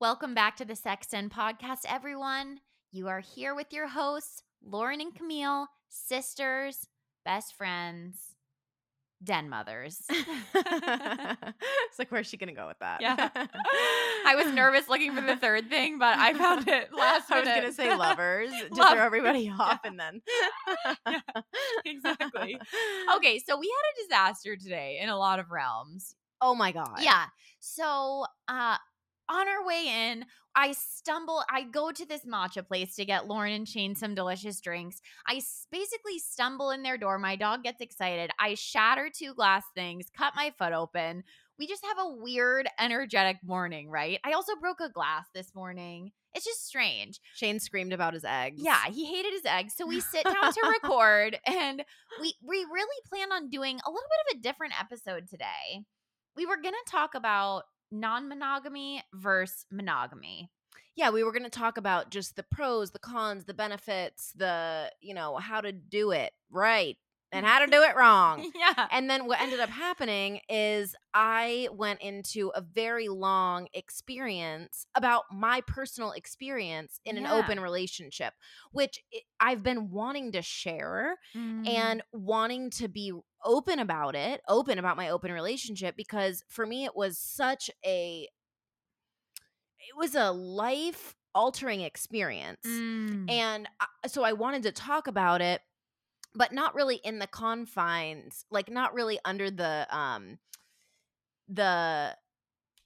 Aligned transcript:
Welcome 0.00 0.34
back 0.34 0.56
to 0.56 0.64
the 0.64 0.76
Sex 0.76 1.08
Den 1.08 1.28
podcast, 1.28 1.80
everyone. 1.86 2.60
You 2.90 3.08
are 3.08 3.20
here 3.20 3.54
with 3.54 3.70
your 3.72 3.86
hosts, 3.86 4.42
Lauren 4.64 5.00
and 5.00 5.14
Camille, 5.14 5.66
sisters, 5.90 6.86
best 7.24 7.54
friends, 7.54 8.16
den 9.22 9.50
mothers. 9.50 10.00
it's 10.08 11.98
like, 11.98 12.10
where's 12.10 12.26
she 12.26 12.38
gonna 12.38 12.54
go 12.54 12.66
with 12.66 12.78
that? 12.78 13.02
Yeah. 13.02 13.28
I 14.26 14.34
was 14.42 14.50
nervous 14.54 14.88
looking 14.88 15.14
for 15.14 15.20
the 15.20 15.36
third 15.36 15.68
thing, 15.68 15.98
but 15.98 16.18
I 16.18 16.32
found 16.32 16.66
it 16.66 16.92
last 16.96 17.30
I 17.30 17.40
was 17.40 17.48
gonna 17.48 17.72
say 17.72 17.94
lovers 17.94 18.50
to 18.50 18.74
Love- 18.74 18.94
throw 18.94 19.04
everybody 19.04 19.50
off, 19.50 19.80
and 19.84 20.00
then 20.00 20.22
Yeah, 21.06 21.20
exactly. 21.84 22.58
okay, 23.16 23.38
so 23.38 23.58
we 23.58 23.66
had 23.70 24.02
a 24.02 24.08
disaster 24.08 24.56
today 24.56 24.98
in 25.02 25.10
a 25.10 25.18
lot 25.18 25.38
of 25.38 25.50
realms. 25.50 26.14
Oh 26.40 26.54
my 26.54 26.72
god. 26.72 27.00
Yeah. 27.02 27.26
So, 27.62 28.24
uh, 28.48 28.78
on 29.30 29.48
our 29.48 29.64
way 29.64 30.10
in, 30.10 30.24
I 30.54 30.72
stumble. 30.72 31.42
I 31.48 31.62
go 31.62 31.92
to 31.92 32.04
this 32.04 32.26
matcha 32.26 32.66
place 32.66 32.96
to 32.96 33.04
get 33.04 33.28
Lauren 33.28 33.52
and 33.52 33.68
Shane 33.68 33.94
some 33.94 34.14
delicious 34.14 34.60
drinks. 34.60 35.00
I 35.26 35.40
basically 35.70 36.18
stumble 36.18 36.70
in 36.70 36.82
their 36.82 36.98
door. 36.98 37.18
My 37.18 37.36
dog 37.36 37.62
gets 37.62 37.80
excited. 37.80 38.30
I 38.38 38.54
shatter 38.54 39.08
two 39.14 39.34
glass 39.34 39.64
things, 39.74 40.06
cut 40.16 40.34
my 40.34 40.52
foot 40.58 40.72
open. 40.72 41.22
We 41.58 41.66
just 41.66 41.84
have 41.84 41.98
a 41.98 42.14
weird, 42.14 42.68
energetic 42.78 43.36
morning, 43.44 43.90
right? 43.90 44.18
I 44.24 44.32
also 44.32 44.56
broke 44.60 44.80
a 44.80 44.88
glass 44.88 45.26
this 45.34 45.54
morning. 45.54 46.10
It's 46.34 46.44
just 46.44 46.66
strange. 46.66 47.20
Shane 47.34 47.60
screamed 47.60 47.92
about 47.92 48.14
his 48.14 48.24
eggs. 48.24 48.62
Yeah, 48.62 48.86
he 48.90 49.04
hated 49.04 49.32
his 49.32 49.44
eggs. 49.44 49.74
So 49.76 49.86
we 49.86 50.00
sit 50.00 50.24
down 50.24 50.52
to 50.52 50.78
record 50.82 51.38
and 51.46 51.84
we 52.20 52.34
we 52.42 52.66
really 52.72 52.86
plan 53.08 53.30
on 53.32 53.50
doing 53.50 53.78
a 53.84 53.90
little 53.90 54.08
bit 54.08 54.34
of 54.34 54.38
a 54.38 54.42
different 54.42 54.80
episode 54.80 55.28
today. 55.28 55.84
We 56.36 56.46
were 56.46 56.56
going 56.56 56.74
to 56.74 56.90
talk 56.90 57.14
about 57.14 57.64
non-monogamy 57.90 59.02
versus 59.14 59.66
monogamy. 59.70 60.50
yeah. 60.96 61.10
We 61.10 61.22
were 61.24 61.32
gonna 61.32 61.50
talk 61.50 61.78
about 61.78 62.10
just 62.10 62.36
the 62.36 62.42
pros, 62.44 62.90
the 62.90 62.98
cons, 62.98 63.44
the 63.44 63.54
benefits, 63.54 64.32
the 64.36 64.90
you 65.00 65.14
know 65.14 65.36
how 65.36 65.60
to 65.60 65.72
do 65.72 66.10
it 66.12 66.32
right 66.50 66.96
and 67.32 67.46
how 67.46 67.60
to 67.60 67.66
do 67.66 67.82
it 67.82 67.96
wrong. 67.96 68.50
Yeah. 68.60 68.88
And 68.90 69.08
then 69.08 69.26
what 69.26 69.40
ended 69.40 69.60
up 69.60 69.70
happening 69.70 70.40
is 70.48 70.94
I 71.14 71.68
went 71.72 72.00
into 72.02 72.50
a 72.54 72.60
very 72.60 73.08
long 73.08 73.68
experience 73.72 74.86
about 74.94 75.24
my 75.32 75.62
personal 75.62 76.12
experience 76.12 77.00
in 77.04 77.16
an 77.16 77.26
open 77.26 77.58
relationship, 77.60 78.34
which 78.72 78.98
I've 79.38 79.62
been 79.62 79.90
wanting 79.90 80.32
to 80.32 80.42
share 80.42 81.16
Mm. 81.34 81.68
and 81.68 82.02
wanting 82.12 82.70
to 82.70 82.88
be 82.88 83.12
open 83.44 83.78
about 83.78 84.14
it, 84.14 84.40
open 84.48 84.78
about 84.78 84.96
my 84.96 85.08
open 85.10 85.32
relationship 85.32 85.96
because 85.96 86.42
for 86.48 86.66
me 86.66 86.84
it 86.84 86.94
was 86.96 87.18
such 87.18 87.70
a 87.84 88.28
it 89.78 89.96
was 89.96 90.14
a 90.14 90.30
life 90.30 91.14
altering 91.34 91.80
experience. 91.80 92.60
Mm. 92.66 93.30
And 93.30 93.68
I, 93.80 93.86
so 94.08 94.22
I 94.24 94.32
wanted 94.32 94.64
to 94.64 94.72
talk 94.72 95.06
about 95.06 95.40
it, 95.40 95.60
but 96.34 96.52
not 96.52 96.74
really 96.74 96.96
in 96.96 97.18
the 97.18 97.26
confines, 97.26 98.44
like 98.50 98.70
not 98.70 98.94
really 98.94 99.18
under 99.24 99.50
the 99.50 99.86
um 99.90 100.38
the 101.48 102.16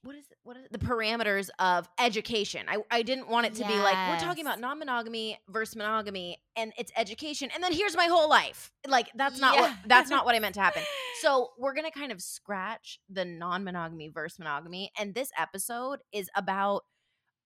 what 0.02 0.16
is 0.16 0.26
it? 0.30 0.36
What 0.42 0.56
is 0.58 0.66
it? 0.66 0.72
the 0.72 0.78
parameters 0.78 1.48
of 1.58 1.88
education? 1.98 2.66
I 2.68 2.78
I 2.90 3.02
didn't 3.02 3.28
want 3.28 3.46
it 3.46 3.54
to 3.54 3.66
be 3.66 3.74
like 3.74 3.96
we're 4.10 4.18
talking 4.18 4.44
about 4.44 4.60
non-monogamy 4.60 5.38
versus 5.48 5.76
monogamy 5.76 6.42
and 6.56 6.72
it's 6.78 6.92
education 6.96 7.48
and 7.54 7.62
then 7.64 7.72
here's 7.72 7.96
my 7.96 8.06
whole 8.06 8.28
life. 8.28 8.72
Like 8.86 9.08
that's 9.14 9.40
not 9.40 9.56
what 9.56 9.72
that's 9.86 10.10
not 10.10 10.24
what 10.26 10.34
I 10.34 10.38
meant 10.40 10.54
to 10.56 10.60
happen. 10.60 10.82
So 11.20 11.50
we're 11.58 11.74
gonna 11.74 11.90
kind 11.90 12.12
of 12.12 12.20
scratch 12.20 13.00
the 13.08 13.24
non-monogamy 13.24 14.08
versus 14.08 14.38
monogamy, 14.38 14.90
and 14.98 15.14
this 15.14 15.30
episode 15.38 16.00
is 16.12 16.28
about 16.36 16.84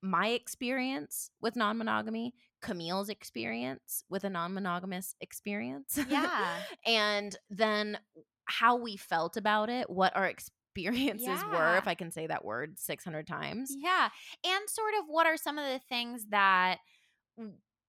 my 0.02 0.28
experience 0.28 1.30
with 1.40 1.56
non-monogamy, 1.56 2.34
Camille's 2.60 3.08
experience 3.08 4.04
with 4.08 4.24
a 4.24 4.30
non-monogamous 4.30 5.14
experience. 5.20 5.98
Yeah. 6.08 6.56
and 6.86 7.36
then 7.50 7.98
how 8.46 8.76
we 8.76 8.96
felt 8.96 9.36
about 9.36 9.68
it, 9.68 9.88
what 9.90 10.16
our 10.16 10.26
experiences 10.26 11.44
were, 11.52 11.76
if 11.76 11.86
I 11.86 11.94
can 11.94 12.10
say 12.10 12.26
that 12.26 12.44
word 12.44 12.78
600 12.78 13.26
times. 13.26 13.74
Yeah. 13.76 14.08
And 14.44 14.68
sort 14.68 14.94
of 14.98 15.04
what 15.06 15.26
are 15.26 15.36
some 15.36 15.58
of 15.58 15.64
the 15.64 15.80
things 15.88 16.26
that 16.30 16.78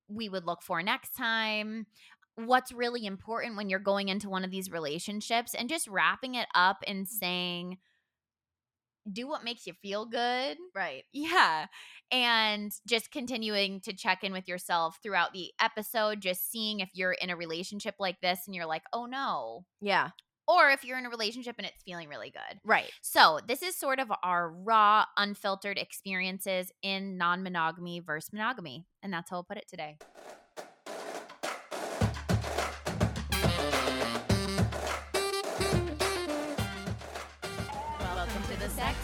we 0.08 0.30
would 0.30 0.46
look 0.46 0.62
for 0.62 0.84
next 0.84 1.12
time? 1.12 1.88
What's 2.36 2.72
really 2.72 3.06
important 3.06 3.58
when 3.58 3.70
you're 3.70 3.80
going 3.80 4.10
into 4.10 4.30
one 4.30 4.44
of 4.44 4.52
these 4.52 4.72
relationships 4.72 5.54
and 5.54 5.70
just 5.70 5.88
wrapping 5.88 6.36
it 6.36 6.48
up 6.56 6.84
and 6.88 7.06
mm-hmm. 7.06 7.18
saying, 7.26 7.78
do 9.14 9.28
what 9.28 9.44
makes 9.44 9.68
you 9.68 9.74
feel 9.74 10.06
good. 10.06 10.58
Right. 10.76 11.04
Yeah. 11.14 11.68
And 12.12 12.72
just 12.88 13.12
continuing 13.12 13.82
to 13.82 13.94
check 13.94 14.24
in 14.24 14.32
with 14.32 14.48
yourself 14.48 15.00
throughout 15.02 15.34
the 15.34 15.52
episode, 15.62 16.22
just 16.22 16.52
seeing 16.52 16.80
if 16.80 16.90
you're 16.94 17.14
in 17.14 17.30
a 17.30 17.36
relationship 17.36 17.96
like 18.00 18.20
this 18.22 18.42
and 18.46 18.56
you're 18.56 18.66
like, 18.66 18.84
oh 18.94 19.06
no. 19.06 19.66
Yeah. 19.82 20.10
Or 20.48 20.72
if 20.72 20.84
you're 20.84 20.98
in 20.98 21.06
a 21.06 21.10
relationship 21.12 21.56
and 21.60 21.68
it's 21.68 21.84
feeling 21.84 22.10
really 22.10 22.32
good. 22.32 22.60
Right. 22.66 22.90
So, 23.04 23.40
this 23.48 23.62
is 23.62 23.76
sort 23.76 24.00
of 24.00 24.12
our 24.24 24.50
raw, 24.50 25.06
unfiltered 25.16 25.78
experiences 25.78 26.72
in 26.82 27.20
non 27.20 27.44
monogamy 27.44 28.00
versus 28.00 28.34
monogamy. 28.34 28.88
And 29.04 29.14
that's 29.14 29.30
how 29.30 29.38
I'll 29.38 29.44
put 29.44 29.58
it 29.58 29.68
today. 29.70 30.00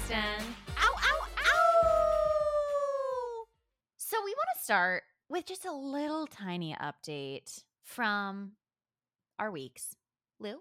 Sex 0.06 0.10
Den. 0.10 0.46
Ow, 0.78 0.94
ow, 0.98 1.28
ow! 1.40 2.66
So, 3.98 4.18
we 4.24 4.32
want 4.32 4.48
to 4.58 4.64
start 4.64 5.04
with 5.30 5.46
just 5.46 5.66
a 5.66 5.72
little 5.72 6.28
tiny 6.28 6.76
update 6.76 7.64
from 7.84 8.52
our 9.40 9.52
weeks. 9.52 9.96
Lou, 10.40 10.58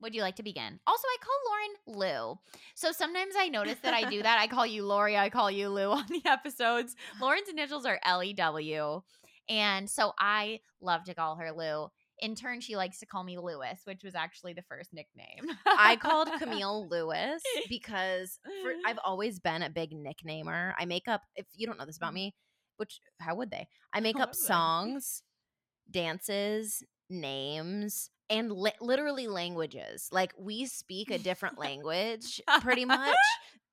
would 0.00 0.14
you 0.14 0.22
like 0.22 0.36
to 0.36 0.42
begin? 0.42 0.80
Also, 0.86 1.06
I 1.06 1.16
call 1.20 1.34
Lauren 1.46 1.74
Lou. 2.00 2.38
So 2.74 2.92
sometimes 2.92 3.34
I 3.38 3.48
notice 3.48 3.78
that 3.82 3.94
I 3.94 4.08
do 4.08 4.22
that. 4.22 4.38
I 4.38 4.46
call 4.46 4.66
you 4.66 4.84
Lori, 4.84 5.16
I 5.16 5.30
call 5.30 5.50
you 5.50 5.68
Lou 5.68 5.90
on 5.92 6.06
the 6.08 6.22
episodes. 6.24 6.94
Lauren's 7.20 7.48
initials 7.48 7.86
are 7.86 8.00
L 8.04 8.22
E 8.22 8.32
W. 8.34 9.02
And 9.48 9.90
so 9.90 10.12
I 10.18 10.60
love 10.80 11.04
to 11.04 11.14
call 11.14 11.36
her 11.36 11.52
Lou. 11.52 11.88
In 12.20 12.34
turn, 12.34 12.60
she 12.60 12.76
likes 12.76 12.98
to 13.00 13.06
call 13.06 13.22
me 13.24 13.38
Lewis, 13.38 13.80
which 13.84 14.02
was 14.02 14.14
actually 14.14 14.54
the 14.54 14.62
first 14.62 14.92
nickname. 14.94 15.54
I 15.66 15.96
called 15.96 16.28
Camille 16.38 16.88
Lewis 16.88 17.42
because 17.68 18.38
for, 18.62 18.72
I've 18.86 18.98
always 19.04 19.38
been 19.38 19.62
a 19.62 19.70
big 19.70 19.92
nicknamer. 19.92 20.72
I 20.78 20.86
make 20.86 21.08
up, 21.08 21.22
if 21.34 21.46
you 21.54 21.66
don't 21.66 21.78
know 21.78 21.84
this 21.84 21.98
about 21.98 22.08
mm-hmm. 22.08 22.14
me, 22.14 22.34
which 22.78 23.00
how 23.20 23.34
would 23.34 23.50
they? 23.50 23.68
I 23.92 24.00
make 24.00 24.18
up 24.18 24.34
songs, 24.34 25.22
dances, 25.90 26.82
names, 27.08 28.10
and 28.28 28.50
li- 28.50 28.72
literally 28.80 29.28
languages. 29.28 30.08
Like 30.10 30.32
we 30.38 30.66
speak 30.66 31.10
a 31.10 31.18
different 31.18 31.58
language 31.58 32.40
pretty 32.60 32.84
much 32.84 33.16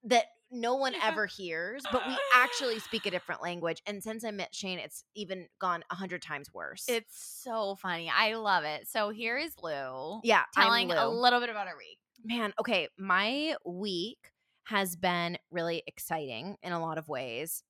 that 0.06 0.25
no 0.53 0.75
one 0.75 0.94
ever 1.02 1.25
hears, 1.25 1.84
but 1.91 2.08
we 2.08 2.16
actually 2.36 2.80
speak 2.80 3.06
a 3.06 3.12
different 3.12 3.41
language. 3.41 3.81
And 3.86 4.02
since 4.02 4.24
I 4.24 4.31
met 4.31 4.53
Shane, 4.53 4.80
it's 4.80 5.03
even 5.16 5.47
gone 5.59 5.84
a 5.90 5.96
hundred 5.96 6.22
times 6.22 6.53
worse. 6.53 6.86
It's 6.88 7.41
so 7.44 7.75
funny. 7.75 8.12
I 8.16 8.36
love 8.36 8.63
it. 8.63 8.88
So 8.88 9.09
here 9.09 9.38
is 9.38 9.53
Lou 9.62 10.22
yeah, 10.24 10.44
telling 10.53 10.92
a 10.92 11.09
little 11.09 11.40
bit 11.40 11.50
about 11.50 11.68
her 11.68 11.78
week. 11.78 11.97
Man, 12.24 12.53
okay, 12.59 12.88
my 12.97 13.56
week 13.66 14.31
has 14.66 14.96
been 14.96 15.38
really 15.52 15.84
exciting 15.88 16.56
in 16.63 16.72
a 16.72 16.80
lot 16.80 16.97
of 16.97 17.09
ways. 17.09 17.63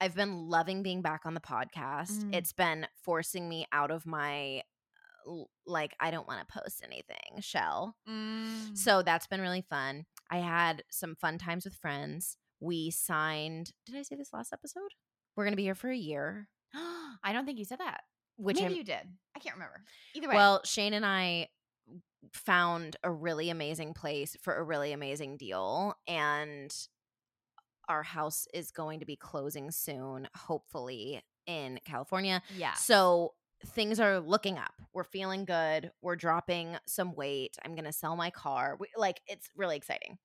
I've 0.00 0.14
been 0.14 0.48
loving 0.48 0.82
being 0.82 1.02
back 1.02 1.22
on 1.24 1.34
the 1.34 1.40
podcast. 1.40 2.22
Mm. 2.22 2.34
It's 2.34 2.52
been 2.52 2.86
forcing 3.02 3.48
me 3.48 3.66
out 3.72 3.90
of 3.90 4.06
my 4.06 4.62
uh, 5.28 5.42
like 5.66 5.94
I 5.98 6.10
don't 6.10 6.28
want 6.28 6.46
to 6.46 6.60
post 6.60 6.82
anything 6.84 7.40
shell. 7.40 7.96
Mm. 8.08 8.76
So 8.76 9.02
that's 9.02 9.26
been 9.26 9.40
really 9.40 9.64
fun. 9.68 10.06
I 10.30 10.38
had 10.38 10.84
some 10.90 11.14
fun 11.14 11.38
times 11.38 11.64
with 11.64 11.74
friends. 11.74 12.36
We 12.60 12.90
signed, 12.90 13.72
did 13.86 13.96
I 13.96 14.02
say 14.02 14.16
this 14.16 14.32
last 14.32 14.52
episode? 14.52 14.94
We're 15.36 15.44
going 15.44 15.52
to 15.52 15.56
be 15.56 15.64
here 15.64 15.74
for 15.74 15.90
a 15.90 15.96
year, 15.96 16.48
I 16.74 17.32
don't 17.32 17.46
think 17.46 17.58
you 17.58 17.64
said 17.64 17.78
that. 17.78 18.02
which 18.36 18.56
Maybe 18.56 18.74
I'm, 18.74 18.78
you 18.78 18.84
did. 18.84 19.08
I 19.36 19.38
can't 19.38 19.54
remember. 19.54 19.82
Either 20.14 20.28
way. 20.28 20.34
well, 20.34 20.60
Shane 20.64 20.94
and 20.94 21.06
I 21.06 21.48
found 22.32 22.96
a 23.02 23.10
really 23.10 23.50
amazing 23.50 23.94
place 23.94 24.36
for 24.42 24.54
a 24.56 24.62
really 24.62 24.92
amazing 24.92 25.36
deal 25.36 25.94
and 26.06 26.74
our 27.88 28.02
house 28.02 28.46
is 28.52 28.70
going 28.70 29.00
to 29.00 29.06
be 29.06 29.16
closing 29.16 29.70
soon 29.70 30.28
hopefully 30.36 31.22
in 31.46 31.78
California. 31.84 32.42
yeah. 32.56 32.74
So 32.74 33.32
things 33.66 34.00
are 34.00 34.20
looking 34.20 34.58
up. 34.58 34.72
We're 34.92 35.04
feeling 35.04 35.44
good. 35.44 35.90
We're 36.02 36.16
dropping 36.16 36.76
some 36.86 37.14
weight. 37.14 37.56
I'm 37.64 37.74
going 37.74 37.84
to 37.84 37.92
sell 37.92 38.16
my 38.16 38.30
car. 38.30 38.76
We, 38.78 38.88
like 38.96 39.20
it's 39.26 39.48
really 39.56 39.76
exciting. 39.76 40.18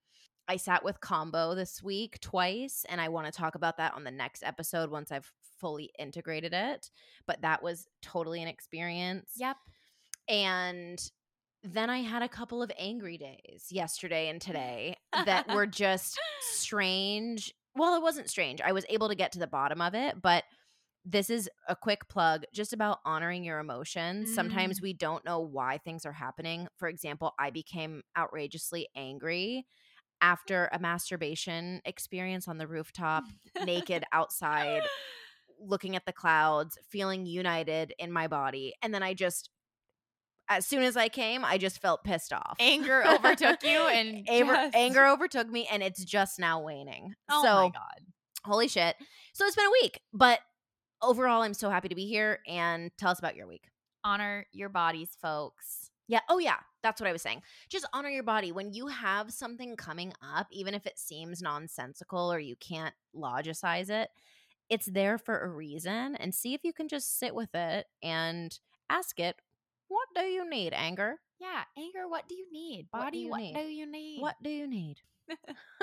I 0.48 0.58
sat 0.58 0.84
with 0.84 1.00
Kambo 1.00 1.56
this 1.56 1.82
week 1.82 2.20
twice 2.20 2.86
and 2.90 3.00
I 3.00 3.10
want 3.10 3.28
to 3.28 3.32
talk 3.32 3.56
about 3.56 3.78
that 3.78 3.94
on 3.94 4.04
the 4.04 4.12
next 4.12 4.44
episode 4.44 4.92
once 4.92 5.12
I've 5.12 5.32
fully 5.60 5.92
integrated 5.98 6.54
it, 6.54 6.90
but 7.26 7.42
that 7.42 7.64
was 7.64 7.88
totally 8.02 8.42
an 8.42 8.50
experience. 8.50 9.32
Yep. 9.38 9.56
And 10.28 11.12
then 11.64 11.90
I 11.90 12.00
had 12.00 12.24
a 12.24 12.28
couple 12.28 12.62
of 12.62 12.72
angry 12.78 13.18
days 13.18 13.68
yesterday 13.70 14.28
and 14.28 14.42
today 14.42 14.98
that 15.26 15.48
were 15.54 15.66
just 15.66 16.20
strange 16.52 17.54
well, 17.76 17.96
it 17.96 18.04
wasn't 18.04 18.30
strange. 18.30 18.62
I 18.62 18.72
was 18.72 18.86
able 18.90 19.10
to 19.10 19.16
get 19.16 19.32
to 19.32 19.40
the 19.40 19.48
bottom 19.48 19.82
of 19.82 19.96
it, 19.96 20.22
but 20.22 20.44
this 21.06 21.30
is 21.30 21.50
a 21.68 21.76
quick 21.76 22.08
plug 22.08 22.44
just 22.54 22.72
about 22.72 23.00
honoring 23.06 23.44
your 23.44 23.60
emotions. 23.60 24.34
Sometimes 24.34 24.80
Mm. 24.80 24.84
we 24.84 24.94
don't 24.94 25.26
know 25.26 25.40
why 25.42 25.78
things 25.78 26.06
are 26.06 26.14
happening. 26.14 26.68
For 26.78 26.88
example, 26.88 27.34
I 27.38 27.50
became 27.50 28.04
outrageously 28.18 28.88
angry 28.96 29.66
after 30.22 30.70
a 30.72 30.80
masturbation 30.80 31.82
experience 31.84 32.48
on 32.48 32.58
the 32.58 32.68
rooftop, 32.68 33.26
naked 33.66 34.06
outside, 34.14 34.84
looking 35.60 35.96
at 35.98 36.06
the 36.06 36.14
clouds, 36.14 36.78
feeling 36.90 37.26
united 37.26 37.94
in 38.00 38.10
my 38.12 38.28
body. 38.28 38.74
And 38.82 38.94
then 38.94 39.04
I 39.04 39.14
just, 39.14 39.50
as 40.48 40.66
soon 40.66 40.84
as 40.84 40.96
I 40.96 41.10
came, 41.10 41.44
I 41.44 41.58
just 41.58 41.82
felt 41.82 42.06
pissed 42.06 42.32
off. 42.32 42.56
Anger 42.60 43.06
overtook 43.06 43.62
you 43.64 43.70
and 43.88 44.26
Anger, 44.30 44.54
just- 44.54 44.76
anger 44.76 45.06
overtook 45.06 45.50
me, 45.50 45.68
and 45.70 45.84
it's 45.84 46.04
just 46.06 46.40
now 46.40 46.62
waning. 46.62 47.14
Oh 47.30 47.44
so, 47.44 47.54
my 47.56 47.70
god. 47.74 48.06
holy 48.46 48.70
shit. 48.70 48.96
So 49.34 49.46
it's 49.46 49.56
been 49.58 49.66
a 49.66 49.72
week, 49.84 50.00
but 50.14 50.40
overall, 51.04 51.42
I'm 51.42 51.54
so 51.54 51.70
happy 51.70 51.90
to 51.90 51.96
be 51.96 52.06
here. 52.06 52.40
And 52.48 52.92
tell 52.98 53.12
us 53.12 53.20
about 53.20 53.36
your 53.36 53.48
week. 53.48 53.66
Honor 54.04 54.46
your 54.52 54.70
bodies, 54.70 55.18
folks. 55.22 55.92
Yeah. 56.08 56.20
Oh, 56.30 56.40
yeah. 56.40 56.58
That's 56.82 57.00
what 57.00 57.10
I 57.10 57.14
was 57.14 57.22
saying. 57.22 57.42
Just 57.70 57.88
honor 57.94 58.10
your 58.10 58.24
body. 58.24 58.52
When 58.52 58.74
you 58.74 58.88
have 58.88 59.32
something 59.32 59.76
coming 59.78 60.14
up, 60.22 60.48
even 60.52 60.74
if 60.74 60.86
it 60.86 61.00
seems 61.00 61.42
nonsensical 61.42 62.32
or 62.32 62.40
you 62.40 62.56
can't 62.58 62.94
logicize 63.16 63.90
it, 63.90 64.10
it's 64.70 64.88
there 64.88 65.18
for 65.18 65.40
a 65.40 65.50
reason. 65.50 66.16
And 66.16 66.36
see 66.36 66.54
if 66.54 66.64
you 66.64 66.74
can 66.74 66.88
just 66.88 67.20
sit 67.20 67.34
with 67.34 67.54
it 67.56 67.86
and 68.02 68.58
ask 68.90 69.20
it, 69.20 69.38
what 69.88 70.08
do 70.16 70.24
you 70.24 70.50
need, 70.50 70.74
anger? 70.74 71.20
Yeah, 71.40 71.64
anger, 71.78 72.08
what 72.08 72.28
do 72.28 72.36
you 72.36 72.48
need? 72.52 72.88
What 72.92 73.00
do 73.00 73.06
Body, 73.06 73.18
you 73.20 73.30
what 73.30 73.42
need? 73.42 73.54
do 73.54 73.62
you 73.62 73.92
need? 73.92 74.22
What 74.22 74.36
do 74.42 74.50
you 74.50 74.68
need? 74.68 74.98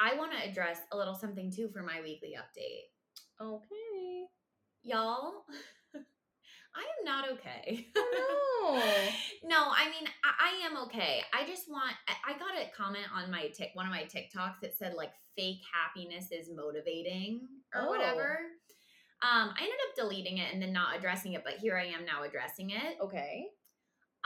I 0.00 0.14
want 0.16 0.32
to 0.32 0.48
address 0.48 0.80
a 0.92 0.96
little 0.96 1.14
something 1.14 1.50
too 1.50 1.68
for 1.72 1.82
my 1.82 2.00
weekly 2.02 2.36
update. 2.36 2.93
Okay. 3.40 4.26
Y'all, 4.82 5.32
I 5.94 6.80
am 6.80 7.04
not 7.04 7.30
okay. 7.32 7.86
no. 7.94 8.74
no, 9.44 9.70
I 9.70 9.86
mean, 9.90 10.08
I, 10.24 10.50
I 10.50 10.66
am 10.66 10.76
okay. 10.84 11.22
I 11.32 11.46
just 11.46 11.70
want, 11.70 11.94
I, 12.08 12.32
I 12.34 12.38
got 12.38 12.54
a 12.60 12.70
comment 12.76 13.06
on 13.14 13.30
my 13.30 13.48
tick, 13.48 13.70
one 13.74 13.86
of 13.86 13.92
my 13.92 14.02
TikToks 14.04 14.60
that 14.62 14.76
said 14.76 14.94
like 14.94 15.12
fake 15.36 15.60
happiness 15.72 16.26
is 16.32 16.50
motivating 16.54 17.48
or 17.74 17.82
Oh. 17.82 17.88
whatever. 17.90 18.38
Um, 19.22 19.54
I 19.56 19.62
ended 19.62 19.78
up 19.88 19.96
deleting 19.96 20.38
it 20.38 20.52
and 20.52 20.60
then 20.60 20.72
not 20.72 20.96
addressing 20.96 21.32
it, 21.32 21.42
but 21.44 21.54
here 21.54 21.76
I 21.78 21.86
am 21.86 22.04
now 22.04 22.24
addressing 22.24 22.70
it. 22.70 22.98
Okay. 23.00 23.46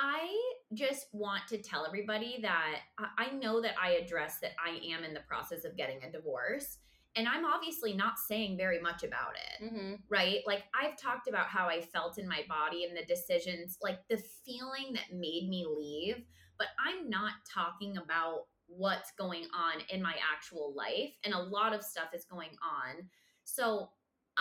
I 0.00 0.28
just 0.74 1.06
want 1.12 1.42
to 1.48 1.58
tell 1.58 1.86
everybody 1.86 2.38
that 2.42 2.80
I- 2.98 3.26
I 3.26 3.30
know 3.30 3.60
that 3.60 3.74
I 3.80 3.90
address 3.92 4.38
that 4.40 4.52
I 4.64 4.80
am 4.92 5.04
in 5.04 5.12
the 5.14 5.20
process 5.20 5.64
of 5.64 5.76
getting 5.76 6.02
a 6.02 6.10
divorce. 6.10 6.78
And 7.16 7.26
I'm 7.26 7.44
obviously 7.44 7.94
not 7.94 8.18
saying 8.18 8.56
very 8.56 8.80
much 8.80 9.02
about 9.02 9.34
it, 9.34 9.64
Mm-hmm. 9.64 9.94
right? 10.08 10.40
Like, 10.46 10.64
I've 10.80 10.96
talked 10.96 11.28
about 11.28 11.46
how 11.46 11.66
I 11.66 11.80
felt 11.80 12.18
in 12.18 12.28
my 12.28 12.42
body 12.48 12.84
and 12.84 12.96
the 12.96 13.04
decisions, 13.04 13.78
like 13.82 13.98
the 14.08 14.22
feeling 14.44 14.92
that 14.94 15.12
made 15.12 15.48
me 15.48 15.66
leave, 15.68 16.22
but 16.58 16.68
I'm 16.84 17.08
not 17.10 17.32
talking 17.52 17.96
about 17.96 18.42
what's 18.66 19.12
going 19.18 19.44
on 19.54 19.82
in 19.90 20.02
my 20.02 20.14
actual 20.32 20.74
life. 20.76 21.12
And 21.24 21.34
a 21.34 21.38
lot 21.42 21.74
of 21.74 21.82
stuff 21.82 22.08
is 22.14 22.24
going 22.30 22.50
on. 22.62 23.08
So, 23.44 23.90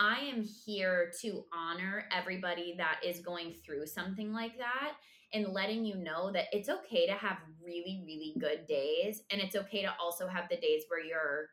I 0.00 0.20
am 0.20 0.44
here 0.64 1.10
to 1.22 1.44
honor 1.52 2.04
everybody 2.16 2.76
that 2.78 3.00
is 3.04 3.18
going 3.18 3.54
through 3.66 3.86
something 3.86 4.32
like 4.32 4.56
that 4.58 4.92
and 5.32 5.48
letting 5.48 5.84
you 5.84 5.96
know 5.96 6.30
that 6.30 6.44
it's 6.52 6.68
okay 6.68 7.06
to 7.08 7.14
have 7.14 7.38
really, 7.60 8.00
really 8.06 8.34
good 8.38 8.66
days. 8.68 9.22
And 9.32 9.40
it's 9.40 9.56
okay 9.56 9.82
to 9.82 9.92
also 10.00 10.28
have 10.28 10.48
the 10.48 10.56
days 10.56 10.84
where 10.86 11.04
you're 11.04 11.48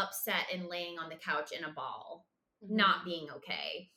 upset 0.00 0.46
and 0.52 0.66
laying 0.68 0.98
on 0.98 1.08
the 1.10 1.16
couch 1.16 1.52
in 1.52 1.64
a 1.64 1.72
ball, 1.72 2.26
Mm-hmm. 2.64 2.76
not 2.76 3.04
being 3.06 3.28
okay. 3.36 3.90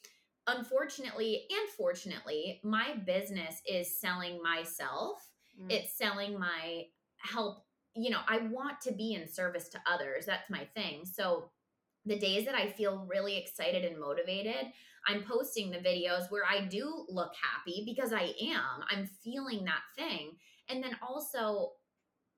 Unfortunately 0.47 1.45
and 1.49 1.69
fortunately, 1.77 2.59
my 2.63 2.93
business 3.05 3.61
is 3.67 3.99
selling 3.99 4.41
myself, 4.41 5.29
Mm. 5.61 5.71
it's 5.71 5.97
selling 5.97 6.39
my 6.39 6.85
help. 7.17 7.63
You 7.95 8.09
know, 8.09 8.21
I 8.27 8.39
want 8.39 8.81
to 8.81 8.91
be 8.91 9.13
in 9.13 9.27
service 9.27 9.69
to 9.69 9.79
others. 9.85 10.25
That's 10.25 10.49
my 10.49 10.65
thing. 10.75 11.05
So, 11.05 11.51
the 12.05 12.17
days 12.17 12.45
that 12.45 12.55
I 12.55 12.71
feel 12.71 13.05
really 13.07 13.37
excited 13.37 13.85
and 13.85 13.99
motivated, 13.99 14.73
I'm 15.07 15.23
posting 15.23 15.69
the 15.69 15.77
videos 15.77 16.31
where 16.31 16.43
I 16.49 16.65
do 16.65 17.05
look 17.07 17.31
happy 17.41 17.83
because 17.85 18.11
I 18.11 18.33
am. 18.41 18.83
I'm 18.89 19.05
feeling 19.05 19.63
that 19.65 19.83
thing. 19.95 20.31
And 20.69 20.83
then 20.83 20.97
also, 21.07 21.73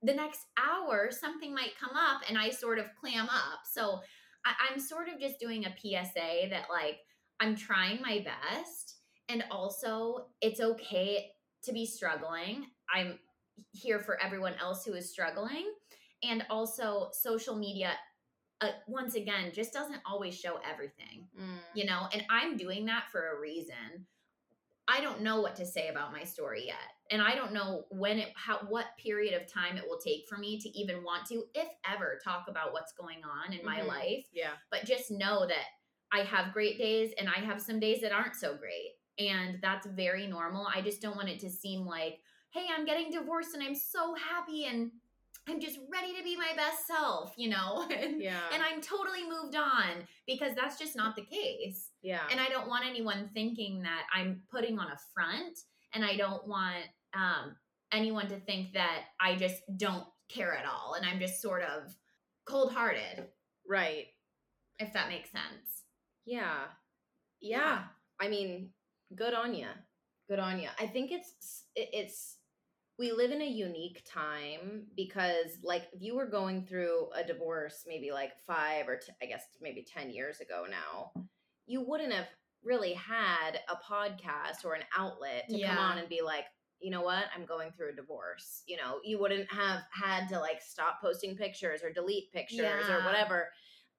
the 0.05 0.13
next 0.13 0.41
hour, 0.57 1.09
something 1.11 1.53
might 1.53 1.77
come 1.79 1.95
up 1.95 2.21
and 2.29 2.37
I 2.37 2.49
sort 2.49 2.79
of 2.79 2.85
clam 2.99 3.25
up. 3.29 3.61
So, 3.71 3.99
I, 4.45 4.53
I'm 4.69 4.79
sort 4.79 5.07
of 5.09 5.19
just 5.19 5.39
doing 5.39 5.65
a 5.65 5.75
PSA 5.81 6.49
that, 6.51 6.67
like, 6.69 6.99
I'm 7.39 7.55
trying 7.55 8.01
my 8.01 8.23
best. 8.25 8.97
And 9.27 9.43
also, 9.51 10.27
it's 10.41 10.59
okay 10.61 11.31
to 11.63 11.73
be 11.73 11.85
struggling. 11.85 12.65
I'm 12.93 13.17
here 13.71 13.99
for 13.99 14.21
everyone 14.21 14.53
else 14.61 14.85
who 14.85 14.93
is 14.93 15.09
struggling. 15.09 15.65
And 16.23 16.45
also, 16.49 17.09
social 17.11 17.55
media, 17.55 17.93
uh, 18.61 18.69
once 18.87 19.15
again, 19.15 19.51
just 19.53 19.73
doesn't 19.73 20.01
always 20.09 20.37
show 20.39 20.59
everything 20.69 21.27
Mm. 21.39 21.57
you 21.73 21.85
know 21.85 22.07
and 22.13 22.23
i'm 22.29 22.55
doing 22.55 22.85
that 22.85 23.05
for 23.11 23.31
a 23.35 23.39
reason 23.39 24.05
i 24.87 25.01
don't 25.01 25.19
know 25.21 25.41
what 25.41 25.55
to 25.57 25.65
say 25.65 25.89
about 25.89 26.13
my 26.13 26.23
story 26.23 26.63
yet 26.67 26.94
and 27.11 27.21
i 27.21 27.35
don't 27.35 27.53
know 27.53 27.85
when 27.89 28.17
it 28.19 28.29
how 28.35 28.57
what 28.67 28.85
period 28.97 29.33
of 29.39 29.51
time 29.51 29.77
it 29.77 29.83
will 29.87 29.99
take 29.99 30.25
for 30.27 30.37
me 30.37 30.59
to 30.59 30.69
even 30.77 31.03
want 31.03 31.25
to 31.27 31.43
if 31.53 31.67
ever 31.91 32.19
talk 32.23 32.45
about 32.47 32.73
what's 32.73 32.93
going 32.93 33.21
on 33.23 33.53
in 33.53 33.63
my 33.65 33.79
Mhm. 33.81 33.87
life 33.87 34.25
Yeah. 34.33 34.51
but 34.71 34.85
just 34.85 35.11
know 35.11 35.45
that 35.47 35.65
i 36.11 36.19
have 36.19 36.53
great 36.53 36.77
days 36.77 37.11
and 37.17 37.27
i 37.29 37.39
have 37.39 37.61
some 37.61 37.79
days 37.79 38.01
that 38.01 38.11
aren't 38.11 38.35
so 38.35 38.55
great 38.55 38.91
and 39.19 39.59
that's 39.61 39.87
very 39.87 40.27
normal 40.27 40.67
i 40.73 40.81
just 40.81 41.01
don't 41.01 41.15
want 41.15 41.29
it 41.29 41.39
to 41.41 41.49
seem 41.49 41.85
like 41.85 42.19
hey 42.51 42.65
i'm 42.75 42.85
getting 42.85 43.11
divorced 43.11 43.53
and 43.53 43.63
i'm 43.63 43.75
so 43.75 44.15
happy 44.15 44.65
and 44.65 44.91
i'm 45.47 45.59
just 45.59 45.77
ready 45.91 46.15
to 46.17 46.23
be 46.23 46.35
my 46.35 46.53
best 46.55 46.87
self 46.87 47.33
you 47.37 47.49
know 47.49 47.87
and, 47.95 48.19
Yeah. 48.21 48.39
and 48.51 48.63
i'm 48.63 48.81
totally 48.81 49.23
moved 49.29 49.55
on 49.55 50.07
because 50.25 50.55
that's 50.55 50.79
just 50.79 50.95
not 50.95 51.15
the 51.15 51.25
case 51.25 51.91
yeah. 52.01 52.21
and 52.31 52.39
I 52.39 52.49
don't 52.49 52.67
want 52.67 52.85
anyone 52.85 53.29
thinking 53.33 53.81
that 53.83 54.03
I'm 54.13 54.41
putting 54.51 54.77
on 54.79 54.87
a 54.91 54.97
front, 55.13 55.57
and 55.95 56.05
I 56.05 56.17
don't 56.17 56.47
want 56.47 56.83
um, 57.13 57.55
anyone 57.91 58.27
to 58.27 58.39
think 58.41 58.73
that 58.73 59.05
I 59.19 59.35
just 59.35 59.61
don't 59.77 60.05
care 60.29 60.55
at 60.55 60.65
all, 60.65 60.95
and 60.95 61.05
I'm 61.05 61.19
just 61.19 61.41
sort 61.41 61.63
of 61.63 61.95
cold 62.45 62.73
hearted, 62.73 63.27
right. 63.67 64.05
if 64.79 64.93
that 64.93 65.09
makes 65.09 65.31
sense. 65.31 65.83
Yeah. 66.25 66.65
Yeah. 67.41 67.83
I 68.19 68.27
mean, 68.27 68.69
good 69.15 69.33
on 69.33 69.53
you. 69.53 69.67
Good 70.27 70.39
on 70.39 70.59
you. 70.59 70.69
I 70.79 70.87
think 70.87 71.11
it's 71.11 71.63
it's 71.75 72.37
we 72.97 73.11
live 73.11 73.31
in 73.31 73.41
a 73.41 73.47
unique 73.47 74.03
time 74.05 74.87
because 74.95 75.57
like 75.63 75.83
if 75.93 76.01
you 76.01 76.15
were 76.15 76.25
going 76.25 76.65
through 76.65 77.09
a 77.15 77.23
divorce 77.23 77.83
maybe 77.85 78.11
like 78.11 78.31
5 78.47 78.87
or 78.87 78.97
t- 78.97 79.11
I 79.21 79.25
guess 79.25 79.43
maybe 79.61 79.85
10 79.85 80.09
years 80.09 80.39
ago 80.39 80.65
now, 80.69 81.11
you 81.67 81.81
wouldn't 81.81 82.13
have 82.13 82.27
really 82.65 82.93
had 82.93 83.59
a 83.69 83.75
podcast 83.75 84.65
or 84.65 84.73
an 84.73 84.83
outlet 84.97 85.47
to 85.49 85.61
come 85.61 85.77
on 85.77 85.97
and 85.97 86.09
be 86.09 86.21
like, 86.23 86.45
you 86.79 86.91
know 86.91 87.01
what? 87.01 87.25
I'm 87.35 87.45
going 87.45 87.71
through 87.71 87.91
a 87.91 87.95
divorce. 87.95 88.63
You 88.67 88.77
know, 88.77 88.99
you 89.03 89.19
wouldn't 89.19 89.51
have 89.51 89.81
had 89.91 90.27
to 90.29 90.39
like 90.39 90.61
stop 90.61 90.99
posting 91.01 91.35
pictures 91.35 91.81
or 91.83 91.91
delete 91.91 92.31
pictures 92.31 92.89
or 92.89 93.03
whatever. 93.05 93.49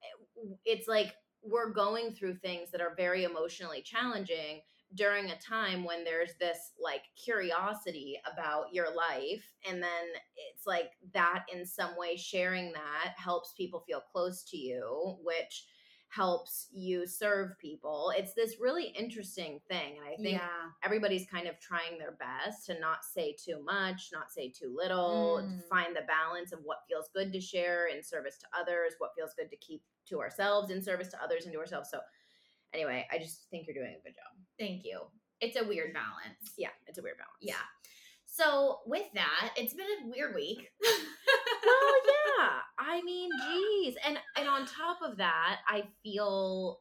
Eh, 0.03 0.55
it's 0.65 0.87
like 0.87 1.15
we're 1.43 1.73
going 1.73 2.13
through 2.13 2.35
things 2.37 2.71
that 2.73 2.81
are 2.81 2.95
very 2.97 3.25
emotionally 3.25 3.83
challenging 3.83 4.61
during 4.95 5.31
a 5.31 5.39
time 5.39 5.85
when 5.85 6.05
there's 6.05 6.35
this 6.39 6.73
like 6.83 7.03
curiosity 7.23 8.17
about 8.31 8.73
your 8.73 8.87
life 8.95 9.45
and 9.69 9.83
then 9.83 10.05
it's 10.53 10.67
like 10.67 10.93
that 11.13 11.45
in 11.53 11.67
some 11.67 11.97
way 11.97 12.17
sharing 12.17 12.73
that 12.73 13.13
helps 13.17 13.53
people 13.57 13.83
feel 13.87 14.01
close 14.13 14.45
to 14.45 14.57
you 14.57 15.17
which 15.25 15.67
helps 16.09 16.69
you 16.73 17.07
serve 17.07 17.59
people 17.59 18.13
it's 18.17 18.33
this 18.35 18.57
really 18.61 18.87
interesting 18.99 19.61
thing 19.69 19.97
and 19.99 20.07
i 20.07 20.17
think 20.23 20.39
yeah, 20.39 20.49
everybody's 20.85 21.27
kind 21.29 21.47
of 21.49 21.59
trying 21.61 21.99
their 21.99 22.13
best 22.13 22.65
to 22.67 22.79
not 22.81 23.05
say 23.05 23.35
too 23.45 23.63
much, 23.65 24.11
not 24.13 24.31
say 24.31 24.49
too 24.51 24.73
little, 24.75 25.39
to 25.41 25.47
Mm. 25.47 25.69
find 25.69 25.95
the 25.97 26.03
balance 26.07 26.53
of 26.53 26.61
what 26.65 26.79
feels 26.89 27.09
good 27.15 27.33
to 27.33 27.41
share 27.41 27.89
in 27.89 28.03
service 28.03 28.37
to 28.39 28.47
others, 28.59 28.95
what 28.99 29.11
feels 29.17 29.33
good 29.37 29.51
to 29.51 29.57
keep 29.57 29.83
to 30.09 30.21
ourselves 30.21 30.71
in 30.71 30.81
service 30.83 31.09
to 31.09 31.23
others 31.23 31.45
and 31.45 31.53
to 31.53 31.59
ourselves. 31.59 31.91
So, 31.91 31.99
anyway, 32.73 33.07
I 33.13 33.19
just 33.19 33.51
think 33.51 33.67
you're 33.67 33.75
doing 33.75 33.97
a 33.99 34.03
good 34.03 34.15
job. 34.15 34.33
thank 34.59 34.85
you. 34.85 35.01
It's 35.41 35.57
a 35.61 35.65
weird 35.65 35.93
balance. 35.93 36.53
Yeah, 36.57 36.71
it's 36.87 36.99
a 36.99 37.03
weird 37.03 37.19
balance. 37.19 37.41
Yeah. 37.41 37.55
So 38.27 38.79
with 38.87 39.07
that, 39.15 39.53
it's 39.57 39.75
been 39.75 39.87
a 40.05 40.09
weird 40.09 40.35
week. 40.35 40.71
well, 41.67 41.95
yeah. 42.39 42.49
I 42.79 43.03
mean, 43.03 43.31
geez, 43.49 43.97
and 44.07 44.19
and 44.37 44.49
on 44.49 44.67
top 44.67 44.99
of 45.03 45.19
that, 45.19 45.59
I 45.69 45.85
feel 46.03 46.81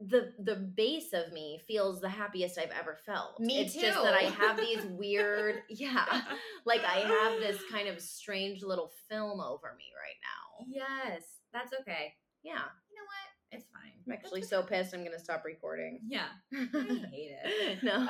the 0.00 0.32
the 0.38 0.56
base 0.56 1.12
of 1.12 1.32
me 1.32 1.60
feels 1.66 2.00
the 2.00 2.08
happiest 2.08 2.58
I've 2.58 2.72
ever 2.78 2.98
felt. 3.06 3.38
Me 3.40 3.60
it's 3.60 3.74
just 3.74 4.00
that 4.02 4.14
I 4.14 4.24
have 4.24 4.56
these 4.56 4.84
weird, 4.84 5.62
yeah, 5.68 6.22
like 6.66 6.82
I 6.84 7.00
have 7.00 7.40
this 7.40 7.58
kind 7.70 7.88
of 7.88 8.00
strange 8.00 8.62
little 8.62 8.90
film 9.08 9.40
over 9.40 9.74
me 9.78 9.86
right 9.96 10.18
now. 10.22 10.66
Yes, 10.68 11.22
that's 11.52 11.72
okay. 11.80 12.14
Yeah. 12.42 12.52
You 12.52 12.96
know 12.96 13.06
what? 13.06 13.52
It's 13.52 13.66
fine. 13.72 13.92
I'm 14.06 14.12
actually 14.12 14.42
so 14.42 14.62
pissed. 14.62 14.94
I'm 14.94 15.04
gonna 15.04 15.18
stop 15.18 15.44
recording. 15.44 16.00
Yeah. 16.06 16.26
I 16.52 17.06
hate 17.10 17.32
it. 17.44 17.82
no. 17.82 17.94
Um, 17.94 18.06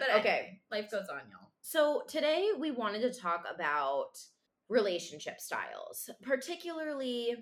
but 0.00 0.10
okay. 0.10 0.18
okay. 0.18 0.60
Life 0.70 0.90
goes 0.90 1.08
on, 1.08 1.20
y'all. 1.30 1.48
So 1.60 2.02
today 2.08 2.48
we 2.58 2.70
wanted 2.70 3.02
to 3.02 3.18
talk 3.18 3.44
about 3.52 4.18
relationship 4.68 5.40
styles, 5.40 6.10
particularly 6.22 7.36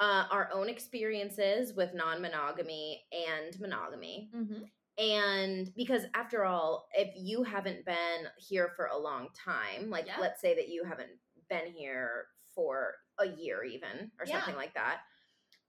uh, 0.00 0.24
our 0.30 0.50
own 0.52 0.68
experiences 0.68 1.74
with 1.74 1.94
non-monogamy 1.94 3.02
and 3.12 3.58
monogamy. 3.60 4.30
Mm-hmm. 4.34 4.62
And 4.96 5.70
because 5.76 6.04
after 6.14 6.44
all, 6.44 6.86
if 6.94 7.12
you 7.16 7.42
haven't 7.42 7.84
been 7.84 8.26
here 8.38 8.72
for 8.76 8.86
a 8.86 8.98
long 8.98 9.28
time, 9.34 9.90
like 9.90 10.06
Yeah. 10.06 10.18
let's 10.20 10.40
say 10.40 10.54
that 10.54 10.68
you 10.68 10.84
haven't 10.84 11.10
been 11.48 11.66
here 11.66 12.26
for 12.54 12.94
a 13.18 13.26
year 13.26 13.64
even 13.64 14.10
or 14.20 14.26
Yeah. 14.26 14.38
something 14.38 14.56
like 14.56 14.74
that, 14.74 15.00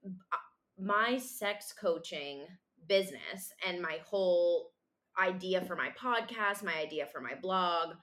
uh, 0.06 0.38
my 0.78 1.18
sex 1.18 1.74
coaching 1.74 2.46
business 2.88 3.52
and 3.66 3.82
my 3.82 4.00
whole 4.06 4.72
idea 5.18 5.62
for 5.62 5.76
my 5.76 5.90
podcast, 5.92 6.62
my 6.64 6.76
idea 6.76 7.08
for 7.08 7.22
my 7.22 7.34
blog, 7.36 7.96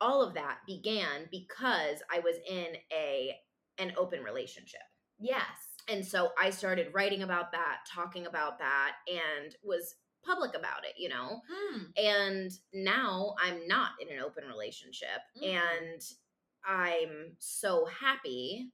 all 0.00 0.22
of 0.22 0.34
that 0.34 0.58
began 0.66 1.28
because 1.30 2.02
I 2.12 2.20
was 2.20 2.36
in 2.48 2.76
a 2.92 3.34
an 3.78 3.92
open 3.96 4.22
relationship. 4.22 4.80
Yes. 5.18 5.44
And 5.88 6.04
so 6.04 6.30
I 6.40 6.50
started 6.50 6.92
writing 6.92 7.22
about 7.22 7.52
that, 7.52 7.78
talking 7.92 8.26
about 8.26 8.58
that, 8.58 8.92
and 9.08 9.54
was 9.62 9.94
public 10.24 10.54
about 10.56 10.84
it, 10.84 10.94
you 10.98 11.08
know? 11.08 11.40
Mm. 11.72 11.86
And 11.96 12.50
now 12.74 13.34
I'm 13.42 13.66
not 13.66 13.92
in 14.00 14.14
an 14.14 14.22
open 14.22 14.44
relationship 14.46 15.20
Mm. 15.40 15.54
and 15.54 16.02
I'm 16.64 17.36
so 17.38 17.86
happy. 17.86 18.72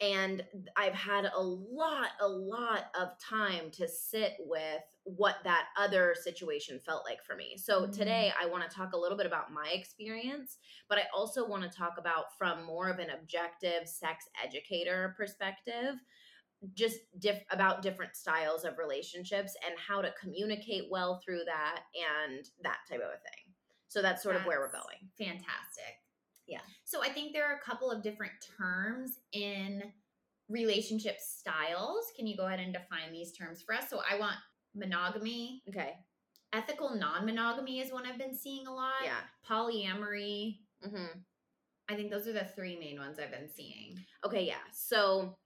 And 0.00 0.44
I've 0.76 0.94
had 0.94 1.24
a 1.24 1.42
lot, 1.42 2.10
a 2.20 2.28
lot 2.28 2.90
of 2.94 3.18
time 3.18 3.70
to 3.72 3.88
sit 3.88 4.34
with 4.40 4.82
what 5.06 5.36
that 5.44 5.68
other 5.78 6.14
situation 6.20 6.80
felt 6.84 7.04
like 7.04 7.22
for 7.24 7.36
me. 7.36 7.56
So 7.56 7.82
Mm. 7.86 7.96
today 7.96 8.32
I 8.40 8.46
want 8.46 8.68
to 8.68 8.76
talk 8.76 8.92
a 8.92 8.96
little 8.96 9.16
bit 9.16 9.26
about 9.26 9.52
my 9.52 9.68
experience, 9.68 10.58
but 10.88 10.98
I 10.98 11.06
also 11.14 11.46
want 11.46 11.62
to 11.62 11.68
talk 11.78 11.96
about 11.96 12.36
from 12.36 12.64
more 12.64 12.88
of 12.88 12.98
an 12.98 13.10
objective 13.10 13.88
sex 13.88 14.28
educator 14.42 15.14
perspective 15.16 15.94
just 16.72 16.98
diff- 17.20 17.44
about 17.50 17.82
different 17.82 18.16
styles 18.16 18.64
of 18.64 18.78
relationships 18.78 19.54
and 19.64 19.78
how 19.78 20.00
to 20.02 20.10
communicate 20.18 20.90
well 20.90 21.20
through 21.24 21.44
that 21.44 21.82
and 21.94 22.48
that 22.62 22.78
type 22.88 22.98
of 23.00 23.10
a 23.10 23.18
thing. 23.18 23.54
So 23.88 24.02
that's 24.02 24.22
sort 24.22 24.36
of 24.36 24.44
where 24.46 24.58
we're 24.58 24.72
going. 24.72 25.10
Fantastic. 25.18 26.00
Yeah. 26.46 26.60
So 26.84 27.02
I 27.02 27.10
think 27.10 27.32
there 27.32 27.44
are 27.46 27.56
a 27.56 27.60
couple 27.60 27.90
of 27.90 28.02
different 28.02 28.32
terms 28.58 29.20
in 29.32 29.92
relationship 30.48 31.18
styles. 31.20 32.10
Can 32.16 32.26
you 32.26 32.36
go 32.36 32.46
ahead 32.46 32.60
and 32.60 32.72
define 32.72 33.12
these 33.12 33.32
terms 33.32 33.62
for 33.62 33.74
us? 33.74 33.88
So 33.90 34.00
I 34.10 34.18
want 34.18 34.36
monogamy, 34.76 35.62
Okay. 35.68 35.94
ethical 36.52 36.94
non-monogamy 36.94 37.80
is 37.80 37.92
one 37.92 38.06
I've 38.06 38.18
been 38.18 38.36
seeing 38.36 38.66
a 38.66 38.72
lot. 38.74 38.92
Yeah. 39.04 39.20
Polyamory. 39.48 40.58
hmm 40.82 41.06
I 41.88 41.94
think 41.94 42.10
those 42.10 42.26
are 42.26 42.32
the 42.32 42.44
three 42.44 42.76
main 42.78 42.98
ones 42.98 43.18
I've 43.18 43.30
been 43.30 43.48
seeing. 43.48 43.96
Okay. 44.24 44.44
Yeah. 44.44 44.54
So 44.72 45.36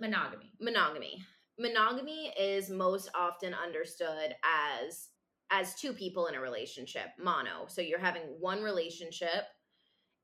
Monogamy. 0.00 0.52
monogamy. 0.60 1.22
Monogamy 1.58 2.32
is 2.38 2.68
most 2.68 3.08
often 3.14 3.54
understood 3.54 4.34
as 4.42 5.08
as 5.50 5.74
two 5.76 5.92
people 5.92 6.26
in 6.26 6.34
a 6.34 6.40
relationship, 6.40 7.10
mono. 7.18 7.66
So 7.68 7.80
you're 7.80 8.00
having 8.00 8.22
one 8.40 8.62
relationship 8.62 9.44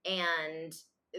and 0.05 0.75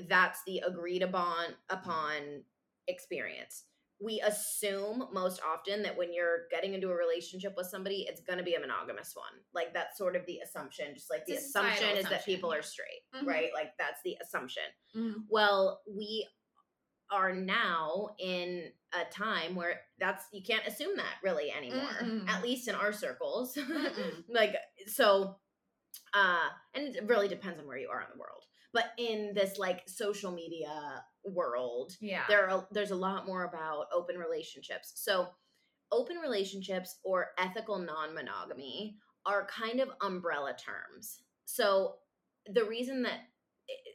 that's 0.10 0.42
the 0.46 0.60
agreed 0.68 1.02
upon 1.04 1.56
upon 1.70 2.44
experience. 2.88 3.64
We 4.04 4.20
assume 4.22 5.06
most 5.14 5.42
often 5.48 5.84
that 5.84 5.96
when 5.98 6.12
you're 6.14 6.48
getting 6.50 6.74
into 6.74 6.90
a 6.90 6.96
relationship 6.96 7.54
with 7.56 7.68
somebody, 7.68 8.06
it's 8.10 8.22
going 8.22 8.40
to 8.40 8.44
be 8.44 8.56
a 8.56 8.60
monogamous 8.60 9.14
one. 9.16 9.40
Like 9.54 9.74
that's 9.74 9.98
sort 9.98 10.16
of 10.16 10.26
the 10.26 10.40
assumption. 10.40 10.88
Just 10.96 11.10
like 11.12 11.26
the 11.26 11.34
It's 11.34 11.44
a 11.44 11.48
societal 11.48 11.74
assumption 11.74 11.98
is 11.98 12.10
that 12.10 12.26
people 12.26 12.52
are 12.52 12.64
straight, 12.64 13.04
Mhm. 13.14 13.26
right? 13.28 13.50
Like 13.54 13.74
that's 13.78 14.02
the 14.04 14.18
assumption. 14.22 14.64
Mhm. 14.96 15.26
Well, 15.30 15.82
we 15.88 16.28
are 17.12 17.34
now 17.36 18.16
in 18.20 18.72
a 18.94 19.04
time 19.12 19.54
where 19.54 19.82
that's 20.00 20.26
you 20.32 20.42
can't 20.42 20.66
assume 20.66 20.96
that 20.98 21.16
really 21.24 21.52
anymore. 21.52 21.92
Mm-mm. 22.02 22.28
At 22.30 22.42
least 22.42 22.68
in 22.68 22.76
our 22.76 22.94
circles. 22.94 23.56
Like 24.30 24.56
so 24.88 25.38
uh 26.14 26.50
and 26.74 26.96
it 26.96 27.08
really 27.08 27.28
depends 27.28 27.60
on 27.60 27.68
where 27.68 27.78
you 27.78 27.90
are 27.90 28.02
in 28.02 28.08
the 28.14 28.18
world. 28.20 28.46
But 28.74 28.92
in 28.98 29.34
this 29.36 29.58
like 29.58 29.84
social 29.88 30.32
media 30.32 31.04
world, 31.26 31.94
Yeah. 32.00 32.24
there 32.28 32.50
are 32.50 32.68
there's 32.72 32.92
a 32.92 32.96
lot 32.96 33.26
more 33.26 33.44
about 33.44 33.88
open 33.94 34.18
relationships. 34.18 34.94
So 34.96 35.30
open 35.92 36.18
relationships 36.18 36.98
or 37.04 37.32
ethical 37.38 37.78
non-monogamy 37.78 38.98
are 39.26 39.46
kind 39.48 39.80
of 39.82 39.90
umbrella 40.02 40.56
terms. 40.58 41.22
So 41.46 41.96
the 42.48 42.64
reason 42.64 43.04
that 43.04 43.20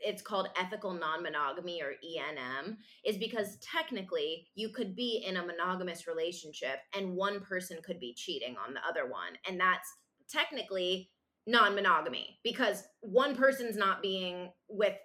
it's 0.04 0.23
called 0.23 0.49
ethical 0.56 0.92
non-monogamy 0.95 1.83
or 1.83 1.95
ENM 2.04 2.76
is 3.04 3.16
because 3.18 3.59
technically 3.59 4.49
you 4.54 4.71
could 4.71 4.95
be 4.95 5.25
in 5.26 5.37
a 5.37 5.45
monogamous 5.45 6.06
relationship 6.06 6.78
and 6.95 7.14
one 7.16 7.40
person 7.40 7.78
could 7.85 7.99
be 7.99 8.14
cheating 8.14 8.56
on 8.56 8.75
the 8.75 8.80
other 8.88 9.11
one 9.11 9.33
and 9.47 9.59
that's 9.61 9.92
technically 10.28 11.11
non-monogamy 11.47 12.38
because 12.43 12.83
one 13.00 13.37
person's 13.37 13.76
not 13.76 14.03
being 14.03 14.50
with 14.69 14.97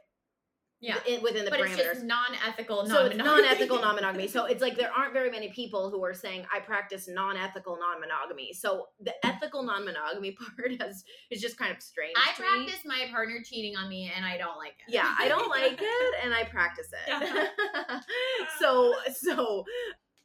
yeah. 0.81 0.95
in, 1.07 1.21
within 1.21 1.45
the 1.45 1.51
but 1.51 1.59
parameters 1.59 1.77
it's 1.77 1.83
just 1.83 2.03
non-ethical 2.03 2.87
so 2.87 3.05
it's 3.05 3.15
non-monogamy. 3.15 3.41
non-ethical 3.43 3.79
non-monogamy 3.81 4.27
so 4.27 4.45
it's 4.45 4.61
like 4.61 4.75
there 4.75 4.91
aren't 4.91 5.13
very 5.13 5.29
many 5.29 5.49
people 5.49 5.91
who 5.91 6.03
are 6.03 6.13
saying 6.13 6.43
i 6.53 6.59
practice 6.59 7.07
non-ethical 7.07 7.77
non-monogamy 7.79 8.51
so 8.53 8.87
the 8.99 9.13
ethical 9.23 9.61
non-monogamy 9.61 10.31
part 10.57 10.71
has 10.81 11.03
is 11.29 11.39
just 11.39 11.57
kind 11.57 11.71
of 11.71 11.81
strange 11.81 12.13
I 12.17 12.31
me. 12.31 12.47
practice 12.65 12.81
my 12.85 13.05
partner 13.11 13.35
cheating 13.45 13.75
on 13.77 13.87
me 13.89 14.11
and 14.15 14.25
I 14.25 14.37
don't 14.37 14.57
like 14.57 14.73
it. 14.87 14.93
yeah 14.93 15.13
i 15.19 15.27
don't 15.27 15.49
like 15.49 15.79
it 15.81 16.15
and 16.23 16.33
i 16.33 16.43
practice 16.45 16.87
it 16.91 17.09
Yeah. 17.09 17.99
so 18.59 18.93
so 19.13 19.63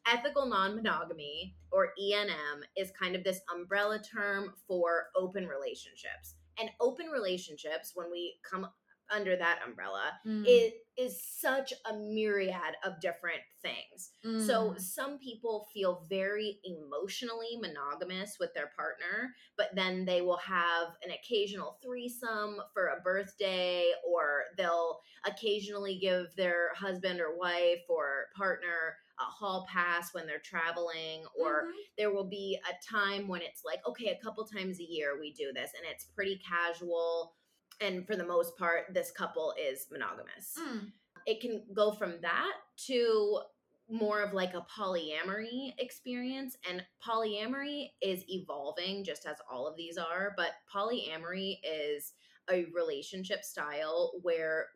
ethical 0.06 0.46
non-monogamy 0.46 1.54
or 1.72 1.92
enm 2.00 2.62
is 2.76 2.90
kind 2.92 3.16
of 3.16 3.24
this 3.24 3.40
umbrella 3.54 4.00
term 4.00 4.52
for 4.66 5.06
open 5.16 5.46
relationships. 5.46 6.34
And 6.58 6.70
open 6.80 7.06
relationships 7.06 7.92
when 7.94 8.10
we 8.10 8.38
come 8.48 8.66
under 9.10 9.36
that 9.36 9.60
umbrella 9.66 10.12
Mm. 10.26 10.44
it 10.46 10.74
is 10.96 11.22
such 11.22 11.72
a 11.90 11.94
myriad 11.94 12.74
of 12.84 13.00
different 13.00 13.42
things 13.62 14.12
so 14.38 14.70
Mm. 14.72 14.80
some 14.80 15.18
people 15.18 15.68
feel 15.72 16.06
very 16.08 16.60
emotionally 16.64 17.56
monogamous 17.60 18.38
with 18.38 18.52
their 18.54 18.68
partner, 18.76 19.34
but 19.56 19.74
then 19.74 20.04
they 20.04 20.20
will 20.20 20.36
have 20.38 20.96
an 21.04 21.10
occasional 21.12 21.78
threesome 21.82 22.60
for 22.74 22.88
a 22.88 23.00
birthday, 23.00 23.92
or 24.06 24.44
they'll 24.56 25.00
occasionally 25.24 25.98
give 25.98 26.34
their 26.36 26.74
husband 26.74 27.20
or 27.20 27.36
wife 27.36 27.84
or 27.88 28.26
partner 28.36 28.96
a 29.18 29.24
hall 29.24 29.66
pass 29.70 30.12
when 30.12 30.26
they're 30.26 30.38
traveling, 30.40 31.24
or 31.34 31.64
Mhm. 31.66 31.72
there 31.96 32.10
will 32.12 32.28
be 32.28 32.60
a 32.68 32.74
time 32.84 33.28
when 33.28 33.40
it's 33.42 33.64
like, 33.64 33.80
okay, 33.86 34.08
a 34.10 34.18
couple 34.22 34.44
times 34.46 34.78
a 34.80 34.84
year 34.84 35.18
we 35.18 35.32
do 35.32 35.52
this, 35.52 35.72
and 35.74 35.86
it's 35.86 36.04
pretty 36.04 36.36
casual. 36.38 37.35
And 37.80 38.06
for 38.06 38.16
the 38.16 38.26
most 38.26 38.56
part, 38.56 38.92
this 38.94 39.10
couple 39.10 39.54
is 39.60 39.86
monogamous 39.90 40.54
Mm. 40.58 40.92
it 41.26 41.40
can 41.40 41.62
go 41.74 41.92
from 41.92 42.20
that 42.22 42.52
to 42.86 43.40
more 43.88 44.22
of 44.22 44.32
like 44.32 44.54
a 44.54 44.66
polyamory 44.76 45.72
experience 45.78 46.56
and 46.68 46.84
polyamory 47.06 47.90
is 48.02 48.24
evolving 48.28 49.04
just 49.04 49.26
as 49.26 49.36
all 49.50 49.66
of 49.66 49.76
these 49.76 49.96
are 49.96 50.34
but 50.36 50.52
polyamory 50.74 51.58
is 51.62 52.14
a 52.50 52.66
relationship 52.74 53.44
style 53.44 54.12
where 54.22 54.66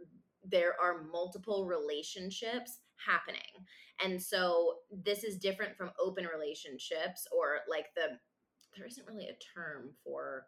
there 0.44 0.74
are 0.80 1.02
multiple 1.12 1.66
relationships 1.66 2.78
happening 3.04 3.66
and 4.02 4.20
so 4.22 4.74
this 5.04 5.24
is 5.24 5.36
different 5.38 5.76
from 5.76 5.90
open 6.00 6.24
relationships 6.26 7.26
or 7.36 7.58
like 7.68 7.86
the 7.96 8.16
there 8.76 8.86
isn't 8.86 9.06
really 9.08 9.26
a 9.26 9.38
term 9.58 9.90
for 10.04 10.46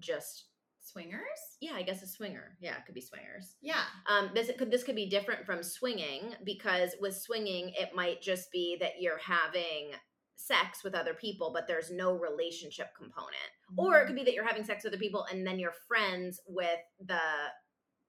just 0.00 0.44
Swingers? 0.92 1.40
yeah 1.60 1.72
i 1.74 1.82
guess 1.82 2.02
a 2.02 2.06
swinger 2.06 2.56
yeah 2.60 2.76
it 2.76 2.84
could 2.86 2.94
be 2.94 3.00
swingers 3.00 3.56
Yeah. 3.60 3.82
um, 4.08 4.30
this 4.34 4.50
could 4.58 4.70
this 4.70 4.84
could 4.84 4.94
be 4.96 5.08
different 5.08 5.44
from 5.44 5.62
swinging 5.62 6.34
because 6.44 6.90
with 7.00 7.16
swinging 7.16 7.72
it 7.78 7.90
might 7.94 8.22
just 8.22 8.52
be 8.52 8.76
that 8.80 9.00
you're 9.00 9.18
having 9.18 9.90
sex 10.36 10.84
with 10.84 10.94
other 10.94 11.14
people 11.14 11.50
but 11.52 11.66
there's 11.66 11.90
no 11.90 12.12
relationship 12.12 12.88
component 12.96 13.50
or 13.76 13.98
it 13.98 14.06
could 14.06 14.14
be 14.14 14.22
that 14.22 14.34
you're 14.34 14.46
having 14.46 14.62
sex 14.64 14.84
with 14.84 14.92
other 14.92 15.00
people 15.00 15.26
and 15.32 15.46
then 15.46 15.58
you're 15.58 15.72
friends 15.88 16.40
with 16.46 16.78
the 17.04 17.18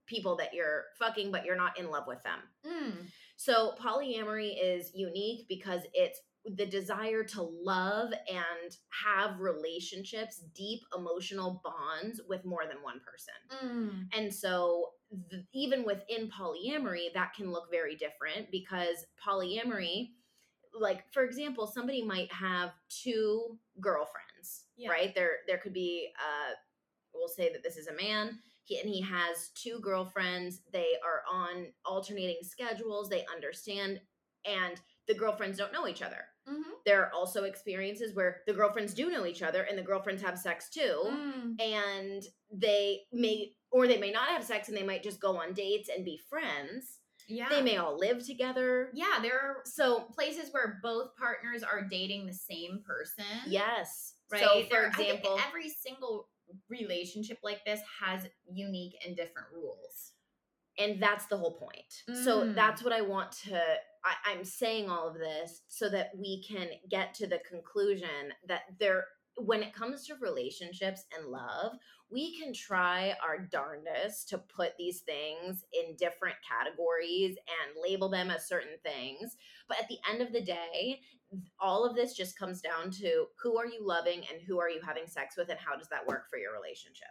people 0.05 0.36
that 0.38 0.53
you're 0.53 0.84
fucking 1.00 1.31
but 1.31 1.46
you're 1.46 1.55
not 1.57 1.77
in 1.79 1.89
love 1.89 2.03
with 2.07 2.22
them 2.24 2.39
Mm. 2.65 2.93
so 3.38 3.74
polyamory 3.81 4.53
is 4.62 4.91
unique 4.93 5.46
because 5.50 5.81
it's 5.93 6.19
the 6.56 6.66
desire 6.66 7.24
to 7.24 7.42
love 7.42 8.12
and 8.30 8.77
have 9.04 9.39
relationships 9.39 10.44
deep 10.56 10.82
emotional 10.96 11.62
bonds 11.63 12.22
with 12.30 12.46
more 12.46 12.63
than 12.68 12.82
one 12.82 13.01
person 13.01 13.34
Mm. 13.70 14.08
and 14.13 14.34
so, 14.34 14.92
th- 15.30 15.44
even 15.54 15.84
within 15.84 16.30
polyamory, 16.30 17.12
that 17.13 17.34
can 17.34 17.51
look 17.51 17.70
very 17.72 17.96
different 17.96 18.50
because 18.51 19.06
polyamory 19.25 20.12
like 20.80 21.12
for 21.12 21.24
example, 21.24 21.66
somebody 21.66 22.04
might 22.04 22.32
have 22.32 22.72
two 22.89 23.58
girlfriends, 23.82 24.66
Yeah. 24.75 24.89
right? 24.92 25.16
There 25.16 25.38
there 25.48 25.58
could 25.58 25.74
be 25.74 26.10
uh 26.20 26.54
we'll 27.13 27.27
say 27.30 27.51
that 27.51 27.63
this 27.63 27.77
is 27.77 27.88
a 27.88 27.94
man 27.94 28.39
he, 28.63 28.77
and 28.80 28.88
he 28.89 29.01
has 29.01 29.50
two 29.56 29.80
girlfriends. 29.80 30.62
They 30.72 30.98
are 31.04 31.24
on 31.34 31.74
alternating 31.86 32.39
schedules. 32.44 33.10
They 33.10 33.25
understand 33.34 34.01
and 34.46 34.80
the 35.07 35.13
girlfriends 35.13 35.57
don't 35.57 35.71
know 35.73 35.87
each 35.87 36.01
other. 36.01 36.25
Mm-hmm. 36.49 36.71
There 36.85 37.01
are 37.03 37.11
also 37.13 37.43
experiences 37.43 38.13
where 38.15 38.41
the 38.47 38.53
girlfriends 38.53 38.93
do 38.93 39.09
know 39.09 39.25
each 39.25 39.41
other 39.41 39.63
and 39.63 39.77
the 39.77 39.81
girlfriends 39.83 40.21
have 40.21 40.37
sex 40.37 40.69
too. 40.69 41.03
Mm. 41.05 41.61
And 41.61 42.23
they 42.51 43.01
may, 43.11 43.53
or 43.71 43.87
they 43.87 43.97
may 43.97 44.11
not 44.11 44.29
have 44.29 44.43
sex 44.43 44.67
and 44.67 44.77
they 44.77 44.83
might 44.83 45.03
just 45.03 45.19
go 45.21 45.37
on 45.37 45.53
dates 45.53 45.89
and 45.93 46.05
be 46.05 46.19
friends. 46.29 46.99
Yeah. 47.29 47.49
They 47.49 47.61
may 47.61 47.75
all 47.77 47.97
live 47.97 48.25
together. 48.25 48.89
Yeah, 48.93 49.19
there 49.21 49.37
are 49.39 49.57
So, 49.65 50.01
places 50.13 50.49
where 50.53 50.79
both 50.81 51.09
partners 51.17 51.61
are 51.63 51.81
dating 51.89 52.25
the 52.25 52.33
same 52.33 52.81
person. 52.85 53.25
yes. 53.47 54.13
Right. 54.31 54.41
So, 54.43 54.63
for 54.63 54.69
There- 54.69 54.87
example, 54.87 55.37
every 55.47 55.67
single 55.69 56.29
relationship 56.69 57.39
like 57.43 57.65
this 57.65 57.81
has 58.01 58.25
unique 58.49 58.95
and 59.05 59.15
different 59.15 59.49
rules. 59.53 60.13
and 60.79 61.01
that's 61.01 61.25
the 61.25 61.35
whole 61.35 61.57
point. 61.57 61.91
So 62.23 62.43
Mm. 62.43 62.53
that's 62.53 62.83
what 62.83 62.93
I 62.93 63.01
want 63.01 63.31
to. 63.45 63.79
I, 64.06 64.32
I'm 64.32 64.44
saying 64.44 64.89
all 64.89 65.08
of 65.08 65.18
this 65.18 65.62
so 65.68 65.89
that 65.89 66.12
we 66.18 66.44
can 66.44 66.68
get 66.89 67.13
to 67.16 67.27
the 67.27 67.39
conclusion 67.50 68.34
that 68.48 68.62
there, 68.80 69.06
when 69.36 69.62
it 69.62 69.74
comes 69.74 70.06
to 70.08 70.16
relationships 70.22 71.04
and 71.16 71.27
love, 71.27 71.74
we 72.10 72.39
can 72.39 72.54
try 72.54 73.13
our 73.25 73.39
darndest 73.39 74.30
to 74.30 74.38
put 74.38 74.72
these 74.77 75.01
things 75.01 75.66
in 75.74 75.96
different 75.98 76.36
categories 76.48 77.36
and 77.38 77.84
label 77.84 78.10
them 78.10 78.32
as 78.32 78.48
certain 78.48 78.77
things. 78.84 79.36
But 79.68 79.80
at 79.80 79.89
the 79.89 79.98
end 80.10 80.22
of 80.22 80.32
the 80.32 80.42
day, 80.42 81.01
all 81.60 81.86
of 81.86 81.96
this 81.96 82.13
just 82.13 82.39
comes 82.39 82.62
down 82.62 82.92
to 82.92 83.25
who 83.42 83.58
are 83.58 83.66
you 83.66 83.86
loving 83.86 84.20
and 84.32 84.42
who 84.48 84.60
are 84.60 84.70
you 84.70 84.80
having 84.86 85.08
sex 85.08 85.36
with 85.38 85.50
and 85.50 85.60
how 85.60 85.75
does 85.75 85.89
that 85.89 86.08
work 86.08 86.30
for 86.30 86.39
your 86.39 86.54
relationship. 86.54 87.10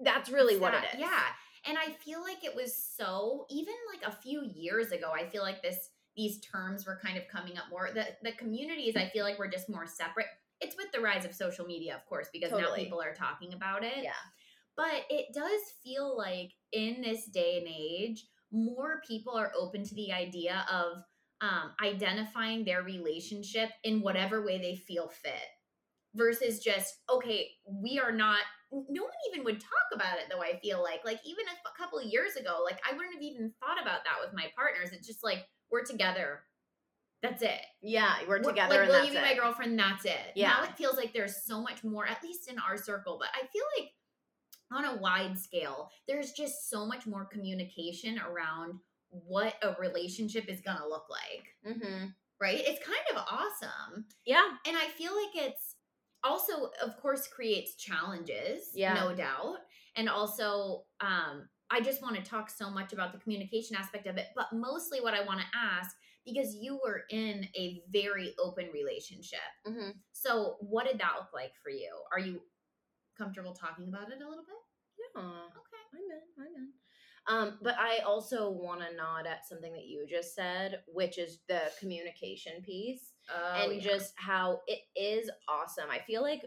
That's 0.00 0.30
really 0.30 0.56
what 0.58 0.74
it 0.74 0.84
is. 0.94 1.00
Yeah. 1.00 1.22
And 1.66 1.76
I 1.76 1.92
feel 2.02 2.22
like 2.22 2.44
it 2.44 2.54
was 2.54 2.74
so 2.74 3.44
even 3.50 3.74
like 3.92 4.10
a 4.10 4.16
few 4.16 4.44
years 4.44 4.92
ago, 4.92 5.12
I 5.14 5.26
feel 5.26 5.42
like 5.42 5.62
this 5.62 5.90
these 6.18 6.40
terms 6.40 6.84
were 6.84 7.00
kind 7.02 7.16
of 7.16 7.26
coming 7.28 7.56
up 7.56 7.64
more. 7.70 7.88
The 7.94 8.04
the 8.22 8.32
communities 8.32 8.96
I 8.96 9.08
feel 9.08 9.24
like 9.24 9.38
were 9.38 9.48
just 9.48 9.70
more 9.70 9.86
separate. 9.86 10.26
It's 10.60 10.76
with 10.76 10.92
the 10.92 11.00
rise 11.00 11.24
of 11.24 11.32
social 11.32 11.64
media, 11.64 11.94
of 11.94 12.04
course, 12.06 12.28
because 12.32 12.50
now 12.50 12.74
people 12.74 13.00
are 13.00 13.14
talking 13.14 13.54
about 13.54 13.84
it. 13.84 14.02
Yeah. 14.02 14.10
But 14.76 15.04
it 15.08 15.26
does 15.32 15.60
feel 15.84 16.16
like 16.18 16.50
in 16.72 17.00
this 17.00 17.26
day 17.26 17.58
and 17.58 17.68
age, 17.68 18.26
more 18.52 19.00
people 19.06 19.34
are 19.34 19.52
open 19.58 19.84
to 19.84 19.94
the 19.94 20.12
idea 20.12 20.66
of 20.72 21.04
um, 21.40 21.72
identifying 21.82 22.64
their 22.64 22.82
relationship 22.82 23.70
in 23.84 24.00
whatever 24.00 24.44
way 24.44 24.58
they 24.58 24.74
feel 24.74 25.08
fit 25.08 25.48
versus 26.14 26.60
just, 26.60 26.94
okay, 27.08 27.50
we 27.66 28.00
are 28.00 28.12
not, 28.12 28.40
no 28.72 29.02
one 29.02 29.12
even 29.30 29.44
would 29.44 29.60
talk 29.60 29.88
about 29.94 30.18
it 30.18 30.24
though, 30.30 30.42
I 30.42 30.58
feel 30.58 30.82
like. 30.82 31.00
Like, 31.04 31.20
even 31.24 31.44
a, 31.46 31.68
a 31.68 31.78
couple 31.80 31.98
of 31.98 32.06
years 32.06 32.34
ago, 32.34 32.60
like, 32.64 32.80
I 32.88 32.96
wouldn't 32.96 33.14
have 33.14 33.22
even 33.22 33.52
thought 33.60 33.80
about 33.80 34.02
that 34.04 34.18
with 34.24 34.34
my 34.34 34.46
partners. 34.56 34.90
It's 34.92 35.06
just 35.06 35.22
like, 35.22 35.46
we're 35.70 35.84
together. 35.84 36.40
That's 37.22 37.42
it. 37.42 37.60
Yeah, 37.82 38.14
we're 38.22 38.40
We're- 38.40 38.44
together 38.44 38.80
Like, 38.80 38.88
will 38.88 39.04
you 39.04 39.10
be 39.10 39.16
it. 39.16 39.22
my 39.22 39.34
girlfriend? 39.34 39.78
That's 39.78 40.04
it. 40.04 40.32
Yeah. 40.36 40.48
Now 40.50 40.64
it 40.64 40.76
feels 40.76 40.96
like 40.96 41.12
there's 41.12 41.42
so 41.44 41.60
much 41.60 41.82
more, 41.82 42.06
at 42.06 42.22
least 42.22 42.48
in 42.48 42.58
our 42.60 42.76
circle. 42.76 43.18
But 43.18 43.28
I 43.34 43.46
feel 43.48 43.64
like 43.78 43.90
on 44.70 44.84
a 44.84 45.00
wide 45.00 45.36
scale, 45.38 45.90
there's 46.06 46.32
just 46.32 46.70
so 46.70 46.86
much 46.86 47.06
more 47.06 47.24
communication 47.24 48.20
around 48.20 48.78
what 49.10 49.54
a 49.62 49.74
relationship 49.80 50.48
is 50.48 50.60
gonna 50.60 50.86
look 50.86 51.06
like. 51.10 51.74
Mm-hmm. 51.74 52.06
Right? 52.40 52.60
It's 52.64 52.84
kind 52.86 53.00
of 53.16 53.24
awesome. 53.28 54.04
Yeah, 54.24 54.48
And 54.66 54.76
I 54.76 54.86
feel 54.88 55.10
like 55.16 55.34
it's 55.48 55.74
also, 56.22 56.70
of 56.84 56.96
course, 57.00 57.26
creates 57.26 57.74
challenges, 57.74 58.70
Yeah. 58.74 58.94
no 58.94 59.12
doubt. 59.14 59.56
And 59.96 60.08
also, 60.08 60.84
um, 61.00 61.48
I 61.70 61.80
just 61.80 62.02
want 62.02 62.16
to 62.16 62.22
talk 62.22 62.50
so 62.50 62.70
much 62.70 62.92
about 62.92 63.12
the 63.12 63.18
communication 63.18 63.76
aspect 63.76 64.06
of 64.06 64.16
it, 64.16 64.26
but 64.34 64.46
mostly 64.52 65.00
what 65.00 65.14
I 65.14 65.24
want 65.24 65.40
to 65.40 65.46
ask 65.56 65.94
because 66.24 66.54
you 66.54 66.78
were 66.84 67.02
in 67.10 67.46
a 67.56 67.82
very 67.90 68.34
open 68.42 68.68
relationship. 68.72 69.40
mm-hmm. 69.66 69.90
So, 70.12 70.56
what 70.60 70.86
did 70.86 70.98
that 71.00 71.14
look 71.18 71.32
like 71.34 71.52
for 71.62 71.70
you? 71.70 71.90
Are 72.12 72.18
you 72.18 72.40
comfortable 73.16 73.52
talking 73.52 73.88
about 73.88 74.10
it 74.10 74.22
a 74.22 74.28
little 74.28 74.44
bit? 74.44 74.56
yeah. 75.16 75.22
Okay. 75.22 75.82
I'm 75.94 76.00
in. 76.00 76.46
I'm 76.46 76.54
in. 76.56 76.68
Um, 77.28 77.58
but 77.62 77.76
I 77.78 77.98
also 78.06 78.50
want 78.50 78.80
to 78.80 78.96
nod 78.96 79.26
at 79.26 79.46
something 79.46 79.72
that 79.74 79.86
you 79.86 80.06
just 80.08 80.34
said, 80.34 80.80
which 80.86 81.18
is 81.18 81.40
the 81.48 81.60
communication 81.78 82.62
piece 82.64 83.12
Oh, 83.30 83.70
and 83.70 83.82
just 83.82 84.14
how 84.16 84.60
it 84.66 84.80
is 84.96 85.30
awesome. 85.48 85.90
I 85.90 85.98
feel 85.98 86.22
like 86.22 86.42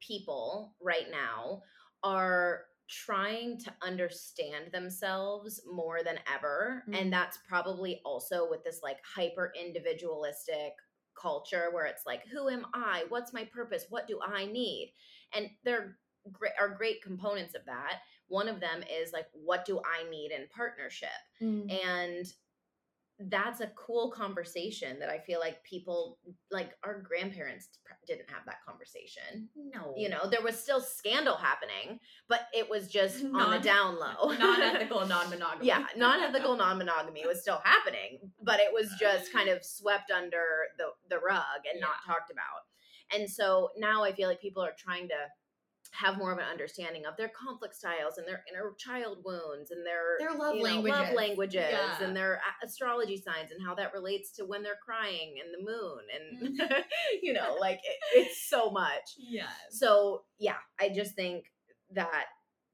people 0.00 0.74
right 0.82 1.06
now 1.10 1.62
are 2.02 2.62
trying 2.92 3.58
to 3.58 3.72
understand 3.82 4.70
themselves 4.70 5.62
more 5.70 6.02
than 6.02 6.18
ever. 6.32 6.84
Mhm. 6.88 7.00
And 7.00 7.12
that's 7.12 7.38
probably 7.48 8.02
also 8.04 8.48
with 8.48 8.62
this 8.64 8.80
like 8.82 8.98
hyper 9.02 9.52
individualistic 9.58 10.74
culture 11.14 11.70
where 11.72 11.86
it's 11.86 12.04
like, 12.06 12.26
who 12.26 12.48
am 12.48 12.66
I? 12.74 13.04
What's 13.08 13.32
my 13.32 13.44
purpose? 13.44 13.86
What 13.88 14.06
do 14.06 14.20
I 14.22 14.44
need? 14.44 14.94
And 15.32 15.50
there 15.64 15.98
are 16.60 16.68
great 16.68 17.02
components 17.02 17.54
of 17.54 17.64
that. 17.64 18.00
One 18.28 18.48
of 18.48 18.60
them 18.60 18.82
is 18.82 19.12
like, 19.12 19.26
what 19.32 19.64
do 19.64 19.80
I 19.80 20.08
need 20.08 20.30
in 20.30 20.46
partnership? 20.54 21.08
Mm. 21.40 21.70
and 21.84 22.26
that's 23.18 23.60
a 23.60 23.68
cool 23.76 24.10
conversation 24.10 24.98
that 24.98 25.08
I 25.08 25.18
feel 25.18 25.38
like 25.38 25.62
people 25.64 26.18
like 26.50 26.70
our 26.84 27.00
grandparents 27.02 27.68
didn't 28.06 28.28
have 28.30 28.44
that 28.46 28.64
conversation. 28.66 29.48
no, 29.54 29.94
You 29.96 30.08
know, 30.08 30.28
there 30.28 30.42
was 30.42 30.58
still 30.58 30.80
scandal 30.80 31.36
happening, 31.36 32.00
but 32.28 32.48
it 32.52 32.68
was 32.68 32.88
just 32.88 33.24
on 33.34 33.50
the 33.50 33.60
down 33.60 33.98
low. 34.00 34.32
non-ethical, 34.32 35.06
non-monogamy. 35.06 35.66
yeah, 35.66 35.86
non-ethical 35.96 36.56
non-monogamy 36.64 37.24
was 37.26 37.40
still 37.40 37.60
happening, 37.64 38.18
but 38.42 38.58
it 38.60 38.72
was 38.72 38.90
just 38.98 39.32
kind 39.32 39.48
of 39.48 39.64
swept 39.64 40.10
under 40.10 40.42
the 40.78 40.86
the 41.08 41.18
rug 41.18 41.62
and 41.70 41.80
not 41.80 41.96
talked 42.06 42.30
about. 42.30 42.62
And 43.14 43.28
so 43.30 43.68
now 43.76 44.02
I 44.02 44.12
feel 44.12 44.28
like 44.28 44.40
people 44.40 44.62
are 44.64 44.74
trying 44.76 45.06
to 45.08 45.14
have 45.92 46.16
more 46.16 46.32
of 46.32 46.38
an 46.38 46.44
understanding 46.50 47.04
of 47.06 47.16
their 47.16 47.28
conflict 47.28 47.74
styles 47.74 48.16
and 48.16 48.26
their 48.26 48.42
inner 48.50 48.72
child 48.78 49.18
wounds 49.24 49.70
and 49.70 49.84
their 49.86 50.16
Their 50.18 50.32
love 50.38 50.56
you 50.56 50.62
know, 50.62 50.68
languages. 50.70 50.98
love 50.98 51.14
languages 51.14 51.70
Yeah. 51.70 52.02
and 52.02 52.16
their 52.16 52.36
uh, 52.36 52.66
astrology 52.66 53.16
signs 53.18 53.52
and 53.52 53.64
how 53.64 53.74
that 53.74 53.92
relates 53.92 54.32
to 54.36 54.44
when 54.46 54.62
they're 54.62 54.78
crying 54.82 55.34
and 55.42 55.52
the 55.52 55.70
moon 55.70 56.00
and 56.14 56.58
mm-hmm. 56.60 56.80
you 57.22 57.32
know 57.34 57.56
like 57.60 57.78
it, 57.84 57.96
it's 58.26 58.48
so 58.48 58.70
much 58.70 59.02
Yeah. 59.18 59.48
so 59.70 60.22
yeah 60.38 60.56
i 60.80 60.88
just 60.88 61.14
think 61.14 61.44
that 61.94 62.24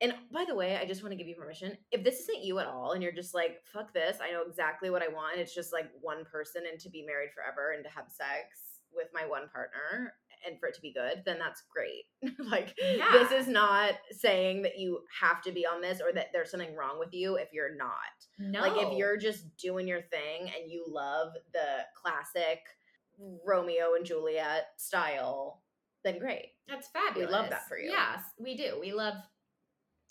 and 0.01 0.15
by 0.33 0.45
the 0.47 0.55
way 0.55 0.77
i 0.77 0.85
just 0.87 1.03
want 1.03 1.11
to 1.13 1.17
give 1.19 1.27
you 1.27 1.35
permission 1.35 1.77
if 1.91 2.05
this 2.05 2.21
isn't 2.21 2.45
you 2.45 2.61
at 2.61 2.67
all 2.69 2.93
and 2.93 3.03
you're 3.03 3.11
just 3.13 3.35
like 3.35 3.57
fuck 3.73 3.93
this 3.93 4.19
i 4.23 4.31
know 4.31 4.43
exactly 4.49 4.91
what 4.91 5.03
i 5.03 5.09
want 5.09 5.39
it's 5.41 5.55
just 5.55 5.73
like 5.73 5.87
one 6.01 6.25
person 6.25 6.63
and 6.71 6.79
to 6.79 6.89
be 6.89 7.05
married 7.05 7.31
forever 7.35 7.73
and 7.73 7.83
to 7.85 7.91
have 7.91 8.05
sex 8.09 8.79
with 8.95 9.09
my 9.13 9.27
one 9.27 9.49
partner 9.53 10.15
and 10.47 10.59
for 10.61 10.69
it 10.69 10.75
to 10.75 10.81
be 10.81 10.93
good 10.93 11.23
then 11.25 11.39
that's 11.39 11.63
great 11.73 12.05
like 12.51 12.75
this 12.77 13.31
is 13.33 13.47
not 13.49 13.93
saying 14.11 14.63
that 14.63 14.79
you 14.79 15.01
have 15.21 15.41
to 15.43 15.53
be 15.53 15.65
on 15.67 15.81
this 15.81 16.01
or 16.01 16.13
that 16.13 16.27
there's 16.33 16.51
something 16.51 16.75
wrong 16.77 16.99
with 16.99 17.13
you 17.13 17.37
if 17.37 17.49
you're 17.53 17.75
not 17.77 17.95
No. 18.39 18.61
like 18.61 18.73
if 18.77 18.97
you're 18.99 19.17
just 19.17 19.57
doing 19.57 19.87
your 19.89 20.03
thing 20.03 20.43
and 20.43 20.71
you 20.71 20.85
love 20.89 21.33
the 21.53 21.85
classic 22.01 22.61
Romeo 23.45 23.95
and 23.97 24.07
Juliet 24.07 24.67
style, 24.77 25.63
then 26.05 26.21
great. 26.21 26.51
That's 26.69 26.87
fabulous. 26.89 27.27
We 27.29 27.33
love 27.33 27.51
that 27.51 27.67
for 27.69 27.77
you. 27.77 27.91
Yes, 27.91 28.21
we 28.39 28.57
do. 28.57 28.79
We 28.81 28.93
love 28.93 29.15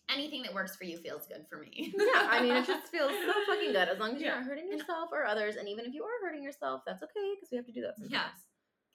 anything 0.10 0.42
that 0.44 0.54
works 0.54 0.76
for 0.76 0.84
you 0.84 0.98
feels 0.98 1.26
good 1.26 1.46
for 1.50 1.58
me. 1.58 1.94
Yeah, 1.98 2.28
I 2.30 2.42
mean, 2.42 2.54
it 2.54 2.66
just 2.66 2.88
feels 2.92 3.12
so 3.12 3.34
fucking 3.48 3.72
good 3.72 3.88
as 3.90 4.00
long 4.00 4.16
as 4.16 4.22
you're 4.22 4.32
Yeah. 4.32 4.40
not 4.40 4.46
hurting 4.50 4.70
yourself 4.72 5.10
or 5.14 5.26
others. 5.26 5.56
And 5.56 5.68
even 5.70 5.86
if 5.86 5.94
you 5.94 6.04
are 6.04 6.20
hurting 6.26 6.44
yourself, 6.44 6.82
that's 6.86 7.04
okay 7.04 7.34
because 7.36 7.50
we 7.52 7.58
have 7.58 7.66
to 7.66 7.72
do 7.72 7.82
that 7.82 7.96
sometimes. 7.98 8.12
Yes. 8.12 8.44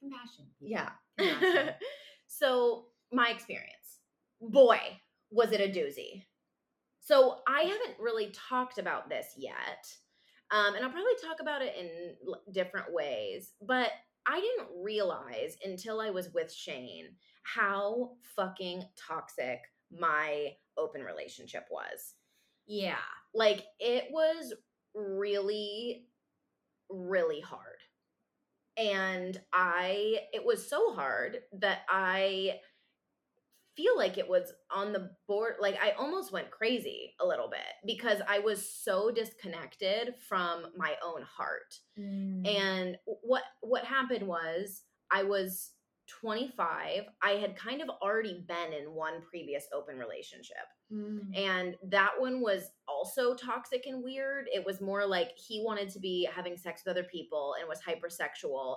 Compassion. 0.02 0.46
people. 0.58 0.68
Yeah. 0.70 0.90
Compassion. 1.18 1.74
so, 2.26 2.86
my 3.12 3.30
experience, 3.30 4.00
boy, 4.40 4.78
was 5.30 5.52
it 5.52 5.60
a 5.60 5.68
doozy. 5.72 6.24
So, 7.00 7.38
I 7.48 7.62
haven't 7.62 7.98
really 8.00 8.30
talked 8.48 8.78
about 8.78 9.08
this 9.08 9.34
yet. 9.36 9.86
Um, 10.50 10.74
and 10.74 10.84
I'll 10.84 10.90
probably 10.92 11.12
talk 11.22 11.40
about 11.40 11.62
it 11.62 11.74
in 11.78 12.14
l- 12.28 12.42
different 12.52 12.92
ways, 12.92 13.52
but 13.66 13.90
I 14.26 14.40
didn't 14.40 14.68
realize 14.82 15.56
until 15.64 16.00
I 16.00 16.10
was 16.10 16.30
with 16.34 16.52
Shane 16.52 17.06
how 17.44 18.12
fucking 18.36 18.82
toxic 18.96 19.60
my 19.90 20.50
open 20.76 21.02
relationship 21.02 21.66
was. 21.70 22.14
yeah. 22.66 22.96
Like, 23.34 23.64
it 23.80 24.04
was 24.10 24.52
really, 24.94 26.04
really 26.90 27.40
hard 27.40 27.71
and 28.76 29.40
i 29.52 30.16
it 30.32 30.44
was 30.44 30.68
so 30.68 30.94
hard 30.94 31.38
that 31.52 31.80
i 31.88 32.58
feel 33.76 33.96
like 33.96 34.18
it 34.18 34.28
was 34.28 34.52
on 34.70 34.92
the 34.92 35.11
board 35.26 35.54
like 35.61 35.78
I 35.82 35.92
almost 35.92 36.32
went 36.32 36.50
crazy 36.50 37.14
a 37.20 37.26
little 37.26 37.48
bit 37.48 37.61
because 37.87 38.20
I 38.28 38.38
was 38.38 38.68
so 38.68 39.11
disconnected 39.11 40.14
from 40.28 40.66
my 40.76 40.94
own 41.04 41.22
heart. 41.22 41.78
Mm. 41.98 42.46
And 42.46 42.96
what 43.22 43.44
what 43.61 43.85
happened 43.85 44.26
was 44.26 44.82
I 45.11 45.22
was 45.22 45.70
25. 46.08 47.04
I 47.22 47.30
had 47.32 47.56
kind 47.56 47.80
of 47.80 47.88
already 47.88 48.44
been 48.46 48.72
in 48.72 48.94
one 48.94 49.22
previous 49.28 49.66
open 49.72 49.96
relationship. 49.98 50.56
Mm. 50.92 51.36
And 51.36 51.76
that 51.90 52.12
one 52.18 52.40
was 52.40 52.70
also 52.88 53.34
toxic 53.34 53.86
and 53.86 54.02
weird. 54.02 54.46
It 54.52 54.64
was 54.64 54.80
more 54.80 55.06
like 55.06 55.30
he 55.36 55.62
wanted 55.64 55.88
to 55.90 56.00
be 56.00 56.28
having 56.32 56.56
sex 56.56 56.82
with 56.84 56.92
other 56.92 57.04
people 57.04 57.54
and 57.58 57.68
was 57.68 57.80
hypersexual. 57.80 58.76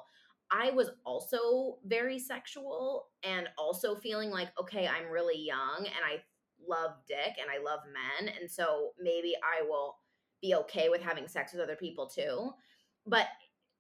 I 0.52 0.72
was 0.72 0.92
also 1.06 1.78
very 1.86 2.20
sexual 2.20 3.08
and 3.24 3.50
also 3.58 3.96
feeling 3.96 4.30
like, 4.30 4.50
okay, 4.60 4.88
I'm 4.88 5.12
really 5.12 5.40
young 5.40 5.80
and 5.80 6.06
I 6.06 6.22
love 6.68 6.92
dick 7.08 7.38
and 7.40 7.50
I 7.50 7.64
love 7.64 7.80
men. 7.86 8.32
And 8.40 8.50
so 8.50 8.92
maybe 9.00 9.34
I 9.44 9.68
will 9.68 9.98
be 10.42 10.54
okay 10.56 10.90
with 10.90 11.02
having 11.02 11.28
sex 11.28 11.54
with 11.54 11.62
other 11.62 11.76
people 11.76 12.08
too. 12.08 12.52
But 13.08 13.28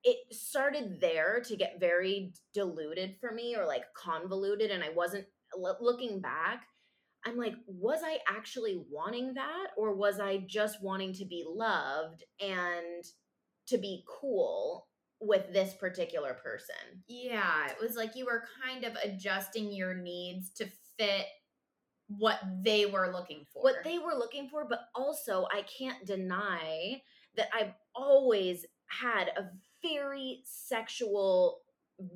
it 0.06 0.18
started 0.32 1.02
there 1.02 1.42
to 1.44 1.58
get 1.58 1.80
very 1.80 2.32
diluted 2.54 3.16
for 3.20 3.32
me 3.34 3.56
or 3.56 3.66
like 3.66 3.84
convoluted. 3.96 4.70
And 4.70 4.84
I 4.84 4.90
wasn't 4.90 5.26
lo- 5.58 5.76
looking 5.82 6.22
back. 6.22 6.64
I'm 7.26 7.38
like, 7.38 7.56
was 7.66 8.02
I 8.06 8.20
actually 8.30 8.84
wanting 8.92 9.34
that? 9.34 9.70
Or 9.76 9.96
was 9.96 10.20
I 10.20 10.46
just 10.48 10.82
wanting 10.84 11.14
to 11.14 11.26
be 11.26 11.44
loved 11.48 12.24
and 12.40 13.04
to 13.68 13.80
be 13.80 14.04
cool 14.08 14.88
with 15.20 15.52
this 15.52 15.74
particular 15.74 16.36
person? 16.36 17.04
Yeah, 17.08 17.66
it 17.68 17.78
was 17.82 17.96
like 17.96 18.16
you 18.16 18.26
were 18.26 18.44
kind 18.64 18.84
of 18.84 18.96
adjusting 19.04 19.74
your 19.74 19.96
needs 19.96 20.52
to 20.52 20.68
fit 21.00 21.26
what 22.08 22.40
they 22.62 22.86
were 22.86 23.12
looking 23.12 23.44
for. 23.52 23.64
What 23.64 23.84
they 23.84 23.98
were 23.98 24.14
looking 24.14 24.50
for, 24.50 24.68
but 24.70 24.82
also 24.94 25.48
I 25.52 25.64
can't 25.64 26.06
deny 26.06 27.02
that 27.38 27.50
I've 27.60 27.74
always 27.96 28.68
had 28.88 29.30
a 29.36 29.46
very 29.94 30.42
sexual 30.46 31.62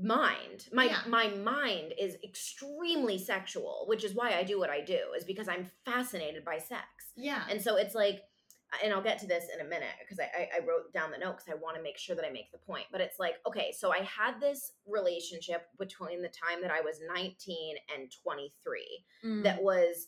mind. 0.02 0.68
My 0.74 0.86
Yeah. 0.86 1.02
my 1.08 1.28
mind 1.30 1.94
is 1.98 2.18
extremely 2.24 3.18
sexual, 3.18 3.86
which 3.88 4.04
is 4.04 4.14
why 4.14 4.34
I 4.38 4.44
do 4.44 4.60
what 4.60 4.70
I 4.70 4.82
do, 4.82 5.00
is 5.18 5.24
because 5.24 5.48
I'm 5.48 5.70
fascinated 5.86 6.44
by 6.44 6.58
sex. 6.58 6.86
yeah. 7.16 7.44
And 7.50 7.62
so 7.62 7.76
it's 7.78 7.96
like, 7.96 8.22
and 8.84 8.94
I'll 8.94 9.02
get 9.02 9.18
to 9.20 9.28
this 9.28 9.46
in 9.54 9.62
a 9.66 9.70
minute 9.70 9.96
because 10.02 10.20
I, 10.20 10.30
I, 10.38 10.50
I 10.58 10.60
wrote 10.68 10.94
down 10.94 11.10
the 11.12 11.18
note 11.18 11.38
because 11.38 11.50
I 11.50 11.56
want 11.56 11.76
to 11.78 11.82
make 11.82 11.98
sure 11.98 12.16
that 12.16 12.24
I 12.26 12.30
make 12.30 12.52
the 12.52 12.60
point. 12.60 12.86
But 12.92 13.02
it's 13.02 13.20
like, 13.20 13.36
okay, 13.48 13.72
so 13.76 13.92
I 13.92 14.00
had 14.00 14.40
this 14.40 14.72
relationship 14.86 15.64
between 15.80 16.22
the 16.22 16.30
time 16.30 16.62
that 16.62 16.72
I 16.72 16.82
was 16.82 17.00
19 17.14 17.78
and 17.96 18.12
23 18.24 19.06
Mm. 19.26 19.44
that 19.44 19.62
was 19.62 20.08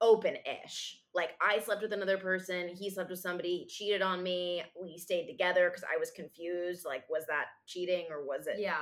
open 0.00 0.36
ish. 0.64 0.98
Like 1.14 1.30
I 1.40 1.58
slept 1.60 1.82
with 1.82 1.92
another 1.92 2.18
person, 2.18 2.68
he 2.68 2.90
slept 2.90 3.10
with 3.10 3.18
somebody, 3.18 3.58
he 3.58 3.66
cheated 3.66 4.02
on 4.02 4.22
me, 4.22 4.62
we 4.80 4.96
stayed 4.98 5.26
together 5.26 5.68
because 5.68 5.84
I 5.84 5.98
was 5.98 6.10
confused. 6.10 6.84
Like, 6.84 7.04
was 7.10 7.26
that 7.26 7.46
cheating 7.66 8.06
or 8.10 8.24
was 8.24 8.46
it 8.46 8.56
yeah. 8.58 8.76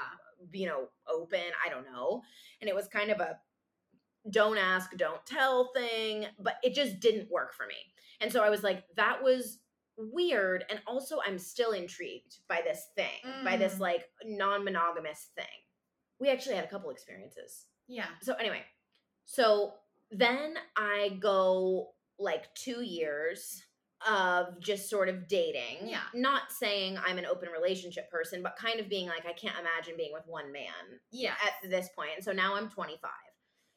you 0.53 0.67
know, 0.67 0.89
open. 1.13 1.41
I 1.65 1.69
don't 1.69 1.85
know. 1.85 2.23
And 2.61 2.69
it 2.69 2.75
was 2.75 2.87
kind 2.89 3.11
of 3.11 3.21
a 3.21 3.39
don't 4.31 4.59
ask, 4.59 4.91
don't 4.97 5.25
tell 5.25 5.71
thing, 5.75 6.27
but 6.39 6.57
it 6.63 6.75
just 6.75 7.01
didn't 7.01 7.31
work 7.31 7.55
for 7.55 7.67
me. 7.67 7.77
And 8.21 8.33
so 8.33 8.43
I 8.43 8.51
was 8.51 8.63
like, 8.63 8.85
that 8.97 9.23
was 9.23 9.59
weird. 9.97 10.65
And 10.71 10.81
also, 10.87 11.19
I'm 11.27 11.39
still 11.39 11.73
intrigued 11.73 12.39
by 12.49 12.61
this 12.63 12.89
thing, 12.97 13.45
by 13.45 13.57
this 13.57 13.77
Mm. 13.77 13.81
like 13.81 14.05
non 14.25 14.65
monogamous 14.65 15.31
thing. 15.35 15.47
We 16.21 16.29
actually 16.29 16.57
had 16.57 16.65
a 16.65 16.69
couple 16.69 16.91
experiences. 16.91 17.67
Yeah. 17.87 18.07
So, 18.23 18.35
anyway, 18.35 18.65
so 19.25 19.75
then 20.11 20.55
I 20.77 21.19
go 21.21 21.89
like 22.19 22.53
two 22.55 22.83
years 22.83 23.63
of 24.09 24.61
just 24.61 24.89
sort 24.89 25.09
of 25.09 25.27
dating. 25.27 25.89
Yeah. 25.89 26.01
Not 26.15 26.51
saying 26.51 26.99
I'm 27.05 27.19
an 27.19 27.27
open 27.27 27.49
relationship 27.49 28.11
person, 28.11 28.43
but 28.43 28.57
kind 28.57 28.79
of 28.81 28.89
being 28.89 29.09
like, 29.09 29.27
I 29.27 29.33
can't 29.33 29.57
imagine 29.59 29.95
being 29.97 30.13
with 30.13 30.23
one 30.27 30.53
man 30.53 31.01
Yeah. 31.11 31.35
at 31.45 31.69
this 31.69 31.89
point. 31.97 32.11
And 32.17 32.25
so 32.25 32.33
now 32.33 32.55
I'm 32.55 32.69
25. 32.71 33.11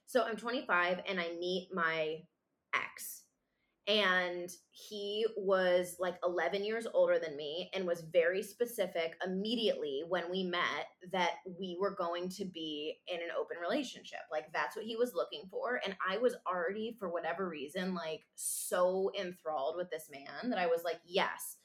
So 0.06 0.24
I'm 0.24 0.36
25 0.38 1.00
and 1.08 1.20
I 1.20 1.32
meet 1.40 1.70
my 1.74 2.18
ex. 2.76 3.24
And 3.92 4.50
he 4.72 5.26
was 5.36 5.98
like 6.00 6.16
11 6.26 6.64
years 6.64 6.88
older 6.94 7.20
than 7.20 7.36
me 7.36 7.70
and 7.74 7.86
was 7.86 8.06
very 8.14 8.42
specific 8.42 9.18
immediately 9.26 10.04
when 10.08 10.32
we 10.32 10.44
met 10.44 10.88
that 11.12 11.32
we 11.60 11.78
were 11.80 11.94
going 11.94 12.30
to 12.30 12.46
be 12.46 12.96
in 13.08 13.18
an 13.18 13.36
open 13.38 13.58
relationship. 13.62 14.20
Like 14.32 14.46
that's 14.54 14.78
what 14.78 14.86
he 14.86 14.96
was 14.96 15.14
looking 15.14 15.44
for. 15.52 15.82
And 15.84 15.94
I 16.10 16.18
was 16.20 16.36
already, 16.48 16.96
for 17.00 17.10
whatever 17.10 17.50
reason, 17.50 17.94
like 17.94 18.22
so 18.36 19.12
enthralled 19.20 19.76
with 19.76 19.92
this 19.92 20.10
man 20.10 20.50
that 20.52 20.60
I 20.60 20.68
was 20.68 20.84
like, 20.86 21.00
yes. 21.06 21.58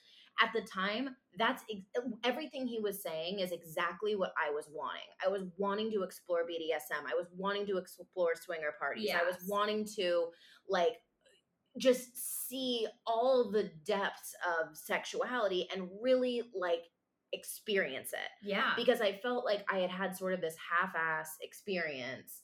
At 0.42 0.52
the 0.52 0.60
time, 0.68 1.16
that's 1.38 1.62
ex- 1.70 2.06
everything 2.22 2.66
he 2.66 2.78
was 2.78 3.02
saying 3.02 3.38
is 3.38 3.52
exactly 3.52 4.16
what 4.16 4.34
I 4.36 4.52
was 4.52 4.68
wanting. 4.70 5.08
I 5.24 5.30
was 5.30 5.44
wanting 5.56 5.90
to 5.92 6.02
explore 6.02 6.40
BDSM. 6.40 7.10
I 7.10 7.14
was 7.14 7.28
wanting 7.34 7.66
to 7.68 7.78
explore 7.78 8.32
swinger 8.34 8.74
parties. 8.78 9.08
I 9.22 9.24
was 9.24 9.36
wanting 9.48 9.86
to 9.96 10.26
like 10.68 10.96
just 11.78 12.48
see 12.48 12.86
all 13.06 13.50
the 13.50 13.70
depths 13.84 14.34
of 14.60 14.76
sexuality 14.76 15.68
and 15.74 15.88
really 16.00 16.42
like 16.54 16.84
experience 17.32 18.12
it 18.12 18.30
Yeah. 18.48 18.72
because 18.76 19.00
I 19.00 19.12
felt 19.18 19.44
like 19.44 19.64
I 19.70 19.78
had 19.78 19.90
had 19.90 20.16
sort 20.16 20.32
of 20.32 20.40
this 20.40 20.56
half-ass 20.70 21.36
experience 21.42 22.42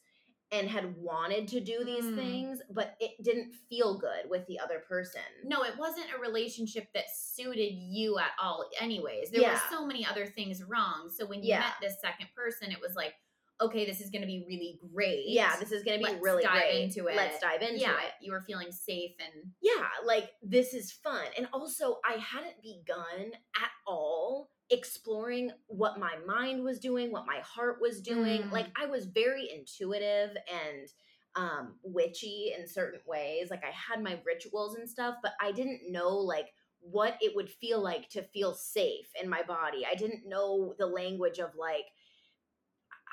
and 0.50 0.68
had 0.68 0.94
wanted 0.96 1.48
to 1.48 1.60
do 1.60 1.82
these 1.82 2.04
Mm. 2.04 2.14
things, 2.16 2.60
but 2.68 2.94
it 3.00 3.12
didn't 3.22 3.52
feel 3.70 3.96
good 3.96 4.28
with 4.28 4.46
the 4.48 4.58
other 4.58 4.80
person. 4.80 5.22
no, 5.44 5.62
it 5.64 5.76
wasn't 5.78 6.12
a 6.14 6.18
relationship 6.18 6.92
that 6.92 7.08
suited 7.14 7.72
you 7.72 8.18
at 8.18 8.32
all, 8.38 8.68
anyways. 8.78 9.30
There 9.30 9.40
Yeah. 9.40 9.52
were 9.54 9.62
so 9.70 9.86
many 9.86 10.04
other 10.04 10.26
things 10.26 10.62
wrong. 10.64 11.08
So 11.10 11.24
when 11.24 11.42
you 11.42 11.50
Yeah. 11.50 11.60
met 11.60 11.74
this 11.80 12.00
second 12.00 12.28
person, 12.34 12.70
it 12.70 12.80
was 12.80 12.94
like, 12.94 13.14
okay, 13.60 13.86
this 13.86 14.00
is 14.00 14.10
going 14.10 14.22
to 14.22 14.26
be 14.26 14.44
really 14.48 14.80
great. 14.92 15.24
Yeah, 15.26 15.56
this 15.58 15.72
is 15.72 15.84
going 15.84 16.00
to 16.00 16.04
be 16.04 16.12
Let's 16.12 16.24
really 16.24 16.42
dive 16.42 16.62
great. 16.62 16.82
into 16.82 17.06
it. 17.06 17.16
Let's 17.16 17.38
dive 17.40 17.62
into 17.62 17.80
yeah, 17.80 17.92
it. 17.92 18.12
you 18.20 18.32
were 18.32 18.40
feeling 18.40 18.72
safe 18.72 19.12
and 19.20 19.52
yeah, 19.60 19.86
like 20.04 20.30
this 20.42 20.74
is 20.74 20.92
fun. 20.92 21.24
And 21.36 21.48
also, 21.52 21.98
I 22.04 22.14
hadn't 22.14 22.62
begun 22.62 23.32
at 23.56 23.70
all 23.86 24.50
exploring 24.70 25.50
what 25.66 26.00
my 26.00 26.14
mind 26.26 26.64
was 26.64 26.78
doing, 26.78 27.12
what 27.12 27.26
my 27.26 27.40
heart 27.44 27.76
was 27.80 28.00
doing. 28.00 28.44
Mm. 28.44 28.52
Like, 28.52 28.66
I 28.80 28.86
was 28.86 29.06
very 29.06 29.50
intuitive 29.54 30.30
and 30.30 30.88
um 31.34 31.74
witchy 31.82 32.52
in 32.58 32.66
certain 32.68 33.00
ways. 33.06 33.48
Like, 33.50 33.62
I 33.64 33.70
had 33.70 34.02
my 34.02 34.18
rituals 34.24 34.76
and 34.76 34.88
stuff, 34.88 35.16
but 35.22 35.32
I 35.40 35.52
didn't 35.52 35.90
know, 35.90 36.08
like, 36.16 36.48
what 36.80 37.16
it 37.20 37.36
would 37.36 37.48
feel 37.48 37.80
like 37.80 38.08
to 38.10 38.22
feel 38.22 38.54
safe 38.54 39.06
in 39.22 39.30
my 39.30 39.42
body. 39.42 39.86
I 39.88 39.94
didn't 39.94 40.28
know 40.28 40.74
the 40.78 40.86
language 40.86 41.38
of, 41.38 41.50
like, 41.56 41.84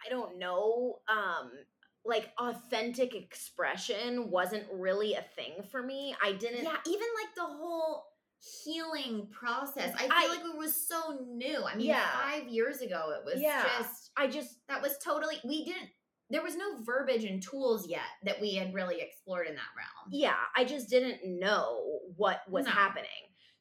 I 0.05 0.09
don't 0.09 0.37
know, 0.37 0.99
um, 1.07 1.51
like 2.05 2.29
authentic 2.39 3.13
expression 3.15 4.29
wasn't 4.31 4.63
really 4.71 5.13
a 5.15 5.25
thing 5.35 5.63
for 5.71 5.83
me. 5.83 6.15
I 6.23 6.31
didn't 6.33 6.63
yeah, 6.63 6.77
even 6.87 7.07
like 7.21 7.35
the 7.35 7.45
whole 7.45 8.05
healing 8.63 9.27
process. 9.31 9.93
I 9.95 10.03
feel 10.03 10.11
I- 10.13 10.27
like 10.27 10.45
it 10.53 10.57
was 10.57 10.87
so 10.87 11.19
new. 11.27 11.61
I 11.63 11.75
mean, 11.75 11.87
Yeah. 11.87 12.09
five 12.11 12.47
years 12.47 12.81
ago, 12.81 13.13
it 13.19 13.25
was 13.25 13.41
Yeah. 13.41 13.63
just 13.77 14.11
I 14.15 14.27
just 14.27 14.65
that 14.67 14.81
was 14.81 14.97
totally 14.99 15.39
we 15.43 15.65
didn't. 15.65 15.89
There 16.29 16.41
was 16.43 16.55
no 16.55 16.77
verbiage 16.83 17.23
and 17.25 17.41
tools 17.41 17.87
yet 17.87 18.05
that 18.23 18.39
we 18.39 18.53
had 18.53 18.73
really 18.73 19.01
explored 19.01 19.47
in 19.47 19.55
that 19.55 19.69
realm. 19.75 20.09
yeah, 20.11 20.37
I 20.55 20.63
just 20.63 20.89
didn't 20.89 21.19
know 21.39 21.99
what 22.15 22.47
was 22.49 22.65
No. 22.65 22.71
happening. 22.71 23.09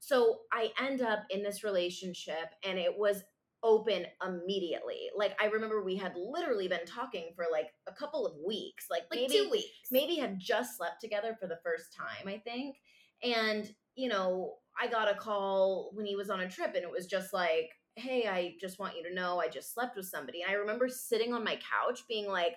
So 0.01 0.43
I 0.53 0.73
end 0.79 1.01
up 1.03 1.25
in 1.31 1.43
this 1.43 1.65
relationship 1.65 2.55
and 2.63 2.79
it 2.79 2.97
was 2.97 3.25
open 3.63 4.07
immediately. 4.27 5.09
Like 5.17 5.37
I 5.41 5.47
remember 5.47 5.83
we 5.83 5.97
had 5.97 6.15
literally 6.17 6.69
been 6.69 6.87
talking 6.87 7.33
for 7.35 7.47
like 7.51 7.69
a 7.89 7.93
couple 7.93 8.27
of 8.27 8.35
weeks, 8.47 8.87
like, 8.91 9.05
Like 9.11 9.21
maybe 9.21 9.35
two 9.35 9.51
weeks. 9.51 9.67
maybe 9.91 10.17
had 10.17 10.39
just 10.39 10.77
slept 10.77 11.01
together 11.01 11.37
for 11.41 11.47
the 11.47 11.59
first 11.65 11.95
time, 11.97 12.33
I 12.33 12.39
think. 12.39 12.77
And, 13.23 13.69
you 13.97 14.09
know, 14.09 14.55
I 14.81 14.87
got 14.87 15.11
a 15.11 15.19
call 15.19 15.91
when 15.95 16.07
he 16.07 16.15
was 16.15 16.31
on 16.31 16.41
a 16.41 16.49
trip 16.49 16.75
and 16.75 16.85
it 16.85 16.91
was 16.91 17.07
just 17.07 17.33
like, 17.33 17.71
hey, 17.97 18.29
I 18.29 18.55
just 18.61 18.79
want 18.79 18.97
you 18.97 19.03
to 19.03 19.15
know 19.15 19.41
I 19.41 19.49
just 19.49 19.75
slept 19.75 19.97
with 19.97 20.07
somebody. 20.07 20.43
And 20.43 20.51
I 20.51 20.55
remember 20.55 20.89
sitting 20.89 21.35
on 21.35 21.43
my 21.43 21.57
couch 21.57 22.05
being 22.09 22.29
like, 22.29 22.55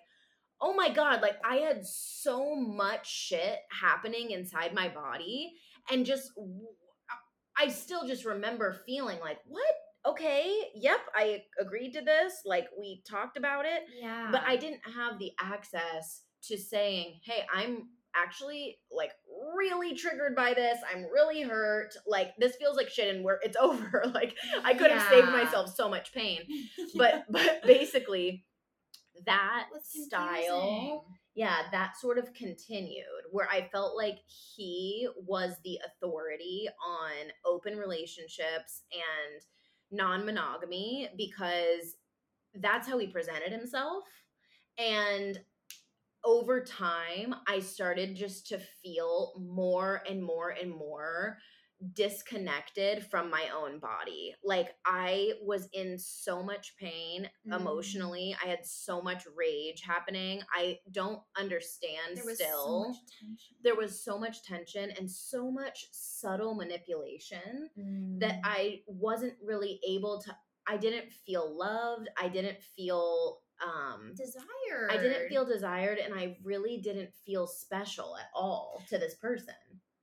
oh 0.62 0.76
my 0.76 0.90
God, 0.90 1.24
like 1.24 1.38
I 1.44 1.56
had 1.56 1.84
so 1.84 2.56
much 2.56 3.12
shit 3.12 3.58
happening 3.72 4.30
inside 4.30 4.76
my 4.76 4.88
body. 4.88 5.54
And 5.90 6.06
just, 6.06 6.32
I 7.58 7.70
still 7.70 8.08
just 8.08 8.24
remember 8.24 8.78
feeling 8.86 9.20
like, 9.20 9.40
what? 9.48 9.66
Okay, 10.06 10.52
yep, 10.74 11.00
I 11.16 11.44
agreed 11.60 11.94
to 11.94 12.02
this. 12.02 12.34
Like 12.46 12.68
we 12.80 13.04
talked 13.08 13.38
about 13.38 13.66
it 13.66 13.84
Yeah. 14.02 14.30
but 14.32 14.42
I 14.46 14.56
didn't 14.58 14.82
have 14.96 15.20
the 15.20 15.32
access 15.40 16.24
to 16.44 16.58
saying, 16.58 17.20
"Hey, 17.24 17.46
I'm 17.54 17.90
actually 18.16 18.80
like 18.92 19.12
really 19.56 19.96
triggered 19.96 20.36
by 20.36 20.54
this. 20.54 20.80
I'm 20.92 21.04
really 21.06 21.42
hurt. 21.44 21.92
Like 22.08 22.34
this 22.40 22.56
feels 22.56 22.76
like 22.78 22.90
shit 22.90 23.14
and 23.16 23.24
we're 23.24 23.40
it's 23.44 23.58
over." 23.62 24.04
like 24.14 24.36
I 24.64 24.74
could 24.74 24.92
have 24.92 25.08
saved 25.10 25.28
myself 25.30 25.74
so 25.76 25.88
much 25.90 26.14
pain. 26.14 26.42
But 26.96 27.26
but 27.30 27.62
basically 27.64 28.46
that 29.26 29.68
style 29.84 31.06
yeah, 31.34 31.58
that 31.72 31.96
sort 31.98 32.18
of 32.18 32.34
continued 32.34 33.06
where 33.32 33.48
I 33.50 33.70
felt 33.72 33.96
like 33.96 34.18
he 34.56 35.08
was 35.16 35.54
the 35.64 35.80
authority 35.86 36.68
on 36.86 37.32
open 37.46 37.78
relationships 37.78 38.82
and 38.92 39.42
non 39.92 40.26
monogamy 40.26 41.10
because 41.18 41.96
that's 42.56 42.88
how 42.88 42.98
he 42.98 43.08
presented 43.08 43.52
himself. 43.52 44.04
And 44.78 45.40
over 46.24 46.64
time, 46.64 47.36
I 47.48 47.60
started 47.60 48.16
just 48.16 48.48
to 48.48 48.60
feel 48.84 49.34
more 49.40 50.04
and 50.08 50.24
more 50.24 50.50
and 50.50 50.72
more 50.72 51.38
disconnected 51.94 53.06
from 53.06 53.30
my 53.30 53.50
own 53.56 53.80
body. 53.80 54.36
Like 54.44 54.76
I 54.86 55.34
was 55.44 55.68
in 55.74 55.98
so 55.98 56.44
much 56.44 56.76
pain 56.78 57.30
Mm. 57.48 57.60
emotionally. 57.60 58.36
I 58.44 58.48
had 58.48 58.66
so 58.66 59.02
much 59.02 59.24
rage 59.36 59.82
happening. 59.82 60.42
I 60.54 60.80
don't 60.92 61.22
understand 61.38 62.16
There 62.18 62.26
was 62.26 62.36
still. 62.36 62.94
so 62.94 62.96
there 63.64 63.76
was 63.76 64.04
so 64.04 64.18
much 64.20 64.44
tension 64.44 64.92
and 64.92 65.10
so 65.10 65.50
much 65.52 65.88
subtle 65.92 66.54
manipulation 66.56 67.70
that 68.20 68.36
Mm. 68.36 68.42
I 68.44 68.84
wasn't 68.88 69.34
really 69.44 69.80
able 69.88 70.22
to 70.22 70.36
I 70.68 70.78
didn't 70.78 71.12
feel 71.12 71.58
loved. 71.58 72.08
I 72.18 72.30
didn't 72.30 72.62
feel 72.62 73.42
um 73.64 74.14
desire. 74.16 74.88
I 74.90 74.98
didn't 74.98 75.28
feel 75.28 75.46
desired 75.46 75.98
and 76.00 76.14
I 76.14 76.38
really 76.44 76.78
didn't 76.78 77.14
feel 77.26 77.46
special 77.48 78.16
at 78.18 78.30
all 78.34 78.82
to 78.90 78.98
this 78.98 79.16
person. 79.16 79.56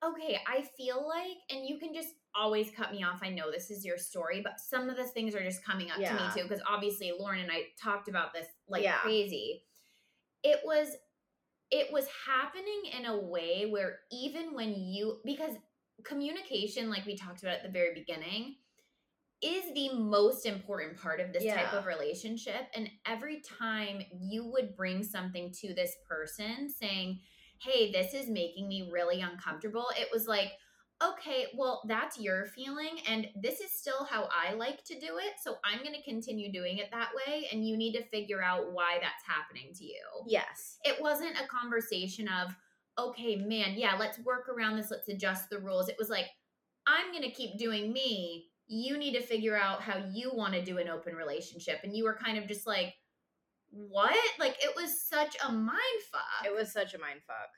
Okay. 0.04 0.38
I 0.46 0.62
feel 0.76 1.06
like, 1.06 1.37
and 1.50 1.66
you 1.66 1.78
can 1.78 1.92
just 1.92 2.14
always 2.34 2.70
cut 2.70 2.92
me 2.92 3.02
off. 3.02 3.20
I 3.22 3.30
know 3.30 3.50
this 3.50 3.70
is 3.70 3.84
your 3.84 3.98
story, 3.98 4.40
but 4.42 4.61
some 4.61 4.88
of 4.88 4.96
the 4.96 5.04
things 5.04 5.34
are 5.34 5.42
just 5.42 5.64
coming 5.64 5.90
up 5.90 5.98
to 5.98 6.14
me 6.14 6.30
too. 6.34 6.42
Because 6.42 6.62
obviously, 6.68 7.12
Lauren 7.18 7.40
and 7.40 7.50
I 7.50 7.62
talked 7.80 8.08
about 8.08 8.32
this 8.32 8.46
like 8.68 8.84
Yeah. 8.84 8.98
crazy. 8.98 9.64
It 10.42 10.61
was, 10.64 10.88
it 11.70 11.92
was 11.92 12.06
happening 12.26 12.82
in 12.98 13.06
a 13.06 13.18
way 13.18 13.66
where 13.68 14.00
even 14.12 14.54
when 14.54 14.74
you, 14.74 15.20
because 15.24 15.54
communication, 16.04 16.90
like 16.90 17.04
we 17.06 17.16
talked 17.16 17.42
about 17.42 17.56
at 17.56 17.62
the 17.62 17.68
very 17.68 17.92
beginning, 17.94 18.56
is 19.40 19.72
the 19.74 19.92
most 19.94 20.46
important 20.46 21.00
part 21.00 21.20
of 21.20 21.32
this 21.32 21.44
type 21.44 21.72
of 21.72 21.87
relationship. 21.87 22.68
And 22.74 22.90
every 23.06 23.40
time 23.40 24.02
you 24.12 24.44
would 24.46 24.76
bring 24.76 25.04
something 25.04 25.52
to 25.61 25.74
this 25.74 25.96
person 26.08 26.68
saying, 26.68 27.20
Hey, 27.60 27.90
this 27.92 28.14
is 28.14 28.28
making 28.28 28.68
me 28.68 28.90
really 28.92 29.20
uncomfortable, 29.20 29.86
it 29.98 30.08
was 30.12 30.26
like, 30.26 30.52
Okay, 31.00 31.46
well, 31.56 31.82
that's 31.86 32.18
your 32.18 32.46
feeling. 32.46 32.98
And 33.08 33.28
this 33.40 33.60
is 33.60 33.70
still 33.70 34.02
how 34.04 34.28
I 34.32 34.54
like 34.54 34.82
to 34.86 34.94
do 34.94 35.18
it. 35.18 35.34
So 35.40 35.58
I'm 35.64 35.78
going 35.84 35.94
to 35.94 36.02
continue 36.02 36.50
doing 36.50 36.78
it 36.78 36.90
that 36.90 37.10
way. 37.14 37.46
And 37.52 37.64
you 37.64 37.76
need 37.76 37.92
to 37.92 38.02
figure 38.08 38.42
out 38.42 38.72
why 38.72 38.98
that's 39.00 39.22
happening 39.24 39.72
to 39.74 39.84
you 39.84 40.00
Yes. 40.26 40.78
it 40.84 41.00
wasn't 41.00 41.38
a 41.40 41.46
conversation 41.46 42.28
of 42.28 42.54
okay 42.98 43.36
man 43.36 43.74
yeah 43.76 43.94
let's 43.98 44.18
work 44.20 44.48
around 44.48 44.76
this 44.76 44.90
let's 44.90 45.08
adjust 45.08 45.48
the 45.50 45.58
rules 45.58 45.88
it 45.88 45.96
was 45.98 46.10
like 46.10 46.26
i'm 46.86 47.12
gonna 47.12 47.30
keep 47.30 47.56
doing 47.58 47.92
me 47.92 48.46
you 48.66 48.98
need 48.98 49.12
to 49.14 49.22
figure 49.22 49.56
out 49.56 49.80
how 49.80 49.98
you 50.12 50.30
want 50.34 50.52
to 50.52 50.64
do 50.64 50.78
an 50.78 50.88
open 50.88 51.14
relationship 51.14 51.78
and 51.84 51.96
you 51.96 52.04
were 52.04 52.14
kind 52.14 52.36
of 52.36 52.46
just 52.46 52.66
like 52.66 52.94
what 53.70 54.16
like 54.38 54.57
it 54.61 54.74
was 54.76 55.02
such 55.02 55.37
a 55.46 55.52
mind 55.52 55.76
fuck 56.11 56.46
It 56.46 56.54
was 56.54 56.72
such 56.72 56.94
a 56.94 56.98
mind 56.98 57.20
fuck. 57.26 57.50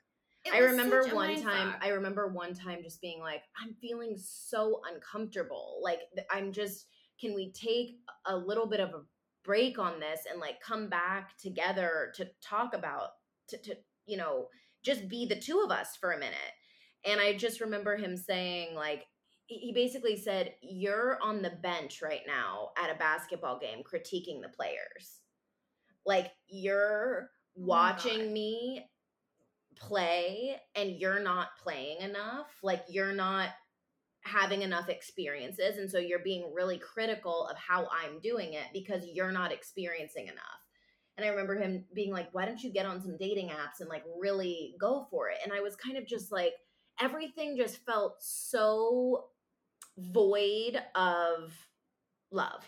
It 0.43 0.53
I 0.53 0.57
remember 0.59 1.03
one 1.13 1.41
time. 1.41 1.73
fuck. 1.73 1.83
I 1.83 1.89
remember 1.89 2.27
one 2.27 2.53
time 2.53 2.79
just 2.83 2.99
being 2.99 3.19
like, 3.19 3.43
"I'm 3.61 3.75
feeling 3.79 4.15
so 4.17 4.81
uncomfortable. 4.91 5.79
Like 5.83 5.99
I'm 6.31 6.51
just. 6.51 6.87
Can 7.19 7.35
we 7.35 7.51
take 7.51 7.99
a 8.25 8.35
little 8.35 8.65
bit 8.67 8.79
of 8.79 8.89
a 8.89 9.03
break 9.43 9.77
on 9.77 9.99
this 9.99 10.21
and 10.29 10.39
like 10.39 10.59
come 10.59 10.89
back 10.89 11.37
together 11.37 12.11
to 12.15 12.27
talk 12.41 12.73
about 12.73 13.09
to, 13.49 13.57
to 13.59 13.75
you 14.07 14.17
know 14.17 14.47
just 14.83 15.07
be 15.07 15.27
the 15.27 15.39
two 15.39 15.59
of 15.63 15.71
us 15.71 15.95
for 15.95 16.11
a 16.11 16.19
minute?" 16.19 16.35
And 17.05 17.21
I 17.21 17.35
just 17.37 17.61
remember 17.61 17.95
him 17.95 18.17
saying 18.17 18.75
like. 18.75 19.05
he 19.45 19.57
he 19.57 19.73
basically 19.73 20.17
said, 20.17 20.53
You're 20.61 21.19
on 21.21 21.41
the 21.41 21.51
bench 21.61 22.01
right 22.01 22.21
now 22.27 22.69
at 22.77 22.89
a 22.89 22.97
basketball 22.97 23.59
game 23.59 23.83
critiquing 23.83 24.41
the 24.41 24.49
players. 24.49 25.20
Like, 26.05 26.31
you're 26.47 27.29
Oh 27.57 27.65
watching 27.65 28.19
God. 28.19 28.31
me 28.31 28.85
play 29.75 30.57
and 30.75 30.91
you're 30.91 31.19
not 31.19 31.49
playing 31.61 32.01
enough 32.01 32.47
like 32.61 32.83
you're 32.87 33.13
not 33.13 33.49
having 34.23 34.61
enough 34.61 34.89
experiences 34.89 35.77
and 35.77 35.89
so 35.89 35.97
you're 35.97 36.19
being 36.19 36.53
really 36.53 36.77
critical 36.77 37.47
of 37.47 37.57
how 37.57 37.87
I'm 37.91 38.19
doing 38.19 38.53
it 38.53 38.65
because 38.73 39.03
you're 39.11 39.31
not 39.31 39.51
experiencing 39.51 40.27
enough. 40.27 40.61
And 41.17 41.25
I 41.25 41.29
remember 41.29 41.55
him 41.55 41.85
being 41.93 42.11
like, 42.11 42.33
"Why 42.33 42.45
don't 42.45 42.61
you 42.61 42.71
get 42.71 42.85
on 42.85 43.01
some 43.01 43.17
dating 43.17 43.49
apps 43.49 43.79
and 43.79 43.89
like 43.89 44.03
really 44.19 44.75
go 44.79 45.07
for 45.09 45.29
it?" 45.29 45.37
And 45.43 45.51
I 45.51 45.59
was 45.61 45.75
kind 45.75 45.97
of 45.97 46.05
just 46.07 46.31
like 46.31 46.53
everything 46.99 47.57
just 47.57 47.83
felt 47.85 48.15
so 48.21 49.25
void 49.97 50.81
of 50.95 51.53
love. 52.31 52.63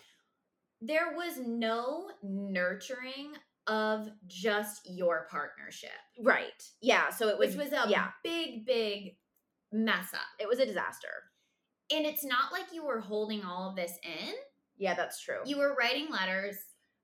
There 0.85 1.13
was 1.15 1.37
no 1.39 2.09
nurturing 2.23 3.33
of 3.67 4.09
just 4.27 4.81
your 4.89 5.27
partnership 5.31 5.89
Right. 6.21 6.61
Yeah, 6.81 7.09
so 7.09 7.29
it 7.29 7.37
was 7.39 7.55
which 7.55 7.65
was 7.71 7.71
a 7.73 7.89
yeah, 7.89 8.09
big 8.23 8.65
big 8.65 9.15
mess 9.71 10.13
up 10.13 10.19
it 10.39 10.47
was 10.47 10.59
a 10.59 10.65
disaster. 10.65 11.07
and 11.91 12.05
it's 12.05 12.23
not 12.25 12.51
like 12.51 12.65
you 12.73 12.85
were 12.85 12.99
holding 12.99 13.43
all 13.43 13.69
of 13.69 13.75
this 13.75 13.93
in 14.03 14.33
Yeah, 14.77 14.93
that's 14.95 15.21
true. 15.21 15.39
you 15.45 15.57
were 15.57 15.75
writing 15.79 16.09
letters 16.11 16.57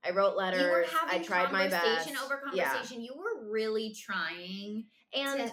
I 0.04 0.12
wrote 0.12 0.36
letters. 0.38 0.62
you 0.62 0.68
were 0.70 0.86
having 0.90 1.22
I 1.22 1.24
tried 1.24 1.52
my 1.52 1.68
best. 1.68 1.86
conversation 1.86 2.18
over 2.24 2.42
Yeah. 2.54 2.72
conversation 2.72 3.02
you 3.02 3.14
were 3.16 3.50
really 3.50 3.94
trying 4.06 4.86
And 5.14 5.52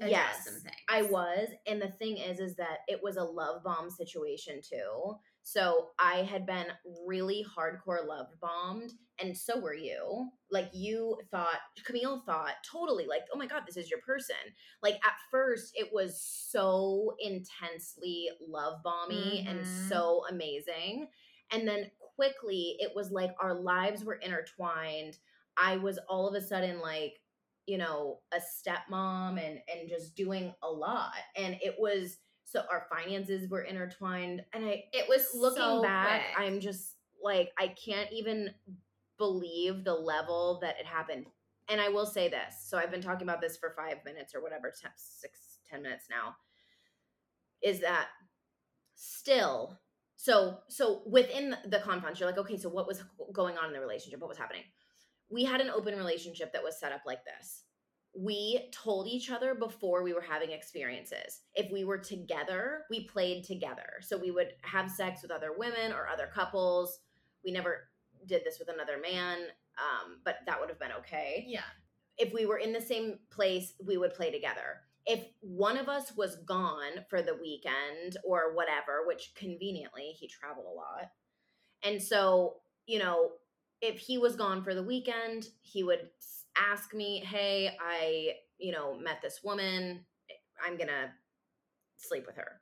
yes, 0.00 0.44
some 0.44 0.54
things 0.54 0.74
I 0.88 1.02
was. 1.02 1.48
And 1.66 1.80
the 1.80 1.90
thing 1.90 2.16
is, 2.16 2.40
is 2.40 2.56
that 2.56 2.78
it 2.88 3.00
was 3.02 3.16
a 3.16 3.22
love 3.24 3.62
bomb 3.62 3.90
situation 3.90 4.60
too. 4.68 5.14
So 5.46 5.90
I 5.98 6.22
had 6.22 6.46
been 6.46 6.66
really 7.06 7.44
hardcore 7.56 8.06
love 8.06 8.28
bombed, 8.40 8.92
and 9.20 9.36
so 9.36 9.60
were 9.60 9.74
you. 9.74 10.30
Like 10.50 10.70
you 10.72 11.18
thought, 11.30 11.58
Camille 11.84 12.22
thought 12.26 12.54
totally 12.70 13.06
like, 13.06 13.22
oh 13.32 13.38
my 13.38 13.46
god, 13.46 13.64
this 13.66 13.76
is 13.76 13.90
your 13.90 14.00
person. 14.00 14.36
Like 14.82 14.94
at 14.96 15.14
first, 15.30 15.72
it 15.76 15.92
was 15.92 16.20
so 16.20 17.14
intensely 17.20 18.30
love 18.40 18.82
bomby 18.84 19.44
and 19.46 19.60
Mhm. 19.60 19.66
so 19.66 20.24
amazing, 20.30 21.08
and 21.50 21.68
then 21.68 21.90
quickly 22.16 22.76
it 22.80 22.94
was 22.94 23.10
like 23.12 23.34
our 23.40 23.54
lives 23.54 24.04
were 24.04 24.14
intertwined. 24.16 25.18
I 25.56 25.76
was 25.76 25.98
all 26.08 26.28
of 26.28 26.34
a 26.34 26.40
sudden 26.46 26.80
like 26.80 27.20
you 27.66 27.78
know 27.78 28.20
a 28.32 28.38
stepmom 28.38 29.38
and 29.44 29.60
and 29.68 29.88
just 29.88 30.14
doing 30.14 30.54
a 30.62 30.68
lot 30.70 31.14
and 31.36 31.56
it 31.62 31.74
was 31.78 32.18
so 32.44 32.62
our 32.70 32.86
finances 32.90 33.48
were 33.48 33.62
intertwined 33.62 34.42
and 34.52 34.64
i 34.64 34.84
it 34.92 35.08
was 35.08 35.28
looking 35.34 35.62
so 35.62 35.82
back 35.82 36.22
quick. 36.34 36.46
i'm 36.46 36.60
just 36.60 36.96
like 37.22 37.50
i 37.58 37.68
can't 37.68 38.12
even 38.12 38.50
believe 39.18 39.84
the 39.84 39.94
level 39.94 40.58
that 40.60 40.74
it 40.80 40.86
happened. 40.86 41.26
And 41.68 41.80
i 41.80 41.88
will 41.88 42.06
say 42.06 42.28
this 42.28 42.66
so 42.66 42.76
i've 42.78 42.90
been 42.90 43.00
talking 43.00 43.26
about 43.26 43.40
this 43.40 43.56
for 43.56 43.74
five 43.76 43.98
minutes 44.04 44.34
or 44.34 44.42
whatever 44.42 44.72
ten, 44.80 44.90
six 44.96 45.58
ten 45.68 45.82
minutes 45.82 46.06
now 46.10 46.36
is 47.62 47.80
that 47.80 48.08
still 48.94 49.80
so 50.16 50.58
so 50.68 51.02
within 51.06 51.56
the 51.66 51.78
confines 51.80 52.20
you're 52.20 52.28
like 52.28 52.38
okay 52.38 52.58
so 52.58 52.68
what 52.68 52.86
was 52.86 53.02
going 53.32 53.56
on 53.58 53.66
in 53.66 53.72
the 53.72 53.80
relationship? 53.80 54.20
What 54.20 54.28
was 54.28 54.38
happening? 54.38 54.62
We 55.30 55.44
had 55.44 55.60
an 55.60 55.70
open 55.70 55.96
relationship 55.96 56.52
that 56.52 56.62
was 56.62 56.78
set 56.78 56.92
up 56.92 57.02
like 57.06 57.24
this 57.24 57.64
we 58.16 58.68
told 58.72 59.08
each 59.08 59.30
other 59.30 59.54
before 59.54 60.02
we 60.02 60.12
were 60.12 60.20
having 60.20 60.52
experiences. 60.52 61.40
If 61.54 61.70
we 61.72 61.84
were 61.84 61.98
together 61.98 62.84
we 62.90 63.04
played 63.04 63.44
together. 63.44 64.00
So 64.00 64.16
we 64.16 64.30
would 64.30 64.52
have 64.62 64.90
sex 64.90 65.22
with 65.22 65.30
other 65.30 65.52
women 65.56 65.92
or 65.92 66.06
other 66.06 66.30
couples. 66.32 67.00
We 67.44 67.50
never 67.50 67.88
did 68.26 68.42
this 68.44 68.58
with 68.58 68.68
another 68.68 68.98
man 69.00 69.38
um, 69.78 70.18
but 70.24 70.38
that 70.46 70.60
would 70.60 70.68
have 70.68 70.78
been 70.78 70.92
okay. 71.00 71.44
Yeah. 71.46 71.60
If 72.16 72.32
we 72.32 72.46
were 72.46 72.58
in 72.58 72.72
the 72.72 72.80
same 72.80 73.18
place, 73.30 73.74
we 73.84 73.96
would 73.96 74.14
play 74.14 74.30
together. 74.30 74.80
If 75.06 75.24
one 75.40 75.76
of 75.76 75.88
us 75.88 76.16
was 76.16 76.36
gone 76.46 77.04
for 77.10 77.22
the 77.22 77.34
weekend 77.34 78.16
or 78.24 78.54
whatever, 78.54 79.06
which 79.06 79.32
conveniently 79.34 80.14
he 80.18 80.28
traveled 80.28 80.66
a 80.66 80.74
lot. 80.74 81.10
And 81.82 82.00
so, 82.00 82.56
you 82.86 82.98
know, 82.98 83.32
if 83.82 83.98
he 83.98 84.16
was 84.16 84.36
gone 84.36 84.62
for 84.64 84.74
the 84.74 84.82
weekend, 84.82 85.48
he 85.60 85.82
would 85.82 86.08
ask 86.56 86.94
me, 86.94 87.20
Hey, 87.20 87.76
I, 87.80 88.32
you 88.58 88.72
know, 88.72 88.98
met 88.98 89.20
this 89.22 89.40
woman. 89.42 90.04
I'm 90.64 90.76
going 90.76 90.88
to 90.88 91.10
sleep 91.96 92.24
with 92.26 92.36
her. 92.36 92.60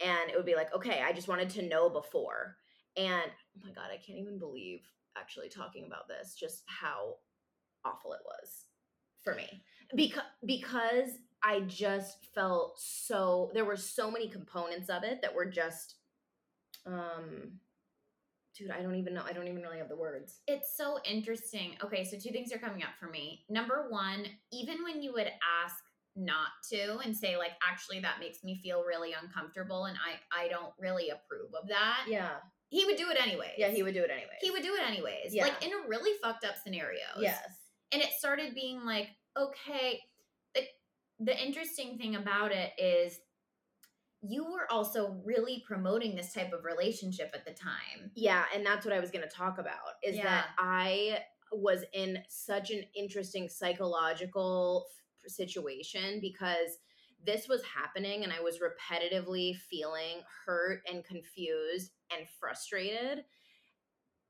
And 0.00 0.30
it 0.30 0.36
would 0.36 0.46
be 0.46 0.56
like, 0.56 0.74
Okay, 0.74 1.02
I 1.04 1.12
just 1.12 1.28
wanted 1.28 1.50
to 1.50 1.62
know 1.62 1.88
before. 1.88 2.56
And 2.96 3.30
oh 3.56 3.60
my 3.64 3.72
God, 3.72 3.90
I 3.92 3.96
can't 3.96 4.18
even 4.18 4.38
believe 4.38 4.80
actually 5.16 5.48
talking 5.48 5.84
about 5.86 6.08
this, 6.08 6.34
just 6.34 6.62
how 6.66 7.16
awful 7.84 8.12
it 8.12 8.20
was 8.24 8.66
for 9.22 9.34
me 9.34 9.62
because 9.94 10.22
because 10.44 11.10
I 11.42 11.60
just 11.60 12.26
felt 12.34 12.78
so 12.78 13.50
there 13.54 13.64
were 13.64 13.76
so 13.76 14.10
many 14.10 14.28
components 14.28 14.88
of 14.90 15.02
it 15.02 15.20
that 15.22 15.34
were 15.34 15.46
just 15.46 15.96
um 16.86 17.58
dude, 18.56 18.70
I 18.70 18.82
don't 18.82 18.94
even 18.96 19.14
know. 19.14 19.22
I 19.26 19.32
don't 19.32 19.48
even 19.48 19.62
really 19.62 19.78
have 19.78 19.88
the 19.88 19.96
words. 19.96 20.40
It's 20.46 20.76
so 20.76 20.98
interesting. 21.08 21.76
Okay, 21.82 22.04
so 22.04 22.16
two 22.18 22.30
things 22.30 22.52
are 22.52 22.58
coming 22.58 22.82
up 22.82 22.90
for 22.98 23.08
me. 23.08 23.44
Number 23.48 23.86
one, 23.90 24.26
even 24.52 24.82
when 24.82 25.02
you 25.02 25.12
would 25.12 25.30
ask 25.64 25.76
not 26.16 26.48
to 26.70 26.98
and 26.98 27.16
say 27.16 27.36
like 27.36 27.52
actually 27.68 27.98
that 28.00 28.20
makes 28.20 28.44
me 28.44 28.60
feel 28.62 28.84
really 28.84 29.12
uncomfortable 29.20 29.86
and 29.86 29.96
I 29.98 30.44
I 30.44 30.48
don't 30.48 30.72
really 30.78 31.10
approve 31.10 31.50
of 31.60 31.68
that. 31.68 32.04
Yeah. 32.08 32.36
He 32.68 32.84
would 32.84 32.96
do 32.96 33.10
it 33.10 33.18
anyway. 33.20 33.52
Yeah, 33.56 33.68
he 33.68 33.82
would 33.82 33.94
do 33.94 34.02
it 34.02 34.10
anyway. 34.10 34.36
He 34.40 34.50
would 34.50 34.62
do 34.62 34.74
it 34.74 34.82
anyways. 34.86 35.32
Yeah. 35.34 35.44
Like 35.44 35.64
in 35.64 35.72
a 35.72 35.88
really 35.88 36.16
fucked 36.22 36.44
up 36.44 36.54
scenario. 36.64 37.00
Yes. 37.18 37.42
And 37.92 38.02
it 38.02 38.10
started 38.18 38.54
being 38.54 38.84
like, 38.84 39.08
okay, 39.38 40.00
the 40.54 40.62
the 41.20 41.44
interesting 41.44 41.98
thing 41.98 42.16
about 42.16 42.52
it 42.52 42.72
is 42.78 43.18
you 44.26 44.44
were 44.44 44.70
also 44.72 45.20
really 45.24 45.62
promoting 45.66 46.16
this 46.16 46.32
type 46.32 46.52
of 46.52 46.64
relationship 46.64 47.30
at 47.34 47.44
the 47.44 47.52
time. 47.52 48.10
Yeah, 48.14 48.44
and 48.54 48.64
that's 48.64 48.84
what 48.84 48.94
I 48.94 49.00
was 49.00 49.10
going 49.10 49.28
to 49.28 49.34
talk 49.34 49.58
about 49.58 49.94
is 50.02 50.16
Yeah. 50.16 50.24
that 50.24 50.48
I 50.58 51.24
was 51.52 51.84
in 51.92 52.18
such 52.28 52.70
an 52.70 52.84
interesting 52.96 53.48
psychological 53.48 54.86
f- 55.24 55.30
situation 55.30 56.20
because 56.20 56.78
this 57.24 57.48
was 57.48 57.62
happening 57.64 58.24
and 58.24 58.32
I 58.32 58.40
was 58.40 58.58
repetitively 58.58 59.56
feeling 59.56 60.22
hurt 60.46 60.82
and 60.90 61.04
confused 61.04 61.92
and 62.10 62.26
frustrated. 62.40 63.24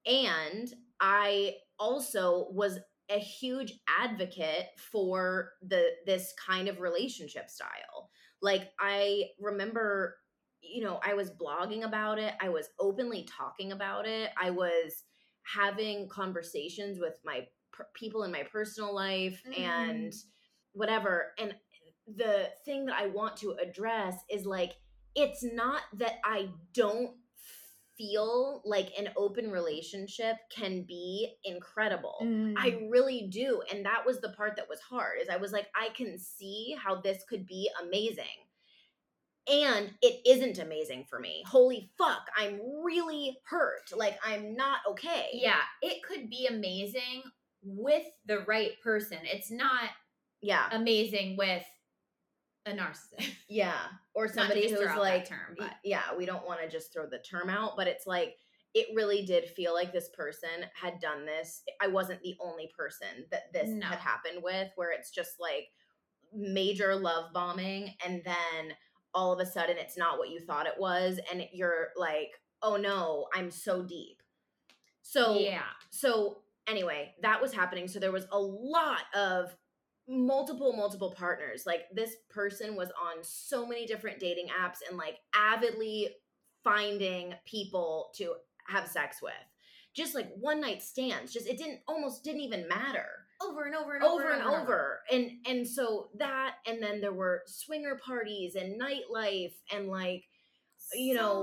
And 0.07 0.73
I 1.01 1.57
also 1.79 2.49
was 2.51 2.79
a 3.09 3.19
huge 3.19 3.81
advocate 3.89 4.69
for 4.77 5.53
the 5.63 5.91
this 6.07 6.33
kind 6.35 6.69
of 6.69 6.81
relationship 6.81 7.49
style. 7.51 8.11
Like 8.45 8.71
I 8.79 9.31
remember 9.41 10.17
you 10.65 10.83
know, 10.83 10.99
I 11.05 11.15
was 11.15 11.31
blogging 11.31 11.85
about 11.85 12.19
it. 12.19 12.35
I 12.41 12.49
was 12.49 12.71
openly 12.79 13.27
talking 13.29 13.73
about 13.73 14.07
it. 14.07 14.31
I 14.41 14.51
was 14.51 15.05
having 15.43 16.09
conversations 16.09 16.99
with 16.99 17.19
my 17.25 17.47
per- 17.73 17.89
people 17.95 18.25
in 18.25 18.33
my 18.33 18.45
personal 18.45 18.95
life 18.95 19.43
and 19.57 20.13
mm. 20.13 20.25
whatever. 20.73 21.33
And 21.39 21.55
the 22.17 22.49
thing 22.65 22.87
that 22.87 22.97
I 22.99 23.09
want 23.09 23.37
to 23.39 23.57
address 23.63 24.17
is 24.31 24.47
like, 24.47 24.73
it's 25.15 25.45
not 25.45 25.83
that 25.99 26.15
I 26.25 26.49
don't 26.73 27.13
feel 27.97 28.63
like 28.65 28.91
an 28.99 29.11
open 29.17 29.51
relationship 29.51 30.37
can 30.51 30.83
be 30.83 31.35
incredible. 31.45 32.19
Mm. 32.23 32.55
I 32.57 32.81
really 32.91 33.29
do. 33.31 33.63
And 33.73 33.85
that 33.85 34.05
was 34.07 34.21
the 34.21 34.31
part 34.31 34.57
that 34.57 34.69
was 34.69 34.81
hard 34.81 35.19
is 35.23 35.29
I 35.29 35.37
was 35.37 35.53
like, 35.53 35.67
I 35.75 35.89
can 35.95 36.19
see 36.19 36.77
how 36.83 36.97
this 37.01 37.23
could 37.29 37.47
be 37.47 37.71
amazing. 37.83 38.25
And 39.47 39.91
it 40.01 40.21
isn't 40.27 40.59
amazing 40.59 41.05
for 41.09 41.21
me. 41.21 41.45
Holy 41.47 41.91
fuck, 41.99 42.27
I'm 42.37 42.61
really 42.83 43.37
hurt. 43.45 43.93
Like 43.95 44.19
I'm 44.25 44.57
not 44.57 44.79
okay. 44.93 45.29
yeah, 45.35 45.61
it 45.83 46.03
could 46.03 46.31
be 46.31 46.47
amazing 46.47 47.23
with 47.63 48.05
the 48.27 48.41
right 48.41 48.81
person. 48.83 49.19
It's 49.25 49.51
not 49.51 49.91
Yeah. 50.41 50.69
amazing 50.73 51.37
with 51.37 51.65
a 52.67 52.71
narcissist. 52.73 53.35
Yeah. 53.49 53.79
Or 54.15 54.29
somebody 54.29 54.69
who's 54.69 54.79
throw 54.79 54.89
out 54.89 54.95
that 54.95 55.01
like 55.01 55.29
term, 55.29 55.57
but 55.59 55.73
yeah, 55.83 56.03
we 56.17 56.25
don't 56.25 56.47
want 56.47 56.61
to 56.61 56.69
just 56.69 56.93
throw 56.93 57.07
the 57.07 57.19
term 57.19 57.51
out, 57.51 57.73
but 57.77 57.89
it's 57.89 58.07
like 58.07 58.37
it 58.73 58.87
really 58.95 59.25
did 59.25 59.49
feel 59.49 59.73
like 59.75 59.93
this 59.93 60.09
person 60.17 60.67
had 60.81 61.01
done 61.01 61.27
this. 61.27 61.63
I 61.81 61.89
wasn't 61.89 62.23
the 62.23 62.37
only 62.41 62.71
person 62.77 63.27
that 63.31 63.53
this 63.53 63.69
No. 63.69 63.87
had 63.87 63.99
happened 63.99 64.43
with, 64.43 64.71
where 64.77 64.93
it's 64.93 65.11
just 65.11 65.41
like 65.41 65.69
major 66.33 66.95
love 66.95 67.33
bombing, 67.33 67.95
and 68.05 68.23
then 68.25 68.75
all 69.15 69.33
of 69.33 69.41
a 69.41 69.47
sudden 69.47 69.79
it's 69.79 69.97
not 69.97 70.19
what 70.19 70.31
you 70.31 70.41
thought 70.41 70.67
it 70.67 70.79
was, 70.79 71.19
and 71.33 71.45
you're 71.53 71.89
like, 71.97 72.31
oh 72.63 72.77
no, 72.77 73.27
I'm 73.35 73.51
so 73.51 73.83
deep. 73.83 74.23
So 75.03 75.39
yeah. 75.39 75.63
so 75.91 76.43
anyway, 76.67 77.15
that 77.23 77.41
was 77.43 77.53
happening. 77.53 77.89
So 77.89 77.99
there 77.99 78.13
was 78.13 78.27
a 78.33 78.39
lot 78.39 79.03
of 79.15 79.57
multiple 80.09 80.73
multiple 80.75 81.15
partners. 81.17 81.65
Like 81.67 81.85
this 81.93 82.17
person 82.31 82.77
was 82.77 82.91
on 82.91 83.23
so 83.23 83.67
many 83.67 83.87
different 83.87 84.21
dating 84.21 84.49
apps 84.49 84.79
and 84.89 84.99
like 84.99 85.19
avidly 85.35 86.11
finding 86.63 87.35
people 87.45 88.11
to 88.17 88.35
have 88.69 88.89
sex 88.89 89.23
with. 89.23 89.33
Just 89.95 90.15
like 90.15 90.31
one 90.39 90.61
night 90.61 90.83
stands. 90.83 91.33
Just 91.33 91.47
it 91.47 91.59
didn't 91.59 91.81
almost 91.87 92.25
didn't 92.25 92.41
even 92.41 92.69
matter 92.69 93.07
Over 93.43 93.65
and 93.65 93.75
over 93.75 93.95
and 93.95 94.05
over 94.05 94.31
and 94.31 94.43
over 94.43 95.01
and 95.11 95.31
and 95.47 95.67
so 95.67 96.09
that 96.19 96.57
and 96.67 96.83
then 96.83 97.01
there 97.01 97.13
were 97.13 97.43
swinger 97.47 97.97
parties 97.97 98.55
and 98.55 98.81
nightlife 98.81 99.55
and 99.73 99.89
like 99.89 100.25
you 100.97 101.15
So 101.15 101.21
know 101.23 101.43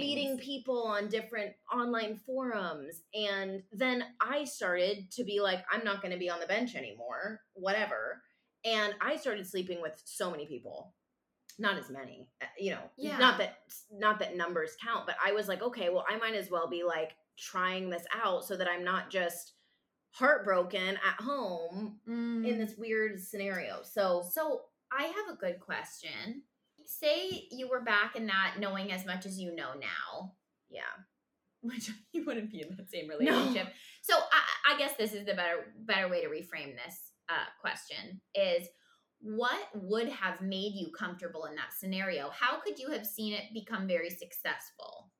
meeting 0.00 0.38
people 0.38 0.82
on 0.86 1.08
different 1.08 1.52
online 1.72 2.16
forums 2.16 3.02
and 3.14 3.62
then 3.72 4.04
i 4.20 4.44
started 4.44 5.10
to 5.12 5.24
be 5.24 5.40
like 5.40 5.64
i'm 5.72 5.84
not 5.84 6.00
going 6.02 6.12
to 6.12 6.18
be 6.18 6.30
on 6.30 6.40
the 6.40 6.46
bench 6.46 6.74
anymore 6.74 7.40
whatever 7.54 8.22
and 8.64 8.94
i 9.00 9.16
started 9.16 9.46
sleeping 9.46 9.80
with 9.82 10.00
so 10.04 10.30
many 10.30 10.46
people 10.46 10.94
not 11.58 11.76
as 11.78 11.90
many 11.90 12.28
uh, 12.42 12.46
you 12.58 12.70
know 12.70 12.82
Yeah. 12.96 13.18
not 13.18 13.38
that 13.38 13.58
not 13.92 14.18
that 14.20 14.36
numbers 14.36 14.76
count 14.82 15.06
but 15.06 15.16
i 15.24 15.32
was 15.32 15.48
like 15.48 15.62
okay 15.62 15.88
well 15.90 16.04
i 16.08 16.16
might 16.18 16.34
as 16.34 16.50
well 16.50 16.68
be 16.68 16.82
like 16.82 17.12
trying 17.38 17.90
this 17.90 18.04
out 18.24 18.44
so 18.44 18.56
that 18.56 18.68
i'm 18.68 18.84
not 18.84 19.10
just 19.10 19.52
heartbroken 20.12 20.96
at 20.96 21.24
home 21.24 21.98
in 22.06 22.12
Mm. 22.44 22.58
this 22.58 22.76
weird 22.76 23.20
scenario 23.20 23.80
so 23.82 24.22
So 24.30 24.62
I 24.94 25.04
have 25.04 25.34
a 25.34 25.38
good 25.40 25.58
question. 25.58 26.42
Say 27.00 27.48
you 27.50 27.68
were 27.68 27.82
back 27.82 28.16
in 28.16 28.26
that 28.26 28.54
knowing 28.58 28.92
as 28.92 29.06
much 29.06 29.26
as 29.26 29.38
you 29.38 29.54
know 29.54 29.70
now, 29.74 30.34
yeah 30.70 30.82
which 31.62 31.90
you 32.12 32.24
wouldn't 32.24 32.50
be 32.50 32.62
in 32.62 32.76
that 32.76 32.90
same 32.90 33.08
relationship. 33.08 33.68
So 34.02 34.14
I, 34.16 34.74
I 34.74 34.78
guess 34.78 34.94
this 34.98 35.12
is 35.12 35.24
the 35.24 35.34
better 35.34 35.72
better 35.84 36.08
way 36.08 36.22
to 36.22 36.28
reframe 36.28 36.74
this 36.74 37.12
uh, 37.28 37.46
question: 37.60 38.20
is 38.34 38.66
what 39.20 39.68
would 39.74 40.08
have 40.08 40.40
made 40.40 40.72
you 40.74 40.90
comfortable 40.98 41.44
in 41.44 41.54
that 41.54 41.72
scenario? 41.78 42.30
How 42.30 42.60
could 42.60 42.78
you 42.78 42.90
have 42.90 43.06
seen 43.06 43.32
it 43.32 43.54
become 43.54 43.86
very 43.86 44.10
successful? 44.10 45.12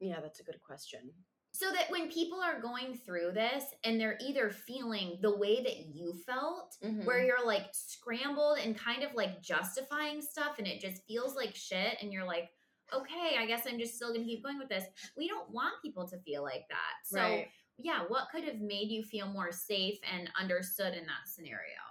yeah 0.00 0.20
that's 0.20 0.40
a 0.40 0.44
good 0.44 0.60
question 0.66 1.12
So 1.60 1.70
that 1.72 1.90
when 1.90 2.10
people 2.10 2.40
are 2.40 2.60
going 2.60 2.96
through 3.04 3.32
this 3.34 3.64
and 3.84 4.00
they're 4.00 4.18
either 4.26 4.48
feeling 4.50 5.18
the 5.20 5.36
way 5.36 5.62
that 5.62 5.94
you 5.94 6.14
felt, 6.26 6.76
Mm-hmm. 6.82 7.04
where 7.04 7.22
you're 7.22 7.44
like 7.44 7.66
scrambled 7.72 8.58
and 8.64 8.76
kind 8.78 9.02
of 9.02 9.14
like 9.14 9.42
justifying 9.42 10.22
stuff 10.22 10.54
and 10.58 10.66
it 10.66 10.80
just 10.80 11.02
feels 11.06 11.34
like 11.36 11.54
shit 11.54 11.98
and 12.00 12.10
you're 12.10 12.24
like 12.24 12.48
okay 12.92 13.36
i 13.38 13.44
guess 13.46 13.62
i'm 13.68 13.78
just 13.78 13.94
still 13.96 14.12
gonna 14.14 14.24
keep 14.24 14.42
going 14.42 14.58
with 14.58 14.68
this. 14.70 14.84
We 15.16 15.28
don't 15.28 15.50
want 15.50 15.74
people 15.82 16.08
to 16.08 16.18
feel 16.20 16.42
like 16.42 16.64
that. 16.70 16.94
So 17.04 17.20
right. 17.20 17.48
yeah 17.78 18.00
what 18.08 18.28
could 18.32 18.44
have 18.44 18.60
made 18.60 18.88
you 18.88 19.02
feel 19.02 19.26
more 19.28 19.52
safe 19.52 19.98
and 20.10 20.30
understood 20.40 20.94
in 20.94 21.04
that 21.04 21.26
scenario? 21.26 21.82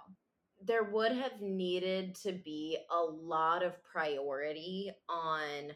There 0.62 0.84
would 0.84 1.12
have 1.12 1.40
needed 1.40 2.16
to 2.24 2.32
be 2.32 2.78
a 2.90 3.00
lot 3.00 3.62
of 3.62 3.82
priority 3.84 4.90
on 5.08 5.72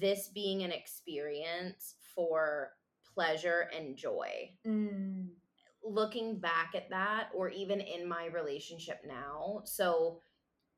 this 0.00 0.28
being 0.28 0.62
an 0.62 0.72
experience 0.72 1.94
for 2.14 2.70
pleasure 3.14 3.68
and 3.76 3.96
joy. 3.96 4.50
Mm. 4.66 5.28
Looking 5.84 6.38
back 6.38 6.72
at 6.74 6.90
that, 6.90 7.28
or 7.34 7.48
even 7.50 7.80
in 7.80 8.08
my 8.08 8.26
relationship 8.26 9.00
now, 9.06 9.62
so 9.64 10.20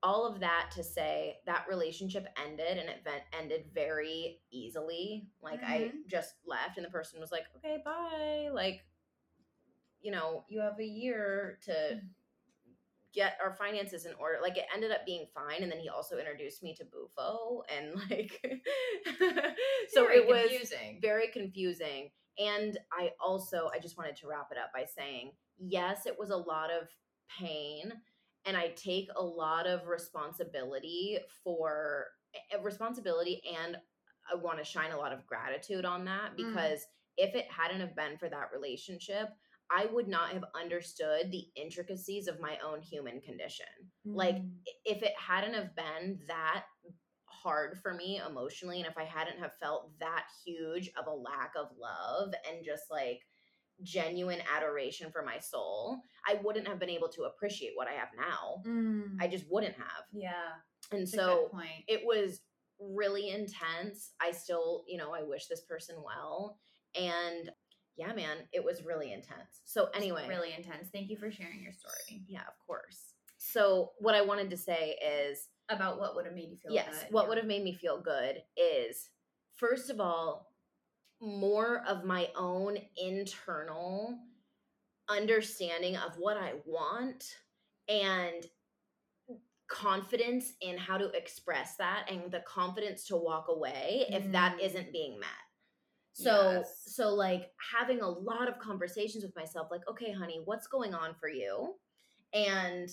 all 0.02 0.26
of 0.26 0.40
that 0.40 0.70
to 0.74 0.84
say 0.84 1.38
that 1.46 1.64
relationship 1.68 2.26
ended 2.42 2.76
and 2.78 2.90
it 2.90 3.02
ended 3.38 3.64
very 3.74 4.38
easily. 4.50 5.26
Like 5.42 5.62
I 5.62 5.78
mm-hmm. 5.78 5.96
just 6.06 6.34
left, 6.46 6.76
and 6.76 6.86
the 6.86 6.90
person 6.90 7.20
was 7.20 7.32
like, 7.32 7.44
"Okay, 7.56 7.82
bye." 7.84 8.48
Like, 8.52 8.84
you 10.00 10.12
know, 10.12 10.44
you 10.48 10.60
have 10.60 10.78
a 10.78 10.84
year 10.84 11.58
to 11.64 11.72
mm. 11.72 12.00
Get 13.14 13.38
our 13.42 13.54
finances 13.54 14.06
in 14.06 14.12
order. 14.18 14.38
Like 14.42 14.56
it 14.56 14.64
ended 14.74 14.90
up 14.90 15.06
being 15.06 15.26
fine, 15.34 15.62
and 15.62 15.70
then 15.70 15.78
he 15.78 15.88
also 15.88 16.18
introduced 16.18 16.62
me 16.62 16.74
to 16.74 16.84
Bufo, 16.84 17.62
and 17.74 17.94
like, 18.10 18.40
so 19.88 20.04
Very 20.06 20.18
it 20.18 20.26
was 20.26 20.40
confusing. 20.50 20.98
very 21.00 21.28
confusing. 21.28 22.10
And 22.38 22.78
I 22.92 23.10
also, 23.24 23.70
I 23.72 23.78
just 23.78 23.96
wanted 23.96 24.16
to 24.16 24.26
wrap 24.26 24.48
it 24.50 24.58
up 24.58 24.72
by 24.74 24.84
saying, 24.84 25.30
yes, 25.58 26.04
it 26.06 26.16
was 26.18 26.30
a 26.30 26.36
lot 26.36 26.70
of 26.70 26.88
pain, 27.38 27.92
and 28.44 28.56
I 28.56 28.68
take 28.76 29.08
a 29.16 29.22
lot 29.22 29.66
of 29.66 29.86
responsibility 29.86 31.18
for 31.44 32.06
eh, 32.34 32.56
responsibility, 32.62 33.40
and 33.64 33.76
I 34.30 34.34
want 34.36 34.58
to 34.58 34.64
shine 34.64 34.90
a 34.90 34.96
lot 34.98 35.12
of 35.12 35.26
gratitude 35.26 35.84
on 35.84 36.04
that 36.06 36.32
Mm. 36.32 36.36
because 36.36 36.84
if 37.16 37.34
it 37.36 37.46
hadn't 37.50 37.80
have 37.80 37.94
been 37.94 38.18
for 38.18 38.28
that 38.28 38.48
relationship, 38.52 39.28
I 39.70 39.86
would 39.86 40.08
not 40.08 40.30
have 40.30 40.44
understood 40.54 41.30
the 41.30 41.44
intricacies 41.56 42.28
of 42.28 42.40
my 42.40 42.58
own 42.64 42.80
human 42.82 43.20
condition. 43.20 43.66
Like 44.04 44.36
Mm. 44.36 44.58
i- 44.68 44.72
if 44.84 45.02
it 45.02 45.14
hadn't 45.18 45.54
have 45.54 45.74
been 45.74 46.20
that 46.28 46.66
hard 47.26 47.78
for 47.80 47.92
me 47.94 48.18
emotionally 48.18 48.78
and 48.80 48.86
if 48.86 48.96
I 48.96 49.04
hadn't 49.04 49.38
have 49.38 49.54
felt 49.58 49.98
that 49.98 50.26
huge 50.44 50.90
of 50.96 51.06
a 51.06 51.14
lack 51.14 51.52
of 51.56 51.76
love 51.76 52.32
and 52.48 52.64
just 52.64 52.90
like 52.90 53.20
genuine 53.82 54.40
adoration 54.54 55.10
for 55.10 55.22
my 55.22 55.38
soul, 55.38 56.00
I 56.26 56.34
wouldn't 56.34 56.68
have 56.68 56.78
been 56.78 56.90
able 56.90 57.08
to 57.10 57.24
appreciate 57.24 57.72
what 57.74 57.88
I 57.88 57.92
have 57.94 58.10
now. 58.16 58.62
Mm. 58.64 59.16
I 59.20 59.26
just 59.28 59.46
wouldn't 59.50 59.74
have. 59.76 60.04
yeah 60.12 60.52
And 60.90 61.00
that's 61.02 61.12
so 61.12 61.50
it 61.88 62.04
was 62.04 62.40
really 62.78 63.30
intense. 63.30 64.12
I 64.20 64.30
still, 64.32 64.84
you 64.86 64.96
know, 64.98 65.12
I 65.12 65.22
wish 65.22 65.46
this 65.46 65.62
person 65.62 65.96
well. 66.02 66.58
And 66.94 67.50
yeah, 67.96 68.12
man, 68.12 68.38
it 68.52 68.64
was 68.64 68.84
really 68.84 69.12
intense. 69.12 69.62
So 69.64 69.86
It's 69.86 69.96
anyway, 69.98 70.26
really 70.28 70.52
intense. 70.56 70.88
Thank 70.92 71.10
you 71.10 71.16
for 71.16 71.30
sharing 71.30 71.62
your 71.62 71.72
story 71.72 72.24
yeah, 72.28 72.40
of 72.40 72.54
course. 72.66 73.14
So 73.38 73.92
what 73.98 74.14
I 74.14 74.22
wanted 74.22 74.50
to 74.50 74.56
say 74.56 74.96
is 75.04 75.48
about 75.68 75.98
what 76.00 76.14
would 76.14 76.24
have 76.26 76.34
made 76.34 76.50
you 76.50 76.56
feel 76.56 76.72
yes, 76.72 76.86
good. 77.04 77.12
what 77.12 77.22
yeah. 77.22 77.28
would 77.28 77.38
have 77.38 77.46
made 77.46 77.62
me 77.64 77.72
feel 77.74 78.00
good 78.00 78.42
is 78.56 79.08
first 79.56 79.90
of 79.90 80.00
all, 80.00 80.50
more 81.20 81.82
of 81.86 82.04
my 82.04 82.28
own 82.36 82.76
internal 82.96 84.18
understanding 85.08 85.96
of 85.96 86.16
what 86.18 86.36
I 86.36 86.54
want 86.66 87.36
and 87.88 88.44
confidence 89.68 90.52
in 90.60 90.76
how 90.76 90.98
to 90.98 91.10
express 91.10 91.76
that 91.76 92.06
and 92.10 92.30
the 92.30 92.40
confidence 92.40 93.04
to 93.06 93.16
walk 93.16 93.46
away 93.48 94.06
if 94.10 94.30
that 94.32 94.56
Mm. 94.58 94.60
isn't 94.60 94.92
being 94.92 95.18
met. 95.18 95.28
So 96.14 96.52
Yes. 96.52 96.82
so 96.86 97.12
like 97.12 97.50
having 97.76 98.00
a 98.00 98.08
lot 98.08 98.48
of 98.48 98.58
conversations 98.60 99.24
with 99.24 99.34
myself 99.36 99.68
like 99.70 99.86
okay 99.88 100.12
honey, 100.12 100.40
what's 100.44 100.68
going 100.68 100.94
on 100.94 101.14
for 101.14 101.28
you? 101.28 101.74
And 102.32 102.88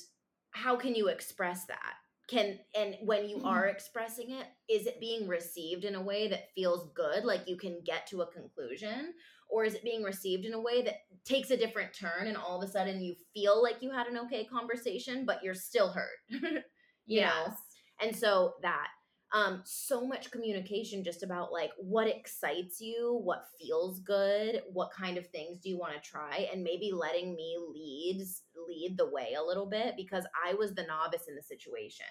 how 0.52 0.76
can 0.76 0.96
you 0.96 1.08
express 1.08 1.66
that? 1.66 1.94
Can 2.28 2.60
and 2.76 2.96
when 3.04 3.30
you 3.30 3.42
are 3.44 3.64
mm-hmm. 3.64 3.76
expressing 3.76 4.32
it, 4.32 4.48
is 4.68 4.88
it 4.88 5.00
being 5.00 5.28
received 5.28 5.86
in 5.86 5.96
a 5.96 6.02
way 6.02 6.28
that 6.30 6.52
feels 6.56 6.90
good 6.96 7.24
like 7.24 7.48
you 7.48 7.58
can 7.58 7.80
get 7.86 8.08
to 8.08 8.22
a 8.22 8.32
conclusion 8.32 9.14
or 9.50 9.66
is 9.66 9.76
it 9.76 9.84
being 9.84 10.02
received 10.02 10.46
in 10.46 10.54
a 10.54 10.60
way 10.60 10.82
that 10.82 11.02
takes 11.24 11.52
a 11.52 11.58
different 11.58 11.94
turn 11.94 12.28
and 12.28 12.38
all 12.38 12.62
of 12.62 12.68
a 12.68 12.72
sudden 12.72 13.02
you 13.02 13.16
feel 13.34 13.62
like 13.62 13.82
you 13.82 13.92
had 13.92 14.08
an 14.08 14.18
okay 14.18 14.46
conversation 14.46 15.26
but 15.26 15.44
you're 15.44 15.54
still 15.54 15.90
hurt? 15.90 16.18
you 17.06 17.22
know? 17.22 17.54
And 18.02 18.16
so 18.16 18.54
that 18.64 18.88
um 19.34 19.62
so 19.64 20.06
much 20.06 20.32
communication 20.32 21.04
just 21.04 21.24
about 21.24 21.52
like 21.52 21.72
what 21.78 22.08
excites 22.08 22.82
you, 22.82 23.20
what 23.24 23.46
feels 23.60 24.00
good, 24.02 24.62
what 24.72 24.92
kind 24.92 25.18
of 25.18 25.28
things 25.28 25.60
do 25.60 25.70
you 25.70 25.78
want 25.78 25.94
to 25.94 26.10
try 26.10 26.48
and 26.52 26.64
maybe 26.64 26.92
letting 26.94 27.36
me 27.36 27.58
lead 27.74 28.26
lead 28.68 28.98
the 28.98 29.10
way 29.10 29.36
a 29.38 29.44
little 29.44 29.66
bit 29.66 29.96
because 29.96 30.26
I 30.46 30.54
was 30.54 30.74
the 30.74 30.84
novice 30.84 31.28
in 31.28 31.36
the 31.36 31.42
situation. 31.42 32.06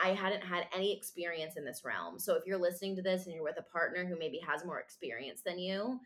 I 0.00 0.10
hadn't 0.10 0.42
had 0.42 0.66
any 0.74 0.96
experience 0.96 1.56
in 1.56 1.64
this 1.64 1.82
realm. 1.84 2.18
So 2.20 2.34
if 2.34 2.44
you're 2.46 2.58
listening 2.58 2.94
to 2.96 3.02
this 3.02 3.26
and 3.26 3.34
you're 3.34 3.42
with 3.42 3.58
a 3.58 3.72
partner 3.72 4.06
who 4.06 4.18
maybe 4.18 4.40
has 4.46 4.64
more 4.64 4.78
experience 4.78 5.42
than 5.44 5.58
you, 5.58 5.98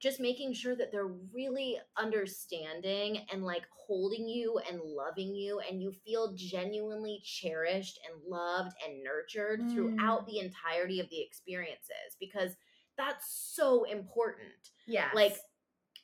just 0.00 0.20
making 0.20 0.52
sure 0.52 0.76
that 0.76 0.92
they're 0.92 1.06
really 1.08 1.78
understanding 1.96 3.18
and 3.32 3.44
like 3.44 3.66
holding 3.70 4.28
you 4.28 4.58
and 4.68 4.80
loving 4.82 5.34
you 5.34 5.60
and 5.60 5.82
you 5.82 5.92
feel 5.92 6.34
genuinely 6.34 7.20
cherished 7.24 7.98
and 8.08 8.22
loved 8.28 8.72
and 8.86 9.02
nurtured 9.02 9.64
throughout 9.70 10.26
the 10.26 10.38
entirety 10.38 11.00
of 11.00 11.08
the 11.10 11.20
experiences 11.20 12.16
because 12.20 12.52
that's 12.96 13.54
so 13.54 13.84
important 13.84 14.70
Yeah. 14.86 15.12
like 15.12 15.38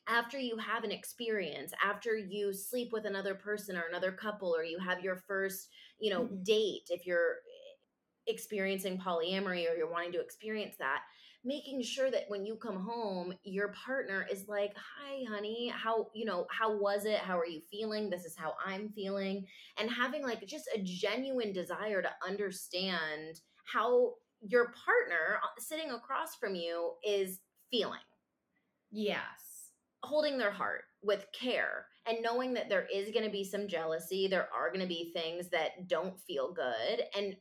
after 0.07 0.37
you 0.39 0.57
have 0.57 0.83
an 0.83 0.91
experience 0.91 1.73
after 1.83 2.17
you 2.17 2.53
sleep 2.53 2.89
with 2.91 3.05
another 3.05 3.35
person 3.35 3.77
or 3.77 3.83
another 3.89 4.11
couple 4.11 4.55
or 4.55 4.63
you 4.63 4.79
have 4.79 5.01
your 5.03 5.17
first 5.17 5.69
you 5.99 6.11
know 6.11 6.27
Mhm. 6.27 6.39
date 6.43 6.87
if 6.89 7.05
you're 7.05 7.37
experiencing 8.27 8.97
polyamory 8.97 9.69
or 9.71 9.75
you're 9.75 9.91
wanting 9.91 10.11
to 10.11 10.19
experience 10.21 10.75
that 10.79 11.01
making 11.45 11.81
sure 11.83 12.09
that 12.09 12.25
when 12.27 12.45
you 12.45 12.55
come 12.55 12.79
home 12.83 13.33
your 13.43 13.73
partner 13.85 14.25
is 14.31 14.47
like 14.47 14.73
hi 14.75 15.23
honey 15.29 15.71
how 15.75 16.07
you 16.13 16.25
know 16.25 16.47
how 16.49 16.75
was 16.77 17.05
it? 17.05 17.19
How 17.19 17.37
are 17.37 17.45
you 17.47 17.61
feeling? 17.71 18.09
This 18.09 18.25
is 18.25 18.35
how 18.35 18.53
i'm 18.65 18.89
feeling. 18.89 19.45
And 19.77 19.89
having 19.89 20.23
like 20.23 20.45
just 20.47 20.67
a 20.75 20.81
genuine 20.81 21.53
desire 21.53 22.01
to 22.01 22.09
understand 22.27 23.39
how 23.65 24.13
your 24.41 24.73
partner 24.85 25.39
uh, 25.43 25.47
sitting 25.59 25.91
across 25.91 26.35
from 26.35 26.55
you 26.55 26.93
is 27.07 27.39
feeling. 27.71 27.99
Yes. 28.91 29.71
holding 30.03 30.37
their 30.37 30.51
heart 30.51 30.83
with 31.03 31.25
care 31.39 31.87
and 32.07 32.21
knowing 32.21 32.53
that 32.53 32.69
there 32.69 32.87
is 32.93 33.11
going 33.11 33.25
to 33.25 33.31
be 33.31 33.43
some 33.43 33.67
jealousy 33.67 34.27
there 34.27 34.47
are 34.55 34.69
going 34.69 34.81
to 34.81 34.87
be 34.87 35.11
things 35.13 35.49
that 35.49 35.87
don't 35.87 36.19
feel 36.21 36.53
good 36.53 37.01
and 37.17 37.35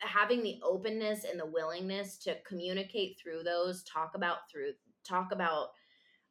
having 0.00 0.42
the 0.42 0.58
openness 0.62 1.24
and 1.24 1.38
the 1.40 1.46
willingness 1.46 2.18
to 2.18 2.36
communicate 2.46 3.18
through 3.22 3.42
those 3.42 3.82
talk 3.84 4.12
about 4.14 4.38
through 4.50 4.72
talk 5.06 5.32
about 5.32 5.68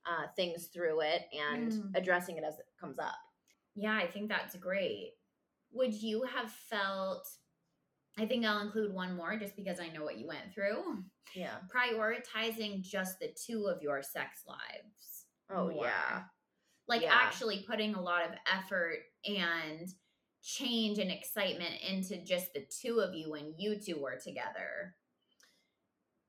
uh, 0.06 0.28
things 0.36 0.68
through 0.74 1.02
it 1.02 1.24
and 1.34 1.72
Mm. 1.72 1.92
addressing 1.96 2.38
it 2.38 2.44
as 2.44 2.58
it 2.60 2.66
comes 2.80 2.98
up 3.00 3.16
Yeah, 3.76 3.96
I 3.98 4.08
think 4.08 4.30
that's 4.30 4.56
great. 4.56 5.12
Would 5.74 5.94
you 5.94 6.24
have 6.24 6.50
felt 6.52 7.28
I 8.20 8.26
think 8.26 8.46
I'll 8.46 8.62
include 8.62 8.94
one 8.94 9.16
more 9.16 9.38
just 9.38 9.56
because 9.56 9.80
I 9.80 9.90
know 9.90 10.04
what 10.04 10.18
you 10.18 10.28
went 10.28 10.52
through. 10.54 11.04
yeah 11.36 11.58
Prioritizing 11.76 12.82
just 12.82 13.20
the 13.20 13.30
two 13.46 13.66
of 13.68 13.82
your 13.82 14.02
sex 14.02 14.44
lives. 14.48 15.26
oh 15.52 15.70
more. 15.70 15.86
yeah 15.86 16.24
Like 16.88 17.02
Yeah. 17.02 17.14
actually 17.14 17.64
putting 17.68 17.94
a 17.96 18.02
lot 18.02 18.24
of 18.26 18.32
effort 18.52 19.00
and 19.26 19.88
change 20.44 21.00
and 21.00 21.12
excitement 21.12 21.76
into 21.88 22.24
just 22.24 22.54
the 22.54 22.66
two 22.70 23.00
of 23.00 23.14
you 23.14 23.32
when 23.32 23.54
you 23.58 23.80
two 23.80 24.00
were 24.00 24.18
together. 24.18 24.96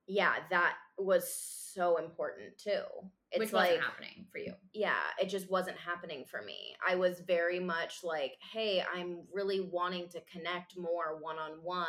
yeah 0.06 0.34
that 0.50 0.74
was 0.98 1.32
so 1.74 1.96
important 1.96 2.59
too 2.59 2.82
it's 3.30 3.40
which 3.40 3.52
like 3.52 3.70
wasn't 3.70 3.84
happening 3.84 4.26
for 4.32 4.38
you. 4.38 4.54
yeah, 4.72 5.02
it 5.20 5.28
just 5.28 5.50
wasn't 5.50 5.76
happening 5.76 6.24
for 6.24 6.40
me. 6.42 6.74
I 6.86 6.94
was 6.94 7.20
very 7.20 7.61
much 7.61 8.02
like, 8.02 8.36
hey, 8.52 8.82
I'm 8.94 9.20
really 9.32 9.61
wanting 9.61 10.09
to 10.11 10.22
connect 10.32 10.78
more 10.78 11.18
one 11.20 11.36
on 11.38 11.59
one. 11.62 11.86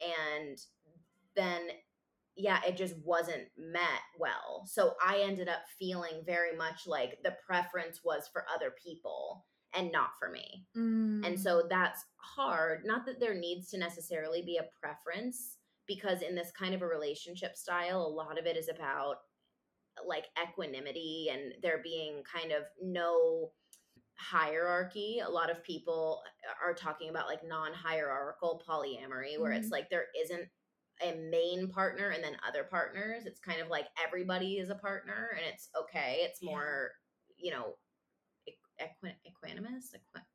And 0.00 0.58
then, 1.34 1.68
yeah, 2.36 2.60
it 2.66 2.76
just 2.76 2.94
wasn't 3.04 3.48
met 3.58 4.00
well. 4.18 4.64
So 4.66 4.94
I 5.06 5.18
ended 5.18 5.48
up 5.48 5.60
feeling 5.78 6.22
very 6.24 6.56
much 6.56 6.86
like 6.86 7.18
the 7.22 7.36
preference 7.46 8.00
was 8.02 8.28
for 8.32 8.46
other 8.54 8.72
people 8.82 9.44
and 9.76 9.92
not 9.92 10.10
for 10.18 10.30
me. 10.30 10.64
And 10.74 11.38
so 11.38 11.66
that's 11.68 12.04
hard. 12.16 12.82
Not 12.84 13.04
that 13.06 13.20
there 13.20 13.34
needs 13.34 13.68
to 13.70 13.78
necessarily 13.78 14.42
be 14.42 14.56
a 14.56 14.68
preference, 14.80 15.58
because 15.86 16.22
in 16.22 16.34
this 16.34 16.50
kind 16.50 16.74
of 16.74 16.82
a 16.82 16.86
relationship 16.86 17.56
style, 17.56 18.02
a 18.02 18.08
lot 18.08 18.38
of 18.38 18.46
it 18.46 18.56
is 18.56 18.68
about 18.68 19.16
like 20.06 20.26
equanimity 20.42 21.28
and 21.32 21.54
there 21.62 21.80
being 21.82 22.22
kind 22.24 22.52
of 22.52 22.64
no 22.82 23.52
hierarchy. 24.18 25.20
A 25.24 25.28
lot 25.30 25.50
of 25.50 25.62
people 25.62 26.22
are 26.64 26.74
talking 26.74 27.08
about 27.10 27.26
like 27.28 27.46
non 27.46 27.72
hierarchical 27.72 28.62
polyamory, 28.66 29.38
where 29.38 29.52
it's 29.52 29.68
Mhm. 29.68 29.72
like 29.72 29.90
there 29.90 30.06
isn't 30.18 30.48
a 31.02 31.14
main 31.14 31.68
partner 31.68 32.10
and 32.10 32.24
then 32.24 32.36
other 32.46 32.64
partners. 32.64 33.26
It's 33.26 33.40
kind 33.40 33.60
of 33.60 33.68
like 33.68 33.88
everybody 34.02 34.58
is 34.58 34.70
a 34.70 34.74
partner 34.74 35.36
and 35.36 35.44
it's 35.46 35.68
okay. 35.76 36.20
It's 36.22 36.40
Yeah. 36.42 36.52
more, 36.52 36.92
you 37.36 37.50
know, 37.50 37.78
equi- 38.80 39.16
equanimous, 39.26 39.94
equi- 39.94 40.26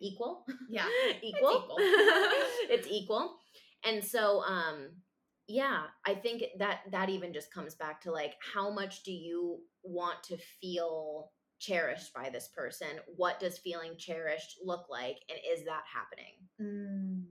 equal 0.00 0.44
Yeah. 0.68 0.86
equal 1.22 1.62
equal. 1.64 1.76
it's 1.78 2.88
equal 2.90 3.36
and 3.84 4.02
so 4.04 4.42
um 4.42 4.88
yeah 5.46 5.82
i 6.06 6.14
think 6.14 6.42
that 6.58 6.80
that 6.90 7.10
even 7.10 7.32
just 7.32 7.52
comes 7.52 7.74
back 7.74 8.00
to 8.00 8.10
like 8.10 8.34
how 8.54 8.70
much 8.70 9.02
do 9.04 9.12
you 9.12 9.58
want 9.82 10.22
to 10.24 10.36
feel 10.60 11.30
cherished 11.60 12.12
by 12.12 12.28
this 12.30 12.48
person 12.48 12.88
what 13.16 13.38
does 13.38 13.58
feeling 13.58 13.92
cherished 13.96 14.56
look 14.64 14.86
like 14.90 15.16
and 15.28 15.38
is 15.52 15.64
that 15.64 15.82
happening 15.92 16.34
Mm. 16.60 17.24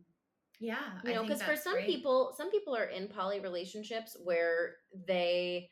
Yeah. 0.60 1.00
you 1.04 1.14
know 1.14 1.24
because 1.24 1.42
for 1.44 1.56
some 1.58 1.74
great. 1.74 1.88
people 1.88 2.34
some 2.38 2.50
people 2.52 2.76
are 2.76 2.86
in 2.86 3.08
poly 3.08 3.40
relationships 3.42 4.16
where 4.24 4.76
they 5.08 5.70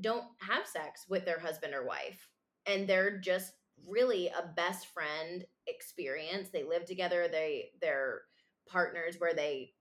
don't 0.00 0.24
have 0.40 0.66
sex 0.66 1.06
with 1.08 1.24
their 1.24 1.38
husband 1.38 1.72
or 1.74 1.86
wife 1.86 2.28
and 2.66 2.86
they're 2.88 3.18
just 3.18 3.52
really 3.88 4.28
a 4.28 4.52
best 4.56 4.86
friend 4.88 5.44
experience 5.66 6.48
they 6.50 6.64
live 6.64 6.84
together 6.84 7.28
they 7.30 7.70
they're 7.80 8.22
partners 8.68 9.16
where 9.18 9.34
they 9.34 9.72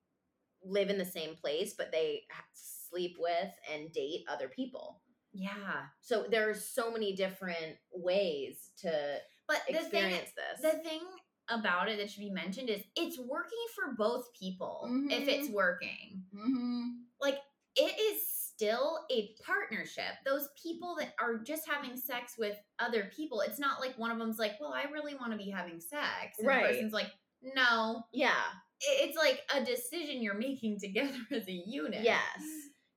live 0.63 0.89
in 0.89 0.97
the 0.97 1.05
same 1.05 1.35
place 1.35 1.73
but 1.77 1.91
they 1.91 2.23
sleep 2.53 3.15
with 3.19 3.51
and 3.73 3.91
date 3.93 4.23
other 4.27 4.47
people 4.47 5.01
Yeah. 5.33 5.85
so 6.01 6.25
there 6.29 6.49
are 6.49 6.53
so 6.55 6.91
many 6.91 7.15
different 7.15 7.77
ways 7.93 8.69
to 8.81 9.17
But 9.47 9.61
the 9.67 9.73
thing 9.73 9.83
experience 9.83 10.31
this 10.35 10.61
the 10.73 10.79
thing 10.79 11.01
about 11.49 11.89
it 11.89 11.97
that 11.99 12.09
should 12.09 12.21
be 12.21 12.31
mentioned 12.31 12.69
is 12.69 12.81
it's 12.95 13.19
working 13.19 13.65
for 13.75 13.93
both 13.95 14.33
people 14.33 14.87
if 15.11 15.27
it's 15.27 15.47
Mhm. 15.49 15.53
working. 15.53 16.23
mm-hmm. 16.33 16.81
Like 17.21 17.37
it 17.75 17.99
is 17.99 18.27
still 18.55 18.99
a 19.11 19.35
partnership. 19.45 20.13
Those 20.25 20.49
people 20.61 20.95
that 20.99 21.13
are 21.21 21.39
just 21.39 21.67
having 21.69 21.97
sex 21.97 22.35
with 22.37 22.57
other 22.79 23.11
people, 23.15 23.41
it's 23.41 23.59
not 23.59 23.79
like 23.79 23.97
one 23.97 24.11
of 24.11 24.17
them's 24.17 24.39
like, 24.39 24.53
"Well, 24.59 24.73
I 24.73 24.83
really 24.91 25.15
want 25.15 25.31
to 25.31 25.37
be 25.37 25.49
having 25.49 25.79
sex." 25.79 26.37
And 26.39 26.47
Right. 26.47 26.63
the 26.67 26.73
person's 26.73 26.93
like, 26.93 27.11
"No." 27.41 28.03
yeah 28.13 28.43
It's 28.81 29.17
like 29.17 29.41
a 29.53 29.63
decision 29.63 30.21
you're 30.21 30.33
making 30.35 30.79
together 30.83 31.17
as 31.31 31.47
a 31.47 31.51
unit. 31.51 32.03
Yes. 32.03 32.41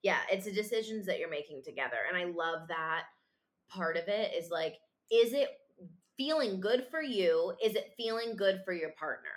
Yeah, 0.03 0.19
it's 0.31 0.45
the 0.45 0.53
decisions 0.53 1.07
that 1.07 1.19
you're 1.19 1.29
making 1.31 1.63
together. 1.65 1.97
And 2.09 2.17
I 2.17 2.25
love 2.25 2.69
that 2.69 3.05
part 3.69 3.97
of 3.97 4.07
it 4.09 4.33
is 4.35 4.51
like, 4.51 4.75
is 5.11 5.33
it 5.33 5.49
feeling 6.17 6.61
good 6.61 6.87
for 6.91 7.03
you? 7.03 7.55
Is 7.63 7.75
it 7.75 7.95
feeling 7.97 8.37
good 8.37 8.63
for 8.65 8.73
your 8.73 8.91
partner? 8.93 9.31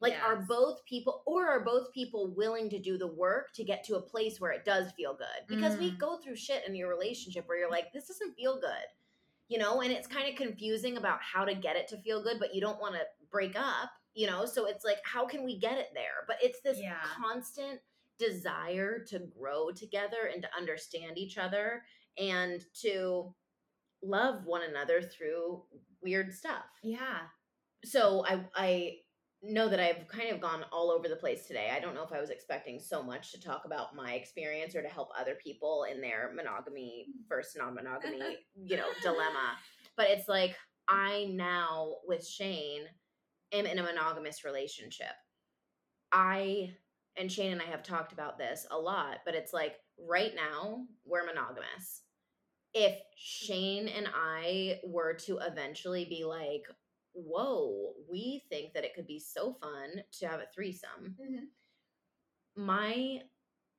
Like, 0.00 0.18
are 0.22 0.36
both 0.46 0.84
people, 0.84 1.22
or 1.26 1.48
are 1.48 1.64
both 1.64 1.92
people 1.92 2.34
willing 2.34 2.70
to 2.70 2.78
do 2.78 2.98
the 2.98 3.06
work 3.12 3.52
to 3.54 3.64
get 3.64 3.84
to 3.84 3.96
a 3.96 4.02
place 4.02 4.40
where 4.40 4.52
it 4.52 4.64
does 4.64 4.92
feel 4.92 5.14
good? 5.14 5.46
Because 5.48 5.76
we 5.76 5.90
Mhm. 5.90 5.98
go 5.98 6.18
through 6.18 6.36
shit 6.36 6.66
in 6.66 6.74
your 6.76 6.88
relationship 6.88 7.48
where 7.48 7.58
you're 7.58 7.70
like, 7.70 7.92
this 7.92 8.08
doesn't 8.08 8.34
feel 8.34 8.60
good, 8.60 8.86
you 9.48 9.58
know, 9.58 9.80
and 9.82 9.92
it's 9.92 10.06
kind 10.08 10.28
of 10.28 10.36
confusing 10.36 10.96
about 10.98 11.20
how 11.22 11.44
to 11.44 11.54
get 11.54 11.76
it 11.76 11.88
to 11.88 11.98
feel 12.02 12.22
good, 12.22 12.38
but 12.38 12.54
you 12.54 12.60
don't 12.60 12.80
want 12.80 12.94
to 12.94 13.06
break 13.30 13.56
up, 13.56 13.90
you 14.14 14.26
know? 14.26 14.46
So 14.46 14.66
it's 14.66 14.84
like, 14.84 14.98
how 15.04 15.26
can 15.26 15.44
we 15.44 15.58
get 15.58 15.78
it 15.78 15.88
there? 15.94 16.24
But 16.28 16.38
it's 16.42 16.60
this 16.62 16.82
Yeah. 16.82 17.02
constant 17.02 17.80
desire 18.18 19.04
to 19.04 19.20
grow 19.20 19.70
together 19.70 20.26
and 20.32 20.42
to 20.42 20.56
understand 20.56 21.18
each 21.18 21.38
other 21.38 21.84
and 22.18 22.64
to 22.74 23.34
love 24.02 24.46
one 24.46 24.62
another 24.62 25.02
through 25.02 25.66
weird 26.02 26.32
stuff 26.32 26.66
Yeah. 26.82 27.28
so 27.84 28.24
I 28.26 28.48
I 28.54 28.98
know 29.42 29.68
that 29.68 29.78
I've 29.78 30.08
kind 30.08 30.30
of 30.30 30.40
gone 30.40 30.64
all 30.72 30.90
over 30.90 31.08
the 31.08 31.16
place 31.16 31.46
today. 31.46 31.70
I 31.74 31.78
don't 31.78 31.94
know 31.94 32.02
if 32.02 32.12
I 32.12 32.20
was 32.20 32.30
expecting 32.30 32.80
so 32.80 33.02
much 33.02 33.30
to 33.32 33.40
talk 33.40 33.62
about 33.64 33.94
my 33.94 34.14
experience 34.14 34.74
or 34.74 34.82
to 34.82 34.88
help 34.88 35.10
other 35.18 35.36
people 35.42 35.86
in 35.90 36.00
their 36.00 36.32
monogamy 36.34 37.06
versus 37.28 37.56
non-monogamy, 37.56 38.38
you 38.56 38.76
know, 38.76 38.88
dilemma. 39.02 39.56
But 39.96 40.10
it's 40.10 40.28
like 40.28 40.56
I 40.88 41.28
now 41.30 41.96
with 42.06 42.26
Shane 42.26 42.82
am 43.52 43.66
in 43.66 43.78
a 43.78 43.82
monogamous 43.82 44.44
relationship. 44.44 45.06
I 46.10 46.74
and 47.16 47.30
Shane 47.30 47.52
and 47.52 47.60
I 47.60 47.66
have 47.66 47.82
talked 47.82 48.12
about 48.12 48.38
this 48.38 48.66
a 48.70 48.78
lot, 48.78 49.18
but 49.24 49.34
it's 49.34 49.52
like 49.52 49.74
right 49.98 50.32
now 50.34 50.84
we're 51.04 51.26
monogamous. 51.26 52.02
If 52.74 52.96
Shane 53.16 53.88
and 53.88 54.08
I 54.14 54.78
were 54.84 55.14
to 55.26 55.38
eventually 55.38 56.04
be 56.04 56.24
like, 56.24 56.62
whoa, 57.12 57.94
we 58.08 58.44
think 58.48 58.74
that 58.74 58.84
it 58.84 58.94
could 58.94 59.06
be 59.06 59.18
so 59.20 59.54
fun 59.54 60.02
to 60.12 60.28
have 60.28 60.40
a 60.40 60.46
threesome. 60.54 61.16
Mhm. 61.18 61.48
My 62.56 63.22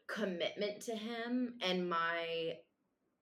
commitment 0.08 0.82
to 0.84 0.96
him 0.96 1.56
and 1.62 1.90
my 1.90 2.60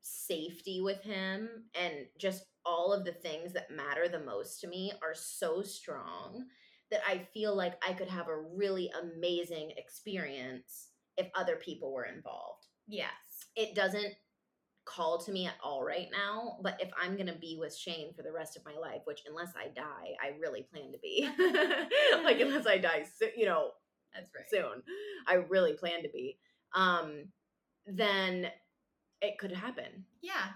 safety 0.01 0.81
with 0.81 1.01
him 1.03 1.69
and 1.75 2.07
just 2.17 2.45
all 2.65 2.93
of 2.93 3.05
the 3.05 3.13
things 3.13 3.53
that 3.53 3.71
matter 3.71 4.07
the 4.09 4.19
most 4.19 4.61
to 4.61 4.67
me 4.67 4.93
are 5.01 5.15
so 5.15 5.61
strong 5.63 6.47
that 6.91 7.01
I 7.07 7.19
feel 7.33 7.55
like 7.55 7.81
I 7.87 7.93
could 7.93 8.09
have 8.09 8.27
a 8.29 8.39
really 8.41 8.91
amazing 8.91 9.71
experience 9.77 10.89
if 11.17 11.29
other 11.35 11.57
people 11.57 11.93
were 11.93 12.05
involved. 12.05 12.67
Yes. 12.87 13.11
It 13.55 13.75
doesn't 13.75 14.15
call 14.87 15.17
to 15.19 15.31
me 15.31 15.45
at 15.45 15.55
all 15.61 15.83
right 15.83 16.07
now, 16.11 16.57
but 16.61 16.77
if 16.79 16.89
I'm 17.01 17.15
going 17.15 17.27
to 17.27 17.37
be 17.39 17.57
with 17.59 17.75
Shane 17.75 18.13
for 18.13 18.23
the 18.23 18.31
rest 18.31 18.55
of 18.55 18.65
my 18.65 18.75
life, 18.79 19.01
which 19.05 19.21
unless 19.27 19.51
I 19.55 19.67
die, 19.67 20.15
I 20.23 20.37
really 20.39 20.63
plan 20.71 20.91
to 20.91 20.97
be. 20.99 21.27
like 22.23 22.39
unless 22.39 22.65
I 22.65 22.77
die, 22.77 23.03
so, 23.19 23.27
you 23.35 23.45
know, 23.45 23.71
That's 24.13 24.31
right. 24.33 24.45
soon. 24.49 24.83
I 25.27 25.35
really 25.35 25.73
plan 25.73 26.03
to 26.03 26.09
be. 26.09 26.37
Um 26.73 27.25
then 27.85 28.47
it 29.21 29.37
could 29.39 29.51
happen. 29.51 30.05
Yeah. 30.21 30.47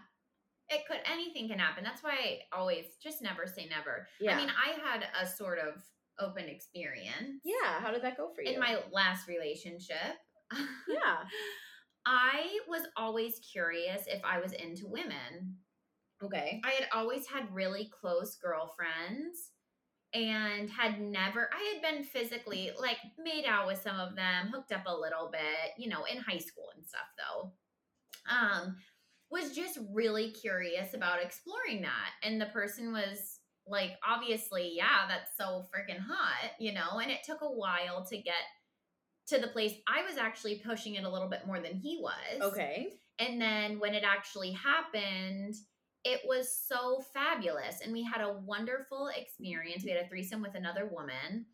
It 0.69 0.81
could 0.87 0.99
anything 1.11 1.49
can 1.49 1.59
happen. 1.59 1.83
That's 1.83 2.03
why 2.03 2.11
I 2.11 2.57
always 2.57 2.85
just 3.03 3.21
never 3.21 3.45
say 3.45 3.67
never. 3.69 4.07
Yeah. 4.19 4.35
I 4.35 4.37
mean, 4.37 4.49
I 4.49 4.89
had 4.89 5.05
a 5.21 5.27
sort 5.27 5.59
of 5.59 5.81
open 6.19 6.45
experience 6.47 7.41
yeah, 7.43 7.79
how 7.79 7.89
did 7.91 8.03
that 8.03 8.15
go 8.15 8.29
for 8.35 8.43
you? 8.43 8.53
in 8.53 8.59
my 8.59 8.79
last 8.91 9.27
relationship. 9.27 9.97
Yeah. 10.87 11.17
I 12.05 12.59
was 12.67 12.83
always 12.97 13.39
curious 13.39 14.03
if 14.07 14.21
I 14.23 14.39
was 14.39 14.53
into 14.53 14.87
women. 14.87 15.57
Okay. 16.23 16.61
I 16.63 16.71
had 16.71 16.87
always 16.93 17.27
had 17.27 17.53
really 17.53 17.91
close 17.99 18.35
girlfriends 18.35 19.51
and 20.13 20.69
had 20.69 20.99
never 20.99 21.49
I 21.53 21.73
had 21.73 21.81
been 21.81 22.03
physically 22.03 22.71
like 22.79 22.97
made 23.17 23.45
out 23.47 23.67
with 23.67 23.81
some 23.81 23.99
of 23.99 24.15
them, 24.15 24.47
hooked 24.47 24.71
up 24.71 24.83
a 24.85 24.95
little 24.95 25.29
bit, 25.31 25.71
you 25.77 25.89
know, 25.89 26.03
in 26.05 26.17
high 26.17 26.37
school 26.37 26.69
and 26.75 26.85
stuff 26.85 27.07
though. 27.17 27.51
Um 28.29 28.75
was 29.29 29.55
just 29.55 29.79
really 29.93 30.31
curious 30.31 30.93
about 30.93 31.23
exploring 31.23 31.81
that 31.81 32.11
and 32.23 32.39
the 32.39 32.47
person 32.47 32.91
was 32.91 33.39
like 33.65 33.91
obviously, 34.07 34.73
yeah, 34.75 35.07
that's 35.07 35.37
so 35.37 35.63
freaking 35.73 35.99
hot, 35.99 36.51
you 36.59 36.73
know, 36.73 36.99
and 37.01 37.11
it 37.11 37.19
took 37.23 37.41
a 37.41 37.45
while 37.45 38.05
to 38.05 38.17
get 38.17 38.33
to 39.31 39.39
the 39.39 39.47
place 39.47 39.73
I 39.87 40.03
was 40.03 40.17
actually 40.17 40.61
pushing 40.65 40.95
it 40.95 41.03
a 41.03 41.09
little 41.09 41.29
bit 41.29 41.47
more 41.47 41.59
than 41.59 41.75
he 41.75 41.99
was. 42.01 42.41
Okay. 42.41 42.89
And 43.19 43.41
then 43.41 43.79
when 43.79 43.93
it 43.93 44.03
actually 44.03 44.51
happened, 44.51 45.55
it 46.03 46.21
was 46.25 46.53
so 46.53 47.03
fabulous. 47.13 47.79
And 47.83 47.93
we 47.93 48.03
had 48.03 48.21
a 48.21 48.33
wonderful 48.45 49.09
experience. 49.15 49.83
We 49.83 49.91
had 49.91 50.03
a 50.03 50.07
threesome 50.07 50.41
with 50.41 50.55
another 50.55 50.87
woman, 50.87 51.45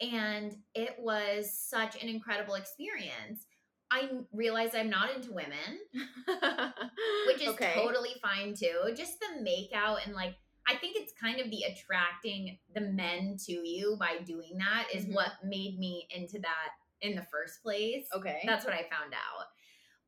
and 0.00 0.54
it 0.74 0.96
was 0.98 1.52
such 1.52 2.00
an 2.02 2.08
incredible 2.08 2.54
experience. 2.54 3.46
I 3.90 4.08
realized 4.32 4.76
I'm 4.76 4.88
not 4.88 5.14
into 5.14 5.32
women, 5.32 5.80
which 7.26 7.42
is 7.42 7.48
okay. 7.48 7.72
totally 7.74 8.14
fine 8.22 8.54
too. 8.54 8.92
Just 8.96 9.18
the 9.18 9.42
make 9.42 9.70
out 9.74 9.98
and 10.06 10.14
like, 10.14 10.34
I 10.68 10.76
think 10.76 10.96
it's 10.96 11.12
kind 11.20 11.40
of 11.40 11.50
the 11.50 11.64
attracting 11.64 12.58
the 12.72 12.82
men 12.82 13.36
to 13.46 13.52
you 13.52 13.96
by 13.98 14.18
doing 14.24 14.58
that 14.58 14.86
is 14.94 15.06
Mhm. 15.06 15.14
what 15.14 15.32
made 15.44 15.78
me 15.78 16.06
into 16.14 16.38
that 16.38 16.70
in 17.02 17.14
the 17.14 17.26
first 17.30 17.62
place. 17.62 18.06
Okay. 18.14 18.42
That's 18.46 18.64
what 18.64 18.74
I 18.74 18.82
found 18.82 19.14
out. 19.14 19.46